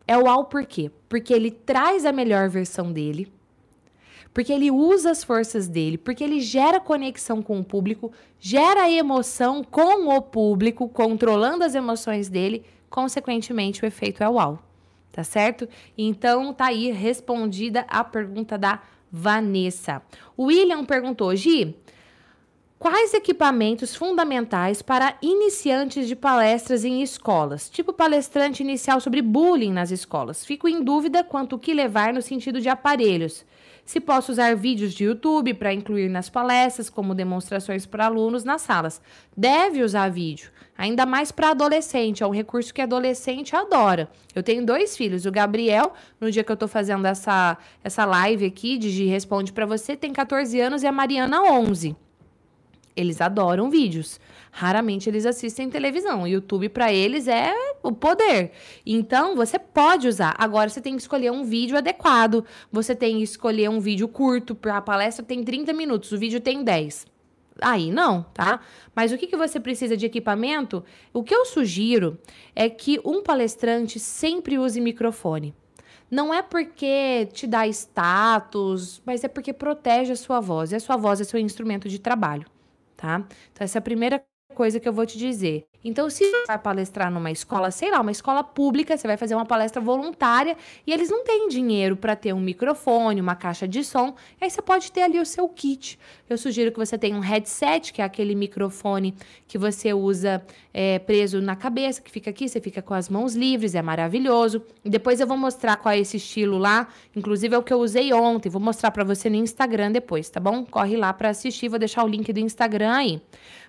É 0.06 0.16
o 0.18 0.28
ao 0.28 0.44
por 0.44 0.66
quê? 0.66 0.90
Porque 1.08 1.32
ele 1.32 1.50
traz 1.50 2.04
a 2.04 2.12
melhor 2.12 2.48
versão 2.48 2.92
dele, 2.92 3.32
porque 4.34 4.52
ele 4.52 4.70
usa 4.70 5.10
as 5.10 5.22
forças 5.22 5.68
dele, 5.68 5.98
porque 5.98 6.24
ele 6.24 6.40
gera 6.40 6.80
conexão 6.80 7.42
com 7.42 7.60
o 7.60 7.64
público, 7.64 8.10
gera 8.38 8.90
emoção 8.90 9.62
com 9.62 10.08
o 10.08 10.22
público, 10.22 10.88
controlando 10.88 11.64
as 11.64 11.74
emoções 11.74 12.28
dele, 12.28 12.64
consequentemente 12.88 13.84
o 13.84 13.86
efeito 13.86 14.22
é 14.22 14.28
o 14.28 14.38
ao. 14.38 14.62
Tá 15.12 15.22
certo? 15.22 15.68
Então 15.96 16.54
tá 16.54 16.66
aí 16.66 16.90
respondida 16.90 17.84
a 17.86 18.02
pergunta 18.02 18.56
da 18.56 18.80
Vanessa. 19.10 20.00
O 20.34 20.44
William 20.44 20.86
perguntou: 20.86 21.36
Gi, 21.36 21.76
Quais 22.82 23.14
equipamentos 23.14 23.94
fundamentais 23.94 24.82
para 24.82 25.16
iniciantes 25.22 26.08
de 26.08 26.16
palestras 26.16 26.84
em 26.84 27.00
escolas? 27.00 27.70
Tipo 27.70 27.92
palestrante 27.92 28.60
inicial 28.60 29.00
sobre 29.00 29.22
bullying 29.22 29.72
nas 29.72 29.92
escolas. 29.92 30.44
Fico 30.44 30.66
em 30.66 30.82
dúvida 30.82 31.22
quanto 31.22 31.54
o 31.54 31.58
que 31.60 31.72
levar 31.72 32.12
no 32.12 32.20
sentido 32.20 32.60
de 32.60 32.68
aparelhos. 32.68 33.44
Se 33.84 34.00
posso 34.00 34.32
usar 34.32 34.56
vídeos 34.56 34.94
de 34.94 35.04
YouTube 35.04 35.54
para 35.54 35.72
incluir 35.72 36.08
nas 36.08 36.28
palestras, 36.28 36.90
como 36.90 37.14
demonstrações 37.14 37.86
para 37.86 38.06
alunos 38.06 38.42
nas 38.42 38.62
salas. 38.62 39.00
Deve 39.36 39.84
usar 39.84 40.10
vídeo, 40.10 40.50
ainda 40.76 41.06
mais 41.06 41.30
para 41.30 41.50
adolescente. 41.50 42.24
É 42.24 42.26
um 42.26 42.34
recurso 42.34 42.74
que 42.74 42.82
adolescente 42.82 43.54
adora. 43.54 44.10
Eu 44.34 44.42
tenho 44.42 44.66
dois 44.66 44.96
filhos. 44.96 45.24
O 45.24 45.30
Gabriel, 45.30 45.92
no 46.20 46.32
dia 46.32 46.42
que 46.42 46.50
eu 46.50 46.54
estou 46.54 46.68
fazendo 46.68 47.06
essa, 47.06 47.56
essa 47.84 48.04
live 48.04 48.44
aqui 48.44 48.76
de 48.76 49.04
Responde 49.04 49.52
para 49.52 49.66
você, 49.66 49.94
tem 49.94 50.12
14 50.12 50.58
anos 50.60 50.82
e 50.82 50.88
a 50.88 50.90
Mariana 50.90 51.44
11. 51.44 51.94
Eles 52.94 53.20
adoram 53.20 53.70
vídeos. 53.70 54.20
Raramente 54.50 55.08
eles 55.08 55.24
assistem 55.24 55.70
televisão. 55.70 56.22
O 56.22 56.26
YouTube 56.26 56.68
para 56.68 56.92
eles 56.92 57.26
é 57.26 57.54
o 57.82 57.90
poder. 57.90 58.52
Então, 58.84 59.34
você 59.34 59.58
pode 59.58 60.06
usar. 60.06 60.34
Agora 60.38 60.68
você 60.68 60.80
tem 60.80 60.94
que 60.94 61.02
escolher 61.02 61.32
um 61.32 61.44
vídeo 61.44 61.76
adequado. 61.76 62.44
Você 62.70 62.94
tem 62.94 63.16
que 63.16 63.22
escolher 63.22 63.70
um 63.70 63.80
vídeo 63.80 64.06
curto. 64.08 64.56
A 64.68 64.80
palestra 64.80 65.24
tem 65.24 65.42
30 65.42 65.72
minutos, 65.72 66.12
o 66.12 66.18
vídeo 66.18 66.40
tem 66.40 66.62
10. 66.62 67.06
Aí 67.60 67.90
não, 67.90 68.22
tá? 68.34 68.60
Mas 68.94 69.12
o 69.12 69.18
que, 69.18 69.26
que 69.26 69.36
você 69.36 69.60
precisa 69.60 69.96
de 69.96 70.06
equipamento? 70.06 70.84
O 71.12 71.22
que 71.22 71.34
eu 71.34 71.44
sugiro 71.44 72.18
é 72.54 72.68
que 72.68 73.00
um 73.04 73.22
palestrante 73.22 73.98
sempre 73.98 74.58
use 74.58 74.80
microfone. 74.80 75.54
Não 76.10 76.32
é 76.32 76.42
porque 76.42 77.26
te 77.32 77.46
dá 77.46 77.66
status, 77.68 79.00
mas 79.04 79.24
é 79.24 79.28
porque 79.28 79.52
protege 79.52 80.12
a 80.12 80.16
sua 80.16 80.40
voz. 80.40 80.72
E 80.72 80.76
a 80.76 80.80
sua 80.80 80.96
voz 80.96 81.20
é 81.20 81.24
seu 81.24 81.40
instrumento 81.40 81.88
de 81.88 81.98
trabalho, 81.98 82.46
tá? 83.02 83.26
Então, 83.50 83.64
essa 83.64 83.78
é 83.78 83.80
a 83.80 83.82
primeira 83.82 84.24
coisa 84.54 84.78
que 84.78 84.88
eu 84.88 84.92
vou 84.92 85.04
te 85.04 85.18
dizer. 85.18 85.66
Então, 85.84 86.08
se 86.08 86.30
você 86.30 86.46
vai 86.46 86.58
palestrar 86.58 87.10
numa 87.10 87.30
escola, 87.30 87.70
sei 87.70 87.90
lá, 87.90 88.00
uma 88.00 88.10
escola 88.10 88.44
pública, 88.44 88.96
você 88.96 89.06
vai 89.06 89.16
fazer 89.16 89.34
uma 89.34 89.44
palestra 89.44 89.80
voluntária 89.80 90.56
e 90.86 90.92
eles 90.92 91.10
não 91.10 91.24
têm 91.24 91.48
dinheiro 91.48 91.96
para 91.96 92.14
ter 92.14 92.32
um 92.32 92.40
microfone, 92.40 93.20
uma 93.20 93.34
caixa 93.34 93.66
de 93.66 93.82
som, 93.82 94.14
aí 94.40 94.48
você 94.48 94.62
pode 94.62 94.92
ter 94.92 95.02
ali 95.02 95.18
o 95.18 95.26
seu 95.26 95.48
kit. 95.48 95.98
Eu 96.28 96.38
sugiro 96.38 96.70
que 96.70 96.78
você 96.78 96.96
tenha 96.96 97.16
um 97.16 97.20
headset, 97.20 97.92
que 97.92 98.00
é 98.00 98.04
aquele 98.04 98.34
microfone 98.34 99.14
que 99.46 99.58
você 99.58 99.92
usa 99.92 100.42
é, 100.72 100.98
preso 100.98 101.40
na 101.40 101.56
cabeça, 101.56 102.00
que 102.00 102.10
fica 102.10 102.30
aqui, 102.30 102.48
você 102.48 102.60
fica 102.60 102.80
com 102.80 102.94
as 102.94 103.08
mãos 103.08 103.34
livres, 103.34 103.74
é 103.74 103.82
maravilhoso. 103.82 104.62
Depois 104.84 105.20
eu 105.20 105.26
vou 105.26 105.36
mostrar 105.36 105.76
qual 105.76 105.92
é 105.92 105.98
esse 105.98 106.16
estilo 106.16 106.58
lá, 106.58 106.88
inclusive 107.14 107.54
é 107.54 107.58
o 107.58 107.62
que 107.62 107.72
eu 107.72 107.80
usei 107.80 108.12
ontem, 108.12 108.48
vou 108.48 108.62
mostrar 108.62 108.90
para 108.90 109.04
você 109.04 109.28
no 109.28 109.36
Instagram 109.36 109.92
depois, 109.92 110.30
tá 110.30 110.40
bom? 110.40 110.64
Corre 110.64 110.96
lá 110.96 111.12
para 111.12 111.30
assistir, 111.30 111.68
vou 111.68 111.78
deixar 111.78 112.04
o 112.04 112.08
link 112.08 112.32
do 112.32 112.40
Instagram 112.40 112.92
aí. 112.92 113.22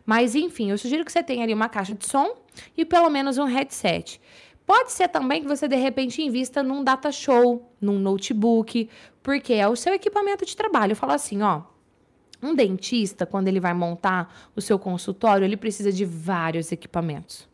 Mas 0.05 0.35
enfim, 0.35 0.71
eu 0.71 0.77
sugiro 0.77 1.05
que 1.05 1.11
você 1.11 1.23
tenha 1.23 1.43
ali 1.43 1.53
uma 1.53 1.69
caixa 1.69 1.93
de 1.93 2.05
som 2.05 2.35
e 2.77 2.83
pelo 2.83 3.09
menos 3.09 3.37
um 3.37 3.45
headset. 3.45 4.19
Pode 4.65 4.91
ser 4.91 5.09
também 5.09 5.41
que 5.41 5.47
você 5.47 5.67
de 5.67 5.75
repente 5.75 6.21
invista 6.21 6.63
num 6.63 6.83
data 6.83 7.11
show, 7.11 7.69
num 7.81 7.99
notebook, 7.99 8.89
porque 9.21 9.53
é 9.53 9.67
o 9.67 9.75
seu 9.75 9.93
equipamento 9.93 10.45
de 10.45 10.55
trabalho. 10.55 10.91
Eu 10.91 10.95
falo 10.95 11.13
assim, 11.13 11.41
ó, 11.41 11.63
um 12.41 12.53
dentista, 12.53 13.25
quando 13.25 13.47
ele 13.47 13.59
vai 13.59 13.73
montar 13.73 14.51
o 14.55 14.61
seu 14.61 14.77
consultório, 14.77 15.45
ele 15.45 15.57
precisa 15.57 15.91
de 15.91 16.05
vários 16.05 16.71
equipamentos. 16.71 17.47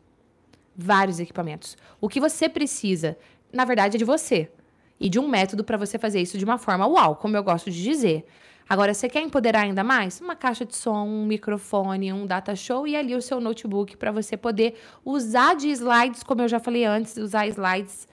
Vários 0.76 1.20
equipamentos. 1.20 1.76
O 2.00 2.08
que 2.08 2.20
você 2.20 2.48
precisa, 2.48 3.16
na 3.52 3.64
verdade, 3.64 3.96
é 3.96 3.98
de 3.98 4.04
você. 4.04 4.50
E 4.98 5.08
de 5.08 5.18
um 5.18 5.28
método 5.28 5.64
para 5.64 5.76
você 5.76 5.98
fazer 5.98 6.20
isso 6.20 6.36
de 6.36 6.44
uma 6.44 6.58
forma 6.58 6.86
uau, 6.86 7.16
como 7.16 7.36
eu 7.36 7.42
gosto 7.42 7.70
de 7.70 7.82
dizer. 7.82 8.26
Agora, 8.70 8.94
você 8.94 9.08
quer 9.08 9.20
empoderar 9.20 9.62
ainda 9.62 9.82
mais? 9.82 10.20
Uma 10.20 10.36
caixa 10.36 10.64
de 10.64 10.76
som, 10.76 11.04
um 11.04 11.26
microfone, 11.26 12.12
um 12.12 12.24
data 12.24 12.54
show 12.54 12.86
e 12.86 12.94
ali 12.94 13.16
o 13.16 13.20
seu 13.20 13.40
notebook 13.40 13.96
para 13.96 14.12
você 14.12 14.36
poder 14.36 14.78
usar 15.04 15.56
de 15.56 15.68
slides, 15.70 16.22
como 16.22 16.42
eu 16.42 16.46
já 16.46 16.60
falei 16.60 16.84
antes, 16.84 17.16
usar 17.16 17.48
slides 17.48 18.06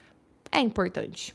é 0.50 0.58
importante. 0.58 1.32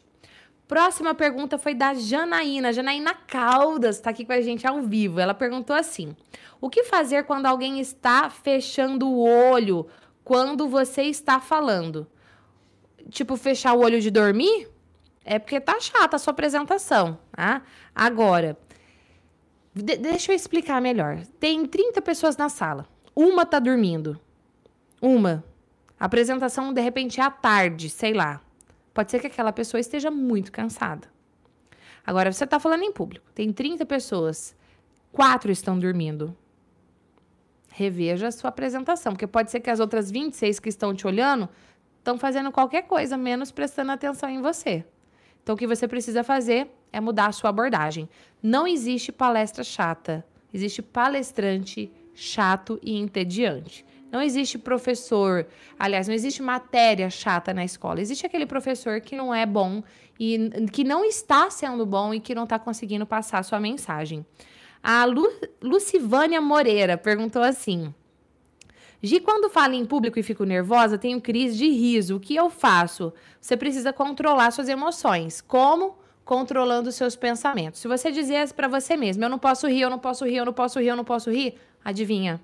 Próxima 0.67 1.15
pergunta 1.15 1.57
foi 1.57 1.73
da 1.73 1.93
Janaína. 1.93 2.73
Janaína 2.73 3.13
Caldas 3.13 3.95
está 3.95 4.09
aqui 4.09 4.25
com 4.25 4.33
a 4.33 4.41
gente 4.41 4.67
ao 4.67 4.81
vivo. 4.81 5.21
Ela 5.21 5.33
perguntou 5.33 5.73
assim: 5.73 6.13
O 6.59 6.69
que 6.69 6.83
fazer 6.83 7.23
quando 7.23 7.45
alguém 7.45 7.79
está 7.79 8.29
fechando 8.29 9.07
o 9.07 9.23
olho 9.23 9.87
quando 10.25 10.67
você 10.67 11.03
está 11.03 11.39
falando? 11.39 12.05
Tipo, 13.09 13.37
fechar 13.37 13.73
o 13.73 13.79
olho 13.79 14.01
de 14.01 14.11
dormir? 14.11 14.67
É 15.23 15.39
porque 15.39 15.61
tá 15.61 15.79
chata 15.79 16.17
a 16.17 16.19
sua 16.19 16.31
apresentação, 16.31 17.17
tá? 17.31 17.61
Agora, 17.95 18.57
de 19.73 19.97
deixa 19.97 20.31
eu 20.31 20.35
explicar 20.35 20.81
melhor. 20.81 21.21
Tem 21.39 21.65
30 21.65 22.01
pessoas 22.01 22.37
na 22.37 22.49
sala. 22.49 22.87
Uma 23.15 23.45
tá 23.45 23.59
dormindo. 23.59 24.19
Uma. 25.01 25.43
A 25.99 26.05
apresentação, 26.05 26.73
de 26.73 26.81
repente, 26.81 27.19
é 27.19 27.23
à 27.23 27.31
tarde, 27.31 27.89
sei 27.89 28.13
lá. 28.13 28.41
Pode 28.93 29.09
ser 29.09 29.19
que 29.19 29.27
aquela 29.27 29.51
pessoa 29.51 29.81
esteja 29.81 30.11
muito 30.11 30.51
cansada. 30.51 31.07
Agora, 32.05 32.31
você 32.31 32.43
está 32.43 32.59
falando 32.59 32.83
em 32.83 32.91
público. 32.91 33.25
Tem 33.33 33.51
30 33.51 33.85
pessoas. 33.85 34.55
Quatro 35.11 35.51
estão 35.51 35.79
dormindo. 35.79 36.35
Reveja 37.69 38.27
a 38.27 38.31
sua 38.31 38.49
apresentação, 38.49 39.13
porque 39.13 39.25
pode 39.25 39.49
ser 39.49 39.59
que 39.59 39.69
as 39.69 39.79
outras 39.79 40.11
26 40.11 40.59
que 40.59 40.69
estão 40.69 40.93
te 40.93 41.07
olhando 41.07 41.49
estão 41.97 42.17
fazendo 42.17 42.51
qualquer 42.51 42.83
coisa, 42.83 43.17
menos 43.17 43.51
prestando 43.51 43.91
atenção 43.91 44.29
em 44.29 44.41
você. 44.41 44.85
Então, 45.41 45.55
o 45.55 45.57
que 45.57 45.65
você 45.65 45.87
precisa 45.87 46.23
fazer 46.23 46.69
é 46.91 46.99
mudar 47.01 47.27
a 47.27 47.31
sua 47.31 47.49
abordagem. 47.49 48.09
Não 48.43 48.67
existe 48.67 49.09
palestra 49.09 49.63
chata, 49.63 50.25
existe 50.53 50.81
palestrante 50.81 51.89
chato 52.13 52.77
e 52.83 52.97
entediante. 52.97 53.85
Não 54.11 54.21
existe 54.21 54.57
professor, 54.59 55.47
aliás, 55.79 56.09
não 56.09 56.13
existe 56.13 56.43
matéria 56.43 57.09
chata 57.09 57.53
na 57.53 57.63
escola. 57.63 58.01
Existe 58.01 58.25
aquele 58.25 58.45
professor 58.45 58.99
que 58.99 59.15
não 59.15 59.33
é 59.33 59.45
bom 59.45 59.81
e 60.19 60.51
que 60.73 60.83
não 60.83 61.05
está 61.05 61.49
sendo 61.49 61.85
bom 61.85 62.13
e 62.13 62.19
que 62.19 62.35
não 62.35 62.43
está 62.43 62.59
conseguindo 62.59 63.05
passar 63.05 63.39
a 63.39 63.43
sua 63.43 63.61
mensagem. 63.61 64.25
A 64.83 65.05
Lu, 65.05 65.31
Lucivânia 65.61 66.41
Moreira 66.41 66.97
perguntou 66.97 67.41
assim: 67.41 67.93
Gi, 69.01 69.21
quando 69.21 69.49
falo 69.49 69.73
em 69.73 69.85
público 69.85 70.19
e 70.19 70.23
fico 70.23 70.43
nervosa, 70.43 70.97
tenho 70.97 71.21
crise 71.21 71.57
de 71.57 71.69
riso. 71.69 72.17
O 72.17 72.19
que 72.19 72.35
eu 72.35 72.49
faço? 72.49 73.13
Você 73.39 73.55
precisa 73.55 73.93
controlar 73.93 74.51
suas 74.51 74.67
emoções. 74.67 75.39
Como? 75.39 76.02
Controlando 76.25 76.89
os 76.89 76.95
seus 76.95 77.15
pensamentos. 77.15 77.79
Se 77.79 77.87
você 77.87 78.11
dizer 78.11 78.51
para 78.53 78.67
você 78.67 78.95
mesmo, 78.95 79.23
eu 79.23 79.29
não 79.29 79.39
posso 79.39 79.67
rir, 79.67 79.81
eu 79.81 79.89
não 79.89 79.99
posso 79.99 80.25
rir, 80.25 80.37
eu 80.37 80.45
não 80.45 80.53
posso 80.53 80.79
rir, 80.79 80.87
eu 80.87 80.95
não 80.95 81.03
posso 81.03 81.29
rir, 81.29 81.55
adivinha? 81.83 82.39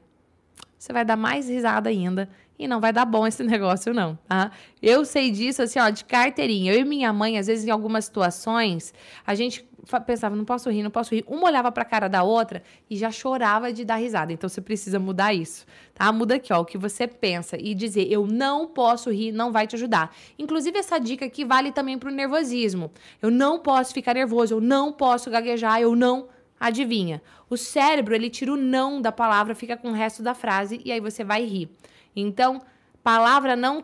Você 0.77 0.93
vai 0.93 1.03
dar 1.03 1.17
mais 1.17 1.49
risada 1.49 1.89
ainda 1.89 2.29
e 2.57 2.67
não 2.67 2.79
vai 2.79 2.91
dar 2.91 3.05
bom 3.05 3.27
esse 3.27 3.43
negócio 3.43 3.93
não, 3.93 4.17
tá? 4.27 4.51
Eu 4.81 5.05
sei 5.05 5.31
disso 5.31 5.61
assim, 5.61 5.79
ó, 5.79 5.89
de 5.89 6.03
carteirinha. 6.03 6.73
Eu 6.73 6.81
e 6.81 6.85
minha 6.85 7.11
mãe, 7.13 7.37
às 7.37 7.47
vezes 7.47 7.65
em 7.65 7.71
algumas 7.71 8.05
situações, 8.05 8.93
a 9.25 9.35
gente 9.35 9.68
pensava, 10.05 10.35
não 10.35 10.45
posso 10.45 10.69
rir, 10.69 10.83
não 10.83 10.91
posso 10.91 11.13
rir. 11.13 11.23
Uma 11.27 11.45
olhava 11.45 11.71
para 11.71 11.83
a 11.83 11.85
cara 11.85 12.07
da 12.07 12.23
outra 12.23 12.63
e 12.89 12.97
já 12.97 13.11
chorava 13.11 13.71
de 13.71 13.85
dar 13.85 13.95
risada. 13.95 14.33
Então 14.33 14.49
você 14.49 14.61
precisa 14.61 14.99
mudar 14.99 15.33
isso, 15.33 15.65
tá? 15.93 16.11
Muda 16.11 16.35
aqui, 16.35 16.51
ó, 16.51 16.61
o 16.61 16.65
que 16.65 16.77
você 16.77 17.07
pensa 17.07 17.57
e 17.59 17.73
dizer 17.73 18.11
eu 18.11 18.25
não 18.27 18.67
posso 18.67 19.09
rir 19.11 19.31
não 19.31 19.51
vai 19.51 19.67
te 19.67 19.75
ajudar. 19.75 20.15
Inclusive 20.37 20.77
essa 20.77 20.99
dica 20.99 21.25
aqui 21.25 21.45
vale 21.45 21.71
também 21.71 21.97
para 21.97 22.09
o 22.09 22.13
nervosismo. 22.13 22.91
Eu 23.21 23.31
não 23.31 23.59
posso 23.59 23.93
ficar 23.93 24.13
nervoso, 24.13 24.55
eu 24.55 24.61
não 24.61 24.91
posso 24.91 25.29
gaguejar, 25.29 25.81
eu 25.81 25.95
não 25.95 26.27
Adivinha? 26.59 27.21
O 27.49 27.55
cérebro, 27.55 28.13
ele 28.13 28.29
tira 28.29 28.51
o 28.51 28.57
não 28.57 29.01
da 29.01 29.11
palavra, 29.11 29.55
fica 29.55 29.77
com 29.77 29.89
o 29.89 29.93
resto 29.93 30.21
da 30.21 30.33
frase 30.33 30.81
e 30.83 30.91
aí 30.91 30.99
você 30.99 31.23
vai 31.23 31.45
rir. 31.45 31.69
Então, 32.13 32.61
palavra 33.01 33.55
não 33.55 33.81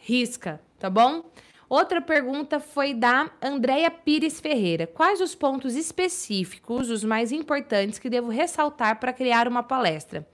risca, 0.00 0.60
tá 0.78 0.90
bom? 0.90 1.24
Outra 1.74 2.00
pergunta 2.00 2.60
foi 2.60 2.94
da 2.94 3.28
Andréia 3.42 3.90
Pires 3.90 4.40
Ferreira. 4.40 4.86
Quais 4.86 5.20
os 5.20 5.34
pontos 5.34 5.74
específicos, 5.74 6.88
os 6.88 7.02
mais 7.02 7.32
importantes, 7.32 7.98
que 7.98 8.08
devo 8.08 8.28
ressaltar 8.28 9.00
para 9.00 9.12
criar 9.12 9.48
uma 9.48 9.60
palestra? 9.60 10.24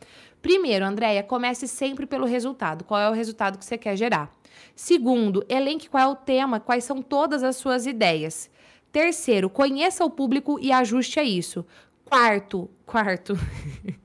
Primeiro, 0.43 0.85
Andréia, 0.85 1.23
comece 1.23 1.67
sempre 1.67 2.05
pelo 2.05 2.27
resultado. 2.27 2.85
Qual 2.85 3.01
é 3.01 3.09
o 3.09 3.15
resultado 3.15 3.57
que 3.57 3.65
você 3.65 3.79
quer 3.79 3.97
gerar? 3.97 4.31
Segundo, 4.77 5.43
elenque 5.49 5.89
qual 5.89 6.03
é 6.03 6.13
o 6.13 6.15
tema, 6.15 6.61
quais 6.61 6.85
são 6.85 7.01
todas 7.01 7.43
as 7.43 7.57
suas 7.57 7.87
ideias. 7.87 8.51
Terceiro, 8.93 9.49
conheça 9.49 10.05
o 10.05 10.11
público 10.11 10.59
e 10.61 10.71
ajuste 10.71 11.19
a 11.19 11.25
isso. 11.25 11.65
Quarto, 12.05 12.69
quarto. 12.85 13.33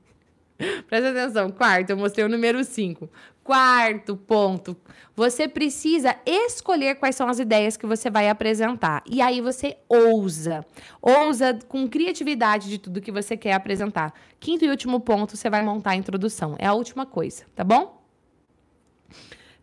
Presta 0.88 1.10
atenção, 1.10 1.50
quarto, 1.50 1.90
eu 1.90 1.98
mostrei 1.98 2.24
o 2.24 2.30
número 2.30 2.64
5. 2.64 3.10
Quarto 3.46 4.16
ponto, 4.16 4.76
você 5.14 5.46
precisa 5.46 6.16
escolher 6.26 6.96
quais 6.96 7.14
são 7.14 7.28
as 7.28 7.38
ideias 7.38 7.76
que 7.76 7.86
você 7.86 8.10
vai 8.10 8.28
apresentar. 8.28 9.04
E 9.08 9.22
aí 9.22 9.40
você 9.40 9.76
ousa. 9.88 10.66
Ousa 11.00 11.56
com 11.68 11.88
criatividade 11.88 12.68
de 12.68 12.76
tudo 12.76 13.00
que 13.00 13.12
você 13.12 13.36
quer 13.36 13.52
apresentar. 13.52 14.12
Quinto 14.40 14.64
e 14.64 14.68
último 14.68 14.98
ponto, 14.98 15.36
você 15.36 15.48
vai 15.48 15.62
montar 15.62 15.90
a 15.90 15.94
introdução. 15.94 16.56
É 16.58 16.66
a 16.66 16.72
última 16.72 17.06
coisa, 17.06 17.44
tá 17.54 17.62
bom? 17.62 18.02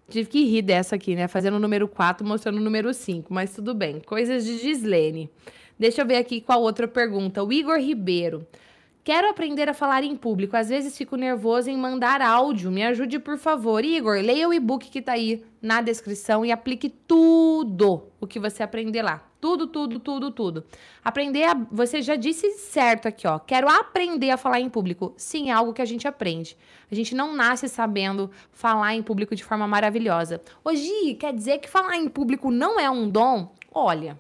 Tive 0.08 0.30
que 0.30 0.46
rir 0.46 0.62
dessa 0.62 0.96
aqui, 0.96 1.14
né? 1.14 1.28
Fazendo 1.28 1.56
o 1.56 1.60
número 1.60 1.86
4, 1.86 2.26
mostrando 2.26 2.60
o 2.60 2.62
número 2.62 2.94
5, 2.94 3.34
mas 3.34 3.54
tudo 3.54 3.74
bem. 3.76 4.00
Coisas 4.00 4.46
de 4.46 4.60
Gislene. 4.60 5.30
Deixa 5.78 6.04
eu 6.04 6.06
ver 6.06 6.16
aqui 6.16 6.40
qual 6.40 6.62
outra 6.62 6.88
pergunta. 6.88 7.44
O 7.44 7.52
Igor 7.52 7.78
Ribeiro. 7.80 8.48
Quero 9.04 9.30
aprender 9.30 9.68
a 9.68 9.74
falar 9.74 10.02
em 10.02 10.16
público. 10.16 10.56
Às 10.56 10.70
vezes 10.70 10.98
fico 10.98 11.18
nervoso 11.18 11.70
em 11.70 11.78
mandar 11.78 12.22
áudio. 12.22 12.72
Me 12.72 12.84
ajude, 12.84 13.20
por 13.20 13.38
favor. 13.38 13.84
Igor, 13.84 14.16
leia 14.22 14.48
o 14.48 14.54
e-book 14.54 14.90
que 14.90 15.00
está 15.00 15.12
aí 15.12 15.44
na 15.62 15.82
descrição 15.82 16.46
e 16.46 16.54
aplique 16.54 16.88
tudo 16.88 18.08
o 18.22 18.26
que 18.26 18.40
você 18.40 18.64
aprender 18.64 19.02
lá. 19.02 19.22
Tudo, 19.42 19.68
tudo, 19.68 20.00
tudo, 20.00 20.32
tudo. 20.32 20.64
Aprender 21.04 21.44
a. 21.44 21.54
Você 21.70 22.02
já 22.02 22.16
disse 22.16 22.50
certo 22.52 23.10
aqui, 23.10 23.28
ó. 23.28 23.40
Quero 23.40 23.68
aprender 23.68 24.30
a 24.30 24.38
falar 24.38 24.62
em 24.62 24.70
público. 24.70 25.14
Sim, 25.18 25.50
é 25.50 25.54
algo 25.54 25.74
que 25.74 25.82
a 25.82 25.86
gente 25.86 26.08
aprende. 26.08 26.56
A 26.90 26.96
gente 26.96 27.14
não 27.14 27.36
nasce 27.36 27.68
sabendo 27.68 28.32
falar 28.54 28.96
em 28.96 29.04
público 29.04 29.36
de 29.36 29.44
forma 29.44 29.68
maravilhosa. 29.68 30.42
Hoje, 30.64 31.16
quer 31.16 31.34
dizer 31.34 31.58
que 31.58 31.70
falar 31.70 31.98
em 31.98 32.08
público 32.08 32.50
não 32.50 32.80
é 32.80 32.90
um 32.90 33.10
dom? 33.10 33.54
Olha. 33.70 34.18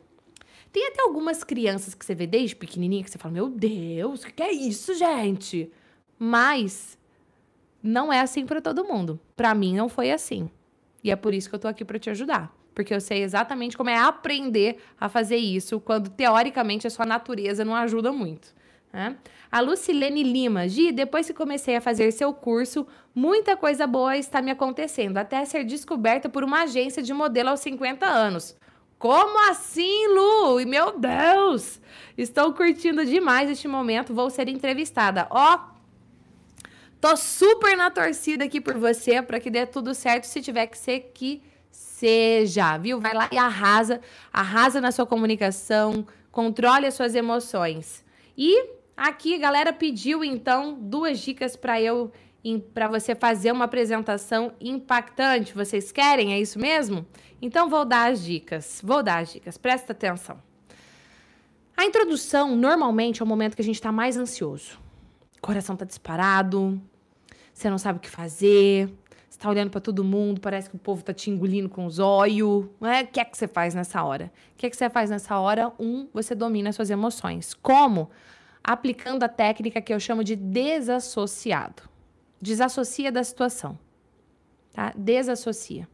Tem 0.73 0.87
até 0.87 1.01
algumas 1.03 1.43
crianças 1.43 1.93
que 1.93 2.03
você 2.03 2.13
vê 2.13 2.27
desde 2.27 2.55
pequenininha 2.55 3.03
que 3.03 3.09
você 3.09 3.17
fala: 3.17 3.33
Meu 3.33 3.47
Deus, 3.47 4.23
o 4.23 4.33
que 4.33 4.43
é 4.43 4.51
isso, 4.51 4.93
gente? 4.95 5.71
Mas 6.19 6.97
não 7.81 8.11
é 8.11 8.19
assim 8.19 8.45
para 8.45 8.59
todo 8.59 8.83
mundo. 8.83 9.17
Para 9.35 9.55
mim 9.55 9.75
não 9.75 9.87
foi 9.87 10.11
assim. 10.11 10.49
E 11.01 11.11
é 11.11 11.15
por 11.15 11.33
isso 11.33 11.47
que 11.47 11.55
eu 11.55 11.59
tô 11.59 11.67
aqui 11.69 11.85
para 11.85 11.99
te 11.99 12.09
ajudar 12.09 12.53
porque 12.73 12.93
eu 12.93 12.99
sei 12.99 13.23
exatamente 13.23 13.77
como 13.77 13.89
é 13.89 13.97
aprender 13.97 14.77
a 14.99 15.07
fazer 15.07 15.37
isso, 15.37 15.79
quando 15.79 16.09
teoricamente 16.09 16.87
a 16.87 16.89
sua 16.89 17.05
natureza 17.05 17.63
não 17.63 17.75
ajuda 17.75 18.11
muito. 18.11 18.53
Né? 18.91 19.15
A 19.51 19.59
Lucilene 19.59 20.23
Lima, 20.23 20.67
Gi, 20.67 20.91
depois 20.91 21.27
que 21.27 21.33
comecei 21.33 21.75
a 21.75 21.81
fazer 21.81 22.11
seu 22.11 22.33
curso, 22.33 22.87
muita 23.13 23.55
coisa 23.55 23.85
boa 23.85 24.17
está 24.17 24.41
me 24.41 24.51
acontecendo, 24.51 25.17
até 25.17 25.43
ser 25.45 25.63
descoberta 25.63 26.29
por 26.29 26.43
uma 26.43 26.63
agência 26.63 27.01
de 27.01 27.13
modelo 27.13 27.49
aos 27.49 27.59
50 27.59 28.05
anos. 28.05 28.55
Como 29.03 29.49
assim, 29.49 30.07
Lu? 30.07 30.61
E 30.61 30.65
meu 30.65 30.97
Deus! 30.97 31.81
Estou 32.17 32.53
curtindo 32.53 33.05
demais 33.05 33.49
este 33.49 33.67
momento, 33.67 34.13
vou 34.13 34.29
ser 34.29 34.47
entrevistada. 34.47 35.27
Ó, 35.29 35.59
tô 37.01 37.17
super 37.17 37.75
na 37.75 37.91
torcida 37.91 38.45
aqui 38.45 38.61
por 38.61 38.77
você, 38.77 39.21
para 39.21 39.41
que 39.41 39.49
dê 39.49 39.65
tudo 39.65 39.93
certo, 39.93 40.23
se 40.23 40.41
tiver 40.41 40.67
que 40.67 40.77
ser 40.77 41.11
que 41.13 41.43
seja, 41.69 42.77
viu? 42.77 43.01
Vai 43.01 43.13
lá 43.13 43.27
e 43.29 43.37
arrasa, 43.37 43.99
arrasa 44.31 44.79
na 44.79 44.89
sua 44.89 45.05
comunicação, 45.05 46.07
controle 46.31 46.87
as 46.87 46.93
suas 46.93 47.13
emoções. 47.13 48.05
E 48.37 48.69
aqui 48.95 49.37
galera 49.37 49.73
pediu 49.73 50.23
então 50.23 50.77
duas 50.79 51.19
dicas 51.19 51.57
para 51.57 51.81
eu 51.81 52.09
para 52.73 52.87
você 52.87 53.15
fazer 53.15 53.51
uma 53.51 53.65
apresentação 53.65 54.53
impactante. 54.59 55.53
Vocês 55.53 55.91
querem? 55.91 56.33
É 56.33 56.39
isso 56.39 56.59
mesmo? 56.59 57.05
Então 57.41 57.69
vou 57.69 57.85
dar 57.85 58.11
as 58.11 58.23
dicas. 58.23 58.81
Vou 58.83 59.01
dar 59.01 59.19
as 59.19 59.33
dicas. 59.33 59.57
Presta 59.57 59.93
atenção. 59.93 60.37
A 61.75 61.85
introdução 61.85 62.55
normalmente 62.55 63.21
é 63.21 63.25
o 63.25 63.27
momento 63.27 63.55
que 63.55 63.61
a 63.61 63.65
gente 63.65 63.75
está 63.75 63.91
mais 63.91 64.17
ansioso. 64.17 64.79
O 65.37 65.41
coração 65.41 65.73
está 65.73 65.85
disparado, 65.85 66.81
você 67.53 67.69
não 67.69 67.77
sabe 67.77 67.97
o 67.97 68.01
que 68.01 68.09
fazer, 68.09 68.89
tá 69.43 69.49
olhando 69.49 69.71
para 69.71 69.81
todo 69.81 70.05
mundo, 70.05 70.39
parece 70.39 70.69
que 70.69 70.75
o 70.77 70.79
povo 70.79 71.03
tá 71.03 71.13
te 71.13 71.29
engolindo 71.29 71.67
com 71.67 71.85
os 71.85 71.99
olhos. 71.99 72.65
Né? 72.79 73.03
O 73.03 73.07
que 73.07 73.19
é 73.19 73.25
que 73.25 73.37
você 73.37 73.45
faz 73.45 73.75
nessa 73.75 74.01
hora? 74.01 74.31
O 74.53 74.57
que 74.57 74.65
é 74.65 74.69
que 74.69 74.77
você 74.77 74.89
faz 74.89 75.09
nessa 75.09 75.37
hora? 75.37 75.73
Um, 75.77 76.07
você 76.13 76.33
domina 76.33 76.71
suas 76.71 76.89
emoções. 76.89 77.53
Como? 77.53 78.09
Aplicando 78.63 79.23
a 79.23 79.27
técnica 79.27 79.81
que 79.81 79.93
eu 79.93 79.99
chamo 79.99 80.23
de 80.23 80.37
desassociado. 80.37 81.83
Desassocia 82.43 83.09
da 83.09 83.23
situação. 83.23 83.79
Tá? 84.73 84.91
Desassocia. 84.97 85.87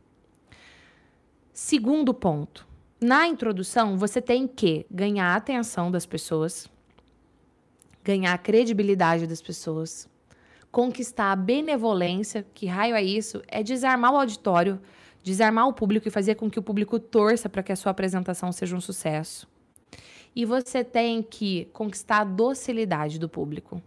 Segundo 1.53 2.11
ponto. 2.11 2.67
Na 2.99 3.27
introdução, 3.27 3.95
você 3.99 4.19
tem 4.19 4.47
que 4.47 4.83
ganhar 4.89 5.27
a 5.27 5.35
atenção 5.35 5.91
das 5.91 6.07
pessoas, 6.07 6.67
ganhar 8.03 8.33
a 8.33 8.37
credibilidade 8.39 9.27
das 9.27 9.43
pessoas, 9.43 10.09
conquistar 10.71 11.31
a 11.31 11.35
benevolência, 11.35 12.43
que 12.55 12.65
raio 12.65 12.95
é 12.95 13.03
isso? 13.03 13.43
É 13.47 13.61
desarmar 13.61 14.11
o 14.11 14.17
auditório, 14.17 14.81
desarmar 15.23 15.67
o 15.67 15.73
público 15.73 16.07
e 16.07 16.11
fazer 16.11 16.33
com 16.33 16.49
que 16.49 16.57
o 16.57 16.63
público 16.63 16.99
torça 16.99 17.47
para 17.47 17.61
que 17.61 17.71
a 17.71 17.75
sua 17.75 17.91
apresentação 17.91 18.51
seja 18.51 18.75
um 18.75 18.81
sucesso. 18.81 19.47
E 20.35 20.45
você 20.45 20.83
tem 20.83 21.21
que 21.21 21.65
conquistar 21.73 22.21
a 22.21 22.23
docilidade 22.23 23.19
do 23.19 23.29
público. 23.29 23.79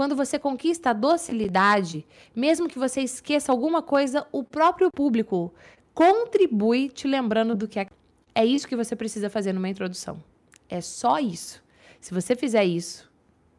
Quando 0.00 0.16
você 0.16 0.38
conquista 0.38 0.88
a 0.88 0.92
docilidade, 0.94 2.06
mesmo 2.34 2.66
que 2.66 2.78
você 2.78 3.02
esqueça 3.02 3.52
alguma 3.52 3.82
coisa, 3.82 4.26
o 4.32 4.42
próprio 4.42 4.90
público 4.90 5.52
contribui 5.92 6.88
te 6.88 7.06
lembrando 7.06 7.54
do 7.54 7.68
que 7.68 7.78
é. 7.78 7.86
É 8.34 8.42
isso 8.42 8.66
que 8.66 8.74
você 8.74 8.96
precisa 8.96 9.28
fazer 9.28 9.52
numa 9.52 9.68
introdução. 9.68 10.24
É 10.70 10.80
só 10.80 11.18
isso. 11.18 11.62
Se 12.00 12.14
você 12.14 12.34
fizer 12.34 12.64
isso, 12.64 13.12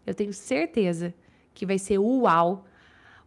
eu 0.03 0.15
tenho 0.15 0.33
certeza 0.33 1.13
que 1.53 1.63
vai 1.63 1.77
ser 1.77 1.99
uau. 1.99 2.65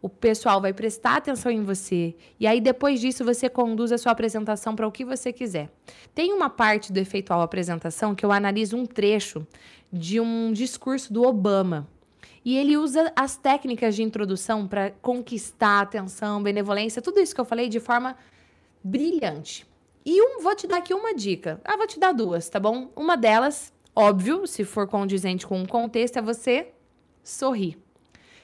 O 0.01 0.09
pessoal 0.09 0.59
vai 0.59 0.73
prestar 0.73 1.15
atenção 1.15 1.49
em 1.49 1.63
você. 1.63 2.17
E 2.37 2.45
aí, 2.45 2.59
depois 2.59 2.99
disso, 2.99 3.23
você 3.23 3.47
conduz 3.47 3.93
a 3.93 3.97
sua 3.97 4.11
apresentação 4.11 4.75
para 4.75 4.85
o 4.85 4.91
que 4.91 5.05
você 5.05 5.31
quiser. 5.31 5.71
Tem 6.13 6.33
uma 6.33 6.49
parte 6.49 6.91
do 6.91 6.97
efeitual 6.97 7.41
apresentação 7.41 8.13
que 8.13 8.25
eu 8.25 8.31
analiso 8.33 8.75
um 8.75 8.85
trecho 8.85 9.47
de 9.89 10.19
um 10.19 10.51
discurso 10.51 11.13
do 11.13 11.23
Obama. 11.23 11.87
E 12.45 12.55
ele 12.55 12.77
usa 12.77 13.11
as 13.15 13.35
técnicas 13.35 13.95
de 13.95 14.03
introdução 14.03 14.67
para 14.67 14.91
conquistar 15.01 15.81
atenção, 15.81 16.43
benevolência, 16.43 17.01
tudo 17.01 17.19
isso 17.19 17.33
que 17.33 17.41
eu 17.41 17.45
falei 17.45 17.67
de 17.67 17.79
forma 17.79 18.15
brilhante. 18.83 19.67
E 20.05 20.21
um, 20.21 20.43
vou 20.43 20.55
te 20.55 20.67
dar 20.67 20.77
aqui 20.77 20.93
uma 20.93 21.15
dica. 21.15 21.59
Ah, 21.65 21.75
vou 21.75 21.87
te 21.87 21.99
dar 21.99 22.11
duas, 22.11 22.47
tá 22.47 22.59
bom? 22.59 22.91
Uma 22.95 23.17
delas, 23.17 23.73
óbvio, 23.95 24.45
se 24.45 24.63
for 24.63 24.87
condizente 24.87 25.47
com 25.47 25.59
o 25.59 25.67
contexto, 25.67 26.17
é 26.17 26.21
você 26.21 26.67
sorrir. 27.23 27.79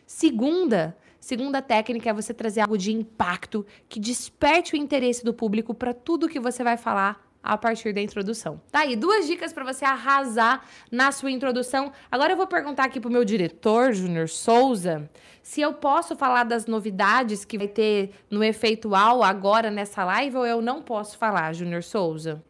Segunda, 0.04 0.98
segunda 1.20 1.62
técnica 1.62 2.10
é 2.10 2.14
você 2.14 2.34
trazer 2.34 2.62
algo 2.62 2.80
de 2.80 2.92
impacto 2.92 3.64
que 3.88 4.00
desperte 4.00 4.74
o 4.74 4.78
interesse 4.78 5.24
do 5.24 5.32
público 5.32 5.76
para 5.76 5.94
tudo 5.94 6.28
que 6.28 6.40
você 6.40 6.64
vai 6.64 6.76
falar 6.76 7.31
a 7.44 7.58
partir 7.58 7.94
da 7.94 8.02
introdução. 8.02 8.62
Tá 8.72 8.80
aí, 8.80 8.96
duas 8.96 9.26
dicas 9.26 9.52
para 9.52 9.64
você 9.64 9.84
arrasar 9.84 10.64
na 10.92 11.12
sua 11.12 11.32
introdução. 11.32 11.92
Agora 12.12 12.34
eu 12.34 12.38
vou 12.38 12.48
perguntar 12.48 12.86
aqui 12.86 13.00
pro 13.00 13.10
meu 13.10 13.26
diretor, 13.26 13.94
Júnior 13.94 14.30
Souza, 14.30 15.10
se 15.42 15.62
eu 15.62 15.74
posso 15.74 16.16
falar 16.16 16.44
das 16.44 16.66
novidades 16.66 17.44
que 17.44 17.58
vai 17.58 17.68
ter 17.68 18.12
no 18.30 18.44
Efeitual 18.44 19.24
agora 19.24 19.72
nessa 19.72 20.04
live 20.06 20.38
ou 20.38 20.46
eu 20.46 20.62
não 20.62 20.82
posso 20.82 21.18
falar, 21.18 21.54
Júnior 21.54 21.84
Souza? 21.84 22.44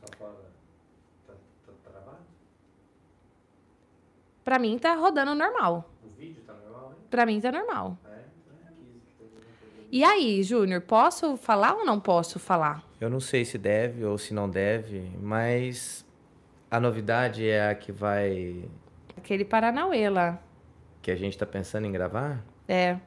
Tá, 0.00 1.34
tá, 1.84 1.90
tá? 2.00 2.16
Pra 4.44 4.58
mim 4.58 4.78
tá 4.78 4.94
rodando 4.94 5.34
normal. 5.34 5.90
Pra 7.10 7.26
mim 7.26 7.40
tá 7.40 7.52
normal. 7.52 7.98
E 9.90 10.04
aí, 10.04 10.42
Júnior, 10.42 10.82
posso 10.82 11.36
falar 11.36 11.74
ou 11.74 11.84
não 11.84 11.98
posso 11.98 12.38
falar? 12.38 12.84
Eu 13.00 13.10
não 13.10 13.18
sei 13.18 13.44
se 13.44 13.58
deve 13.58 14.04
ou 14.04 14.16
se 14.16 14.32
não 14.32 14.48
deve, 14.48 15.10
mas 15.20 16.06
a 16.70 16.78
novidade 16.78 17.48
é 17.48 17.70
a 17.70 17.74
que 17.74 17.90
vai. 17.90 18.64
Aquele 19.16 19.44
Paranauê 19.44 20.08
lá. 20.08 20.38
Que 21.02 21.10
a 21.10 21.16
gente 21.16 21.36
tá 21.36 21.44
pensando 21.44 21.86
em 21.86 21.92
gravar? 21.92 22.44
É. 22.68 22.98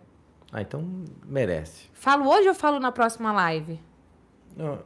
Ah, 0.52 0.62
então 0.62 0.84
merece. 1.26 1.90
Falo 1.94 2.30
hoje 2.30 2.50
ou 2.50 2.56
falo 2.56 2.80
na 2.80 2.92
próxima 2.92 3.32
live? 3.32 3.80
Não, 4.56 4.80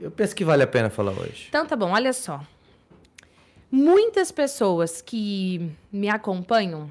eu 0.00 0.10
penso 0.10 0.34
que 0.34 0.44
vale 0.44 0.62
a 0.62 0.66
pena 0.66 0.90
falar 0.90 1.12
hoje. 1.12 1.46
Então 1.48 1.64
tá 1.64 1.76
bom, 1.76 1.92
olha 1.92 2.12
só. 2.12 2.40
Muitas 3.70 4.32
pessoas 4.32 5.00
que 5.00 5.70
me 5.92 6.08
acompanham 6.08 6.90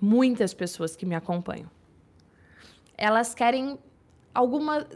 muitas 0.00 0.54
pessoas 0.54 0.96
que 0.96 1.04
me 1.04 1.14
acompanham. 1.14 1.70
Elas 3.00 3.34
querem 3.34 3.78
alguma. 4.34 4.86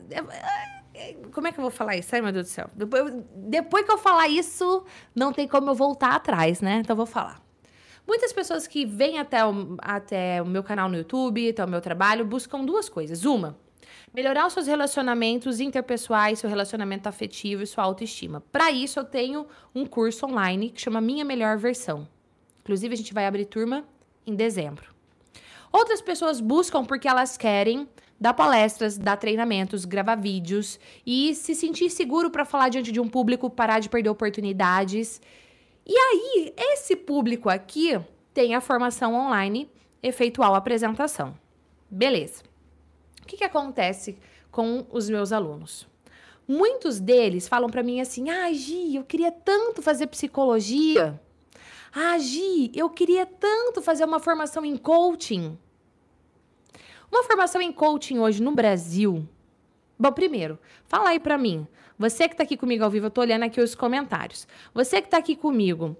Como 1.32 1.48
é 1.48 1.52
que 1.52 1.58
eu 1.58 1.62
vou 1.62 1.70
falar 1.70 1.96
isso? 1.96 2.14
Ai, 2.14 2.20
meu 2.20 2.30
Deus 2.30 2.46
do 2.46 2.50
céu. 2.50 2.68
Depois, 2.74 3.12
depois 3.34 3.84
que 3.84 3.90
eu 3.90 3.98
falar 3.98 4.28
isso, 4.28 4.84
não 5.14 5.32
tem 5.32 5.48
como 5.48 5.70
eu 5.70 5.74
voltar 5.74 6.14
atrás, 6.14 6.60
né? 6.60 6.80
Então 6.80 6.92
eu 6.92 6.98
vou 6.98 7.06
falar. 7.06 7.42
Muitas 8.06 8.32
pessoas 8.32 8.66
que 8.66 8.84
vêm 8.84 9.18
até 9.18 9.44
o, 9.44 9.76
até 9.78 10.42
o 10.42 10.46
meu 10.46 10.62
canal 10.62 10.88
no 10.90 10.96
YouTube, 10.96 11.48
até 11.48 11.64
o 11.64 11.68
meu 11.68 11.80
trabalho, 11.80 12.24
buscam 12.24 12.62
duas 12.62 12.88
coisas. 12.88 13.24
Uma, 13.24 13.58
melhorar 14.12 14.46
os 14.46 14.52
seus 14.52 14.66
relacionamentos 14.66 15.58
interpessoais, 15.58 16.38
seu 16.38 16.50
relacionamento 16.50 17.08
afetivo 17.08 17.62
e 17.62 17.66
sua 17.66 17.84
autoestima. 17.84 18.42
Para 18.52 18.70
isso, 18.70 19.00
eu 19.00 19.04
tenho 19.04 19.46
um 19.74 19.86
curso 19.86 20.26
online 20.26 20.70
que 20.70 20.80
chama 20.80 21.00
Minha 21.00 21.24
Melhor 21.24 21.56
Versão. 21.56 22.06
Inclusive, 22.60 22.92
a 22.92 22.96
gente 22.96 23.14
vai 23.14 23.26
abrir 23.26 23.46
turma 23.46 23.84
em 24.26 24.34
dezembro. 24.34 24.93
Outras 25.74 26.00
pessoas 26.00 26.40
buscam 26.40 26.84
porque 26.84 27.08
elas 27.08 27.36
querem 27.36 27.88
dar 28.20 28.32
palestras, 28.32 28.96
dar 28.96 29.16
treinamentos, 29.16 29.84
gravar 29.84 30.14
vídeos 30.14 30.78
e 31.04 31.34
se 31.34 31.52
sentir 31.52 31.90
seguro 31.90 32.30
para 32.30 32.44
falar 32.44 32.68
diante 32.68 32.92
de 32.92 33.00
um 33.00 33.08
público, 33.08 33.50
parar 33.50 33.80
de 33.80 33.88
perder 33.88 34.08
oportunidades. 34.08 35.20
E 35.84 35.98
aí, 35.98 36.54
esse 36.56 36.94
público 36.94 37.48
aqui 37.48 38.00
tem 38.32 38.54
a 38.54 38.60
formação 38.60 39.14
online 39.14 39.68
efeitual 40.00 40.54
apresentação. 40.54 41.36
Beleza. 41.90 42.44
O 43.20 43.26
que, 43.26 43.38
que 43.38 43.44
acontece 43.44 44.16
com 44.52 44.86
os 44.92 45.10
meus 45.10 45.32
alunos? 45.32 45.88
Muitos 46.46 47.00
deles 47.00 47.48
falam 47.48 47.68
para 47.68 47.82
mim 47.82 48.00
assim: 48.00 48.30
"Ah, 48.30 48.52
Gi, 48.52 48.94
eu 48.94 49.02
queria 49.02 49.32
tanto 49.32 49.82
fazer 49.82 50.06
psicologia. 50.06 51.20
Ah, 51.92 52.16
Gi, 52.16 52.70
eu 52.76 52.88
queria 52.90 53.26
tanto 53.26 53.82
fazer 53.82 54.04
uma 54.04 54.20
formação 54.20 54.64
em 54.64 54.76
coaching. 54.76 55.58
Uma 57.14 57.22
formação 57.22 57.62
em 57.62 57.70
coaching 57.70 58.18
hoje 58.18 58.42
no 58.42 58.50
Brasil 58.50 59.24
Bom, 59.96 60.10
primeiro, 60.10 60.58
fala 60.88 61.10
aí 61.10 61.20
pra 61.20 61.38
mim. 61.38 61.64
Você 61.96 62.28
que 62.28 62.34
tá 62.34 62.42
aqui 62.42 62.56
comigo 62.56 62.82
ao 62.82 62.90
vivo, 62.90 63.06
eu 63.06 63.10
tô 63.12 63.20
olhando 63.20 63.44
aqui 63.44 63.60
os 63.60 63.76
comentários. 63.76 64.48
Você 64.74 65.00
que 65.00 65.08
tá 65.08 65.18
aqui 65.18 65.36
comigo, 65.36 65.96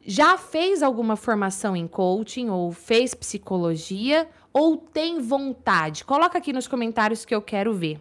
já 0.00 0.38
fez 0.38 0.82
alguma 0.82 1.16
formação 1.16 1.76
em 1.76 1.86
coaching 1.86 2.48
ou 2.48 2.72
fez 2.72 3.14
psicologia 3.14 4.26
ou 4.50 4.78
tem 4.78 5.20
vontade? 5.20 6.02
Coloca 6.06 6.38
aqui 6.38 6.50
nos 6.50 6.66
comentários 6.66 7.26
que 7.26 7.34
eu 7.34 7.42
quero 7.42 7.74
ver. 7.74 8.00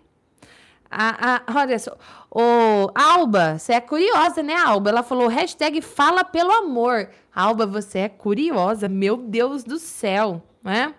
A, 0.90 1.36
a, 1.36 1.60
olha 1.60 1.78
só, 1.78 1.98
o 2.32 2.90
Alba, 2.96 3.60
você 3.60 3.74
é 3.74 3.82
curiosa, 3.82 4.42
né, 4.42 4.56
Alba? 4.56 4.92
Ela 4.92 5.04
falou, 5.04 5.28
hashtag 5.28 5.82
fala 5.82 6.24
pelo 6.24 6.54
amor. 6.54 7.10
Alba, 7.36 7.66
você 7.66 8.00
é 8.00 8.10
curiosa, 8.10 8.88
meu 8.88 9.18
Deus 9.18 9.66
do 9.66 9.78
céu, 9.78 10.42
né? 10.64 10.96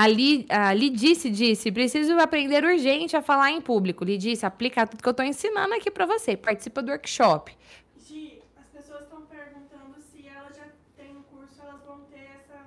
Ali, 0.00 0.46
ali 0.48 0.90
disse, 0.90 1.28
disse, 1.28 1.72
preciso 1.72 2.12
aprender 2.20 2.64
urgente 2.64 3.16
a 3.16 3.20
falar 3.20 3.50
em 3.50 3.60
público. 3.60 4.04
Lhe 4.04 4.16
disse, 4.16 4.46
aplica 4.46 4.86
tudo 4.86 5.02
que 5.02 5.08
eu 5.08 5.10
estou 5.10 5.26
ensinando 5.26 5.74
aqui 5.74 5.90
para 5.90 6.06
você. 6.06 6.36
Participa 6.36 6.80
do 6.80 6.92
workshop. 6.92 7.50
Gi, 8.06 8.40
as 8.56 8.68
pessoas 8.68 9.02
estão 9.02 9.22
perguntando 9.22 9.96
se 10.00 10.24
elas 10.24 10.56
já 10.56 10.66
têm 10.96 11.16
um 11.16 11.22
curso, 11.22 11.60
elas 11.60 11.82
vão 11.84 11.98
ter 12.12 12.30
essa, 12.38 12.60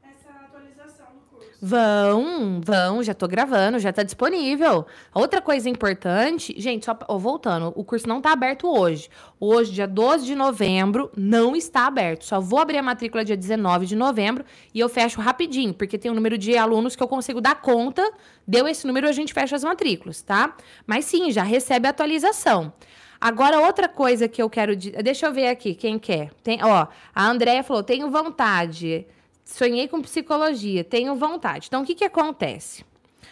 essa 0.00 0.30
atualização 0.44 1.06
do 1.06 1.22
curso. 1.28 1.45
Vão, 1.60 2.60
vão, 2.62 3.02
já 3.02 3.14
tô 3.14 3.26
gravando, 3.26 3.78
já 3.78 3.92
tá 3.92 4.02
disponível. 4.02 4.86
Outra 5.14 5.40
coisa 5.40 5.68
importante, 5.70 6.54
gente, 6.58 6.84
só 6.84 6.96
voltando, 7.18 7.72
o 7.74 7.82
curso 7.82 8.06
não 8.06 8.20
tá 8.20 8.32
aberto 8.32 8.68
hoje. 8.68 9.08
Hoje, 9.40 9.72
dia 9.72 9.86
12 9.86 10.26
de 10.26 10.34
novembro, 10.34 11.10
não 11.16 11.56
está 11.56 11.86
aberto. 11.86 12.24
Só 12.24 12.40
vou 12.40 12.58
abrir 12.58 12.78
a 12.78 12.82
matrícula 12.82 13.24
dia 13.24 13.36
19 13.36 13.86
de 13.86 13.96
novembro 13.96 14.44
e 14.74 14.80
eu 14.80 14.88
fecho 14.88 15.20
rapidinho, 15.20 15.72
porque 15.72 15.96
tem 15.96 16.10
um 16.10 16.14
número 16.14 16.36
de 16.36 16.56
alunos 16.56 16.94
que 16.94 17.02
eu 17.02 17.08
consigo 17.08 17.40
dar 17.40 17.60
conta. 17.60 18.02
Deu 18.46 18.68
esse 18.68 18.86
número, 18.86 19.08
a 19.08 19.12
gente 19.12 19.32
fecha 19.32 19.56
as 19.56 19.64
matrículas, 19.64 20.20
tá? 20.20 20.54
Mas 20.86 21.06
sim, 21.06 21.30
já 21.30 21.42
recebe 21.42 21.86
a 21.86 21.90
atualização. 21.90 22.72
Agora, 23.20 23.60
outra 23.60 23.88
coisa 23.88 24.28
que 24.28 24.42
eu 24.42 24.50
quero. 24.50 24.76
Deixa 24.76 25.26
eu 25.26 25.32
ver 25.32 25.48
aqui, 25.48 25.74
quem 25.74 25.98
quer. 25.98 26.30
Tem, 26.42 26.62
ó, 26.62 26.86
a 27.14 27.26
Andrea 27.26 27.62
falou: 27.62 27.82
tenho 27.82 28.10
vontade. 28.10 29.06
Sonhei 29.46 29.86
com 29.86 30.02
psicologia, 30.02 30.82
tenho 30.82 31.14
vontade. 31.14 31.68
Então, 31.68 31.82
o 31.82 31.86
que, 31.86 31.94
que 31.94 32.04
acontece? 32.04 32.84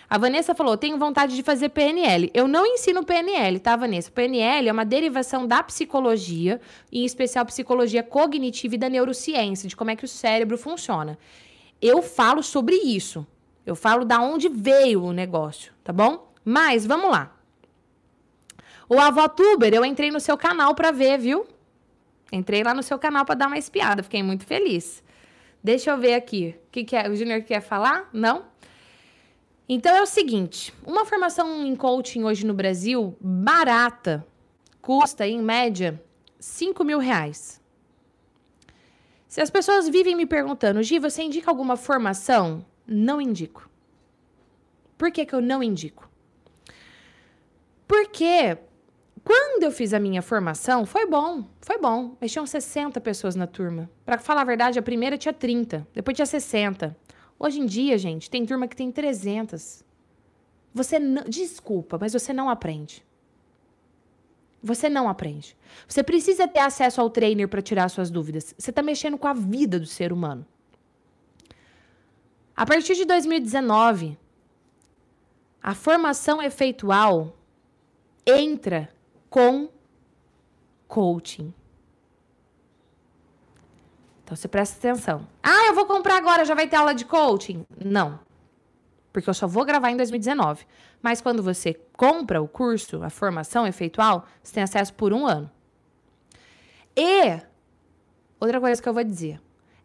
A 0.09 0.17
Vanessa 0.17 0.55
falou: 0.55 0.77
tenho 0.77 0.97
vontade 0.97 1.35
de 1.35 1.43
fazer 1.43 1.71
PNL. 1.71 2.31
Eu 2.33 2.47
não 2.47 2.65
ensino 2.65 3.05
PNL, 3.05 3.59
tá, 3.59 3.75
Vanessa? 3.75 4.13
PNL 4.13 4.69
é 4.69 4.73
uma 4.73 4.85
derivação 4.85 5.45
da 5.45 5.61
psicologia, 5.61 6.61
em 6.93 7.05
especial 7.05 7.45
psicologia 7.45 8.01
cognitiva 8.01 8.77
e 8.77 8.79
da 8.79 8.89
neurociência, 8.89 9.69
de 9.69 9.75
como 9.75 9.91
é 9.91 9.97
que 9.97 10.05
o 10.05 10.09
cérebro 10.09 10.57
funciona. 10.57 11.19
Eu 11.83 12.01
falo 12.01 12.45
sobre 12.45 12.77
isso. 12.77 13.27
Eu 13.67 13.75
falo 13.75 14.05
da 14.05 14.21
onde 14.21 14.49
veio 14.49 15.03
o 15.03 15.13
negócio, 15.13 15.73
tá 15.83 15.93
bom? 15.93 16.33
Mas 16.45 16.87
vamos 16.87 17.11
lá. 17.11 17.37
O 18.89 19.01
Avotuber, 19.01 19.75
eu 19.75 19.85
entrei 19.85 20.13
no 20.13 20.21
seu 20.21 20.39
canal 20.39 20.77
pra 20.77 20.93
ver, 20.93 21.19
viu? 21.19 21.45
Entrei 22.31 22.63
lá 22.63 22.73
no 22.73 22.85
seu 22.85 23.01
canal 23.01 23.25
pra 23.25 23.35
dar 23.35 23.49
uma 23.49 23.59
espiada, 23.59 24.03
fiquei 24.05 24.23
muito 24.23 24.47
feliz. 24.47 25.03
Deixa 25.65 25.91
eu 25.91 25.97
ver 25.97 26.13
aqui. 26.13 26.55
O 26.67 26.71
que, 26.71 26.85
que 26.85 26.95
é? 26.95 27.09
O 27.09 27.17
Júnior 27.17 27.41
quer 27.43 27.63
falar? 27.63 28.11
Não? 28.13 28.45
Então 29.67 29.97
é 29.97 30.03
o 30.03 30.07
seguinte: 30.07 30.75
uma 30.87 31.07
formação 31.07 31.65
em 31.65 31.75
coaching 31.75 32.23
hoje 32.23 32.47
no 32.47 32.53
Brasil, 32.53 33.17
barata, 33.19 34.27
custa, 34.83 35.27
em 35.27 35.41
média, 35.41 35.99
5 36.39 36.85
mil 36.85 36.99
reais. 36.99 37.63
Se 39.27 39.41
as 39.41 39.49
pessoas 39.49 39.89
vivem 39.89 40.15
me 40.15 40.27
perguntando, 40.27 40.83
Gi, 40.83 40.99
você 40.99 41.23
indica 41.23 41.51
alguma 41.51 41.77
formação? 41.77 42.65
Não 42.87 43.19
indico. 43.19 43.69
Por 44.99 45.11
que, 45.11 45.25
que 45.25 45.35
eu 45.35 45.41
não 45.41 45.63
indico? 45.63 46.09
Porque 47.89 48.59
quando 49.25 49.63
eu 49.63 49.73
fiz 49.73 49.95
a 49.95 49.99
minha 49.99 50.21
formação, 50.21 50.85
foi 50.85 51.07
bom, 51.07 51.45
foi 51.63 51.79
bom. 51.79 52.15
Mas 52.21 52.31
tinham 52.31 52.47
60 52.47 53.01
pessoas 53.01 53.35
na 53.35 53.47
turma. 53.47 53.91
Pra 54.05 54.19
falar 54.19 54.43
a 54.43 54.45
verdade, 54.45 54.79
a 54.79 54.83
primeira 54.83 55.17
tinha 55.17 55.33
30, 55.33 55.89
depois 55.95 56.15
tinha 56.15 56.27
60. 56.27 56.95
Hoje 57.39 57.61
em 57.61 57.67
dia, 57.67 57.97
gente, 57.97 58.29
tem 58.29 58.45
turma 58.45 58.69
que 58.69 58.77
tem 58.77 58.93
300. 58.93 59.83
Você 60.75 60.99
não. 60.99 61.25
Desculpa, 61.25 61.97
mas 61.99 62.13
você 62.13 62.33
não 62.33 62.51
aprende. 62.51 63.03
Você 64.63 64.89
não 64.89 65.09
aprende. 65.09 65.57
Você 65.89 66.03
precisa 66.03 66.47
ter 66.47 66.61
acesso 66.61 67.01
ao 67.01 67.09
trainer 67.09 67.49
para 67.49 67.63
tirar 67.63 67.89
suas 67.89 68.11
dúvidas. 68.11 68.55
Você 68.59 68.71
está 68.71 68.83
mexendo 68.83 69.17
com 69.17 69.27
a 69.27 69.35
vida 69.35 69.79
do 69.79 69.87
ser 69.87 70.13
humano. 70.13 70.47
A 72.57 72.65
partir 72.65 72.95
de 72.95 73.05
2019, 73.05 74.19
a 75.63 75.75
formação 75.75 76.43
efeitual 76.43 77.37
entra 78.27 78.89
com 79.35 79.69
coaching. 80.87 81.53
Então 84.23 84.37
você 84.37 84.47
presta 84.47 84.77
atenção. 84.79 85.27
Ah, 85.43 85.67
eu 85.67 85.75
vou 85.75 85.87
comprar 85.87 86.19
agora, 86.19 86.45
já 86.45 86.55
vai 86.55 86.69
ter 86.69 86.77
aula 86.77 86.95
de 86.95 87.05
coaching? 87.05 87.67
Não. 87.85 88.21
Porque 89.13 89.29
eu 89.29 89.35
só 89.35 89.49
vou 89.49 89.65
gravar 89.65 89.91
em 89.91 89.97
2019. 89.97 90.65
Mas 91.03 91.21
quando 91.21 91.43
você 91.43 91.75
compra 91.97 92.41
o 92.41 92.47
curso, 92.47 93.03
a 93.03 93.11
formação 93.11 93.67
efeitual, 93.67 94.25
você 94.41 94.55
tem 94.55 94.63
acesso 94.63 94.95
por 94.95 95.13
um 95.13 95.27
ano. 95.27 95.51
E 96.97 97.41
outra 98.39 98.61
coisa 98.61 98.81
que 98.81 98.89
eu 98.89 98.95
vou 98.95 99.03
dizer: 99.03 99.41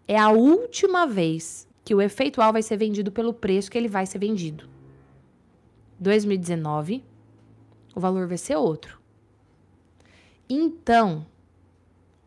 é 0.08 0.16
a 0.16 0.30
última 0.30 1.08
vez 1.08 1.68
que 1.84 1.96
o 1.96 2.04
efeitual 2.04 2.54
vai 2.54 2.62
ser 2.62 2.78
vendido 2.78 3.12
pelo 3.12 3.34
preço 3.34 3.72
que 3.72 3.80
ele 3.80 3.88
vai 3.88 4.06
ser 4.06 4.20
vendido. 4.20 4.70
2019, 6.00 7.04
o 7.96 8.00
valor 8.00 8.28
vai 8.28 8.38
ser 8.38 8.56
outro. 8.56 8.99
Então, 10.50 11.26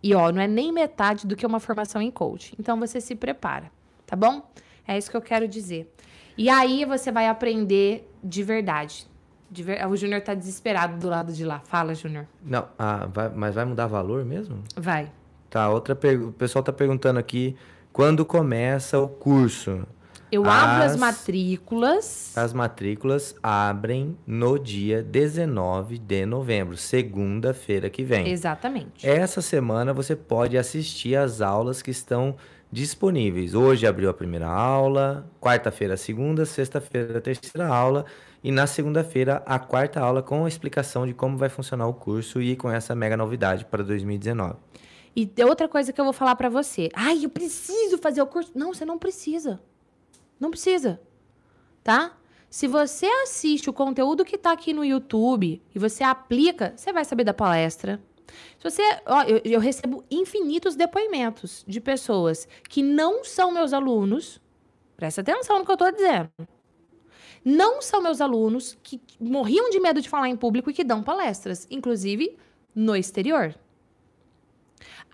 e 0.03 0.14
ó, 0.14 0.31
não 0.31 0.41
é 0.41 0.47
nem 0.47 0.73
metade 0.73 1.27
do 1.27 1.35
que 1.37 1.45
uma 1.47 1.59
formação 1.61 2.01
em 2.01 2.11
coaching. 2.11 2.55
Então 2.59 2.79
você 2.79 3.01
se 3.01 3.14
prepara, 3.14 3.70
tá 4.07 4.14
bom? 4.16 4.49
É 4.87 4.97
isso 4.97 5.11
que 5.11 5.16
eu 5.16 5.23
quero 5.23 5.47
dizer. 5.49 5.93
E 6.37 6.49
aí 6.49 6.85
você 6.85 7.11
vai 7.12 7.29
aprender 7.29 8.09
de 8.23 8.43
verdade. 8.43 9.07
De 9.51 9.62
ver... 9.62 9.87
O 9.87 9.95
Júnior 9.97 10.23
tá 10.23 10.35
desesperado 10.35 10.99
do 10.99 11.09
lado 11.09 11.33
de 11.33 11.45
lá. 11.45 11.61
Fala, 11.61 11.95
Júnior. 11.95 12.27
Não, 12.43 12.66
ah, 12.79 13.07
vai- 13.12 13.29
mas 13.29 13.55
vai 13.55 13.64
mudar 13.64 13.87
valor 13.87 14.25
mesmo? 14.25 14.62
Vai. 14.77 15.11
Tá, 15.51 15.68
outra 15.68 15.95
pergunta. 15.95 16.31
O 16.31 16.33
pessoal 16.33 16.62
tá 16.62 16.73
perguntando 16.73 17.18
aqui 17.18 17.55
quando 17.93 18.25
começa 18.25 18.99
o 18.99 19.07
curso. 19.09 19.87
Eu 20.33 20.49
abro 20.49 20.83
as 20.85 20.93
As- 20.93 20.97
matrículas. 20.97 22.33
As 22.37 22.53
matrículas 22.55 23.35
abrem 23.43 24.16
no 24.26 24.59
dia 24.59 25.03
19 25.03 25.99
de 25.99 26.24
novembro, 26.24 26.74
segunda-feira 26.76 27.91
que 27.91 28.03
vem. 28.03 28.28
Exatamente. 28.28 29.07
Essa 29.07 29.43
semana 29.43 29.93
você 29.93 30.16
pode 30.16 30.57
assistir 30.57 31.16
às 31.16 31.43
aulas 31.43 31.83
que 31.83 31.91
estão 31.91 32.35
disponíveis. 32.72 33.55
Hoje 33.55 33.87
abriu 33.87 34.09
a 34.09 34.14
primeira 34.14 34.49
aula, 34.49 35.30
quarta-feira 35.39 35.95
a 35.95 35.97
segunda, 35.99 36.47
sexta-feira 36.47 37.18
a 37.18 37.20
terceira 37.20 37.68
aula 37.68 38.07
e 38.43 38.51
na 38.51 38.66
segunda-feira 38.66 39.43
a 39.45 39.59
quarta 39.59 40.01
aula 40.01 40.22
com 40.22 40.47
a 40.47 40.49
explicação 40.49 41.07
de 41.07 41.12
como 41.12 41.37
vai 41.37 41.51
funcionar 41.51 41.87
o 41.87 41.93
curso 41.93 42.41
e 42.41 42.57
com 42.57 42.70
essa 42.70 42.95
mega 42.95 43.18
novidade 43.18 43.66
para 43.66 43.83
2019. 43.85 44.55
E 45.14 45.30
outra 45.45 45.68
coisa 45.68 45.93
que 45.93 46.01
eu 46.01 46.05
vou 46.07 46.14
falar 46.14 46.35
pra 46.37 46.49
você. 46.49 46.89
Ai, 46.95 47.22
eu 47.26 47.28
preciso 47.28 47.99
fazer 47.99 48.22
o 48.22 48.26
curso. 48.26 48.51
Não, 48.55 48.72
você 48.72 48.87
não 48.87 48.99
precisa. 48.99 49.61
Não 50.43 50.51
precisa. 50.51 51.01
Tá? 51.84 52.18
Se 52.51 52.66
você 52.66 53.07
assiste 53.07 53.70
o 53.70 53.72
conteúdo 53.72 54.24
que 54.24 54.36
tá 54.36 54.51
aqui 54.51 54.72
no 54.72 54.84
YouTube 54.84 55.62
e 55.72 55.78
você 55.78 56.03
aplica, 56.03 56.74
você 56.76 56.93
vai 56.93 57.05
saber 57.05 57.22
da 57.22 57.32
palestra. 57.32 58.03
Se 58.59 58.68
você, 58.68 58.82
ó, 59.07 59.22
eu, 59.22 59.40
eu 59.45 59.61
recebo 59.61 60.05
infinitos 60.11 60.74
depoimentos 60.74 61.64
de 61.64 61.80
pessoas 61.80 62.49
que 62.68 62.82
não 62.82 63.22
são 63.22 63.53
meus 63.53 63.72
alunos. 63.72 64.43
Presta 64.97 65.20
atenção 65.20 65.61
no 65.61 65.64
que 65.64 65.70
eu 65.70 65.76
tô 65.76 65.88
dizendo. 65.93 66.30
Não 67.45 67.80
são 67.80 68.03
meus 68.03 68.20
alunos 68.20 68.76
que 68.82 69.01
morriam 69.20 69.70
de 69.70 69.78
medo 69.78 70.03
de 70.03 70.09
falar 70.09 70.28
em 70.28 70.36
público 70.36 70.70
e 70.70 70.74
que 70.74 70.82
dão 70.82 71.05
palestras, 71.05 71.68
inclusive 71.70 72.36
no 72.74 72.97
exterior. 72.97 73.55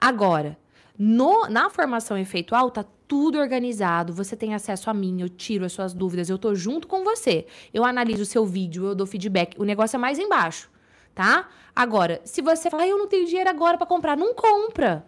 Agora, 0.00 0.56
no- 0.98 1.46
na 1.48 1.70
formação 1.70 2.18
efeitual, 2.18 2.70
tá 2.70 2.84
tudo 3.06 3.38
organizado, 3.38 4.12
você 4.12 4.36
tem 4.36 4.54
acesso 4.54 4.90
a 4.90 4.94
mim, 4.94 5.20
eu 5.22 5.28
tiro 5.28 5.64
as 5.64 5.72
suas 5.72 5.94
dúvidas, 5.94 6.28
eu 6.28 6.36
tô 6.38 6.54
junto 6.54 6.86
com 6.88 7.04
você. 7.04 7.46
Eu 7.72 7.84
analiso 7.84 8.22
o 8.22 8.26
seu 8.26 8.44
vídeo, 8.44 8.86
eu 8.86 8.94
dou 8.94 9.06
feedback, 9.06 9.58
o 9.58 9.64
negócio 9.64 9.96
é 9.96 9.98
mais 9.98 10.18
embaixo, 10.18 10.68
tá? 11.14 11.48
Agora, 11.74 12.20
se 12.24 12.42
você 12.42 12.68
falar, 12.68 12.82
"Ah, 12.82 12.88
eu 12.88 12.98
não 12.98 13.06
tenho 13.06 13.26
dinheiro 13.26 13.48
agora 13.48 13.78
pra 13.78 13.86
comprar, 13.86 14.16
não 14.16 14.34
compra. 14.34 15.06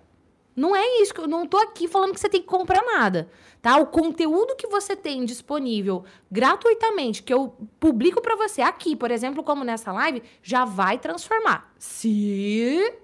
Não 0.57 0.75
é 0.75 0.85
isso, 1.01 1.13
eu 1.17 1.29
não 1.29 1.47
tô 1.47 1.57
aqui 1.59 1.87
falando 1.89 2.13
que 2.13 2.21
você 2.21 2.29
tem 2.29 2.41
que 2.41 2.47
comprar 2.47 2.83
nada, 2.83 3.29
tá? 3.63 3.77
O 3.79 3.87
conteúdo 3.87 4.57
que 4.57 4.67
você 4.67 4.97
tem 4.97 5.25
disponível 5.25 6.05
gratuitamente, 6.31 7.23
que 7.23 7.33
eu 7.33 7.55
publico 7.79 8.21
pra 8.21 8.35
você 8.37 8.61
aqui, 8.61 8.97
por 8.97 9.11
exemplo, 9.11 9.43
como 9.45 9.65
nessa 9.65 9.93
live, 9.93 10.23
já 10.43 10.65
vai 10.65 10.99
transformar. 10.99 11.73
Se 11.79 12.95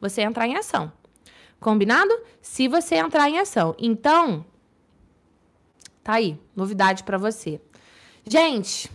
você 0.00 0.22
entrar 0.22 0.46
em 0.46 0.56
ação. 0.56 0.92
Combinado? 1.60 2.10
Se 2.40 2.68
você 2.68 2.96
entrar 2.96 3.28
em 3.28 3.38
ação. 3.38 3.74
Então, 3.78 4.44
tá 6.02 6.14
aí, 6.14 6.38
novidade 6.54 7.04
pra 7.04 7.18
você. 7.18 7.60
Gente, 8.26 8.90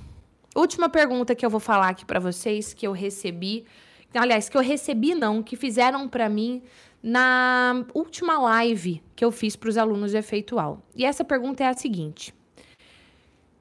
última 0.55 0.89
pergunta 0.89 1.35
que 1.35 1.45
eu 1.45 1.49
vou 1.49 1.59
falar 1.59 1.89
aqui 1.89 2.05
para 2.05 2.19
vocês 2.19 2.73
que 2.73 2.85
eu 2.85 2.91
recebi, 2.91 3.65
aliás, 4.13 4.49
que 4.49 4.57
eu 4.57 4.61
recebi 4.61 5.15
não, 5.15 5.41
que 5.41 5.55
fizeram 5.55 6.07
para 6.07 6.29
mim 6.29 6.61
na 7.01 7.85
última 7.93 8.39
live 8.39 9.01
que 9.15 9.25
eu 9.25 9.31
fiz 9.31 9.55
para 9.55 9.69
os 9.69 9.77
alunos 9.77 10.11
de 10.11 10.17
Efeitual. 10.17 10.83
E 10.95 11.05
essa 11.05 11.23
pergunta 11.23 11.63
é 11.63 11.67
a 11.67 11.73
seguinte: 11.73 12.33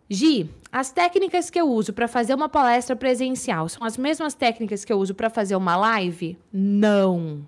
Gi, 0.09 0.51
as 0.73 0.91
técnicas 0.91 1.51
que 1.51 1.61
eu 1.61 1.69
uso 1.69 1.93
para 1.93 2.09
fazer 2.09 2.35
uma 2.35 2.49
palestra 2.49 2.97
presencial 2.97 3.69
são 3.69 3.85
as 3.85 3.97
mesmas 3.97 4.35
técnicas 4.35 4.85
que 4.85 4.93
eu 4.93 4.99
uso 4.99 5.15
para 5.15 5.31
fazer 5.31 5.55
uma 5.57 5.77
live? 5.77 6.37
Não. 6.53 7.47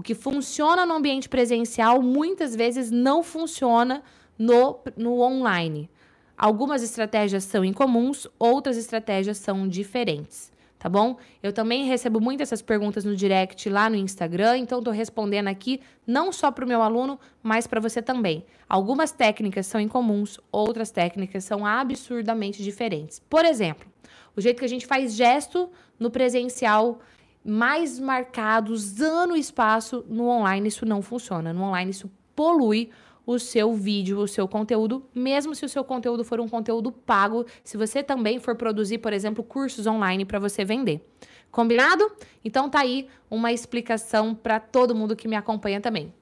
O 0.00 0.02
que 0.02 0.14
funciona 0.14 0.86
no 0.86 0.94
ambiente 0.94 1.28
presencial 1.28 2.00
muitas 2.00 2.56
vezes 2.56 2.90
não 2.90 3.22
funciona 3.22 4.02
no, 4.38 4.80
no 4.96 5.20
online. 5.20 5.90
Algumas 6.38 6.82
estratégias 6.82 7.44
são 7.44 7.62
incomuns, 7.62 8.26
outras 8.38 8.78
estratégias 8.78 9.36
são 9.36 9.68
diferentes 9.68 10.50
tá 10.78 10.88
bom? 10.88 11.18
Eu 11.42 11.52
também 11.52 11.84
recebo 11.84 12.18
muitas 12.22 12.48
essas 12.48 12.62
perguntas 12.62 13.04
no 13.04 13.14
direct 13.14 13.68
lá 13.68 13.90
no 13.90 13.96
Instagram, 13.96 14.56
então 14.56 14.78
estou 14.78 14.94
respondendo 14.94 15.48
aqui 15.48 15.78
não 16.06 16.32
só 16.32 16.50
para 16.50 16.64
o 16.64 16.68
meu 16.68 16.80
aluno, 16.80 17.20
mas 17.42 17.66
para 17.66 17.78
você 17.78 18.00
também. 18.00 18.46
Algumas 18.66 19.12
técnicas 19.12 19.66
são 19.66 19.78
incomuns, 19.78 20.40
outras 20.50 20.90
técnicas 20.90 21.44
são 21.44 21.66
absurdamente 21.66 22.62
diferentes. 22.62 23.20
Por 23.20 23.44
exemplo, 23.44 23.86
o 24.34 24.40
jeito 24.40 24.58
que 24.58 24.64
a 24.64 24.68
gente 24.68 24.86
faz 24.86 25.14
gesto 25.14 25.68
no 25.98 26.10
presencial 26.10 26.98
mais 27.44 27.98
marcado, 27.98 28.72
usando 28.72 29.32
o 29.32 29.36
espaço, 29.36 30.04
no 30.08 30.28
online 30.28 30.68
isso 30.68 30.84
não 30.84 31.02
funciona. 31.02 31.52
No 31.52 31.62
online 31.62 31.90
isso 31.90 32.10
polui 32.34 32.90
o 33.26 33.38
seu 33.38 33.74
vídeo, 33.74 34.18
o 34.18 34.28
seu 34.28 34.48
conteúdo, 34.48 35.04
mesmo 35.14 35.54
se 35.54 35.64
o 35.64 35.68
seu 35.68 35.84
conteúdo 35.84 36.24
for 36.24 36.40
um 36.40 36.48
conteúdo 36.48 36.90
pago, 36.90 37.46
se 37.62 37.76
você 37.76 38.02
também 38.02 38.38
for 38.40 38.56
produzir, 38.56 38.98
por 38.98 39.12
exemplo, 39.12 39.44
cursos 39.44 39.86
online 39.86 40.24
para 40.24 40.38
você 40.38 40.64
vender. 40.64 41.06
Combinado? 41.50 42.10
Então 42.44 42.68
tá 42.68 42.80
aí 42.80 43.08
uma 43.30 43.52
explicação 43.52 44.34
para 44.34 44.60
todo 44.60 44.94
mundo 44.94 45.16
que 45.16 45.28
me 45.28 45.36
acompanha 45.36 45.80
também. 45.80 46.12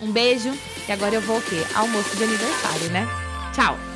Um 0.00 0.12
beijo 0.12 0.50
e 0.88 0.92
agora 0.92 1.14
eu 1.14 1.20
vou 1.20 1.38
o 1.38 1.42
quê? 1.42 1.56
Almoço 1.74 2.16
de 2.16 2.24
aniversário, 2.24 2.90
né? 2.90 3.06
Tchau. 3.54 3.95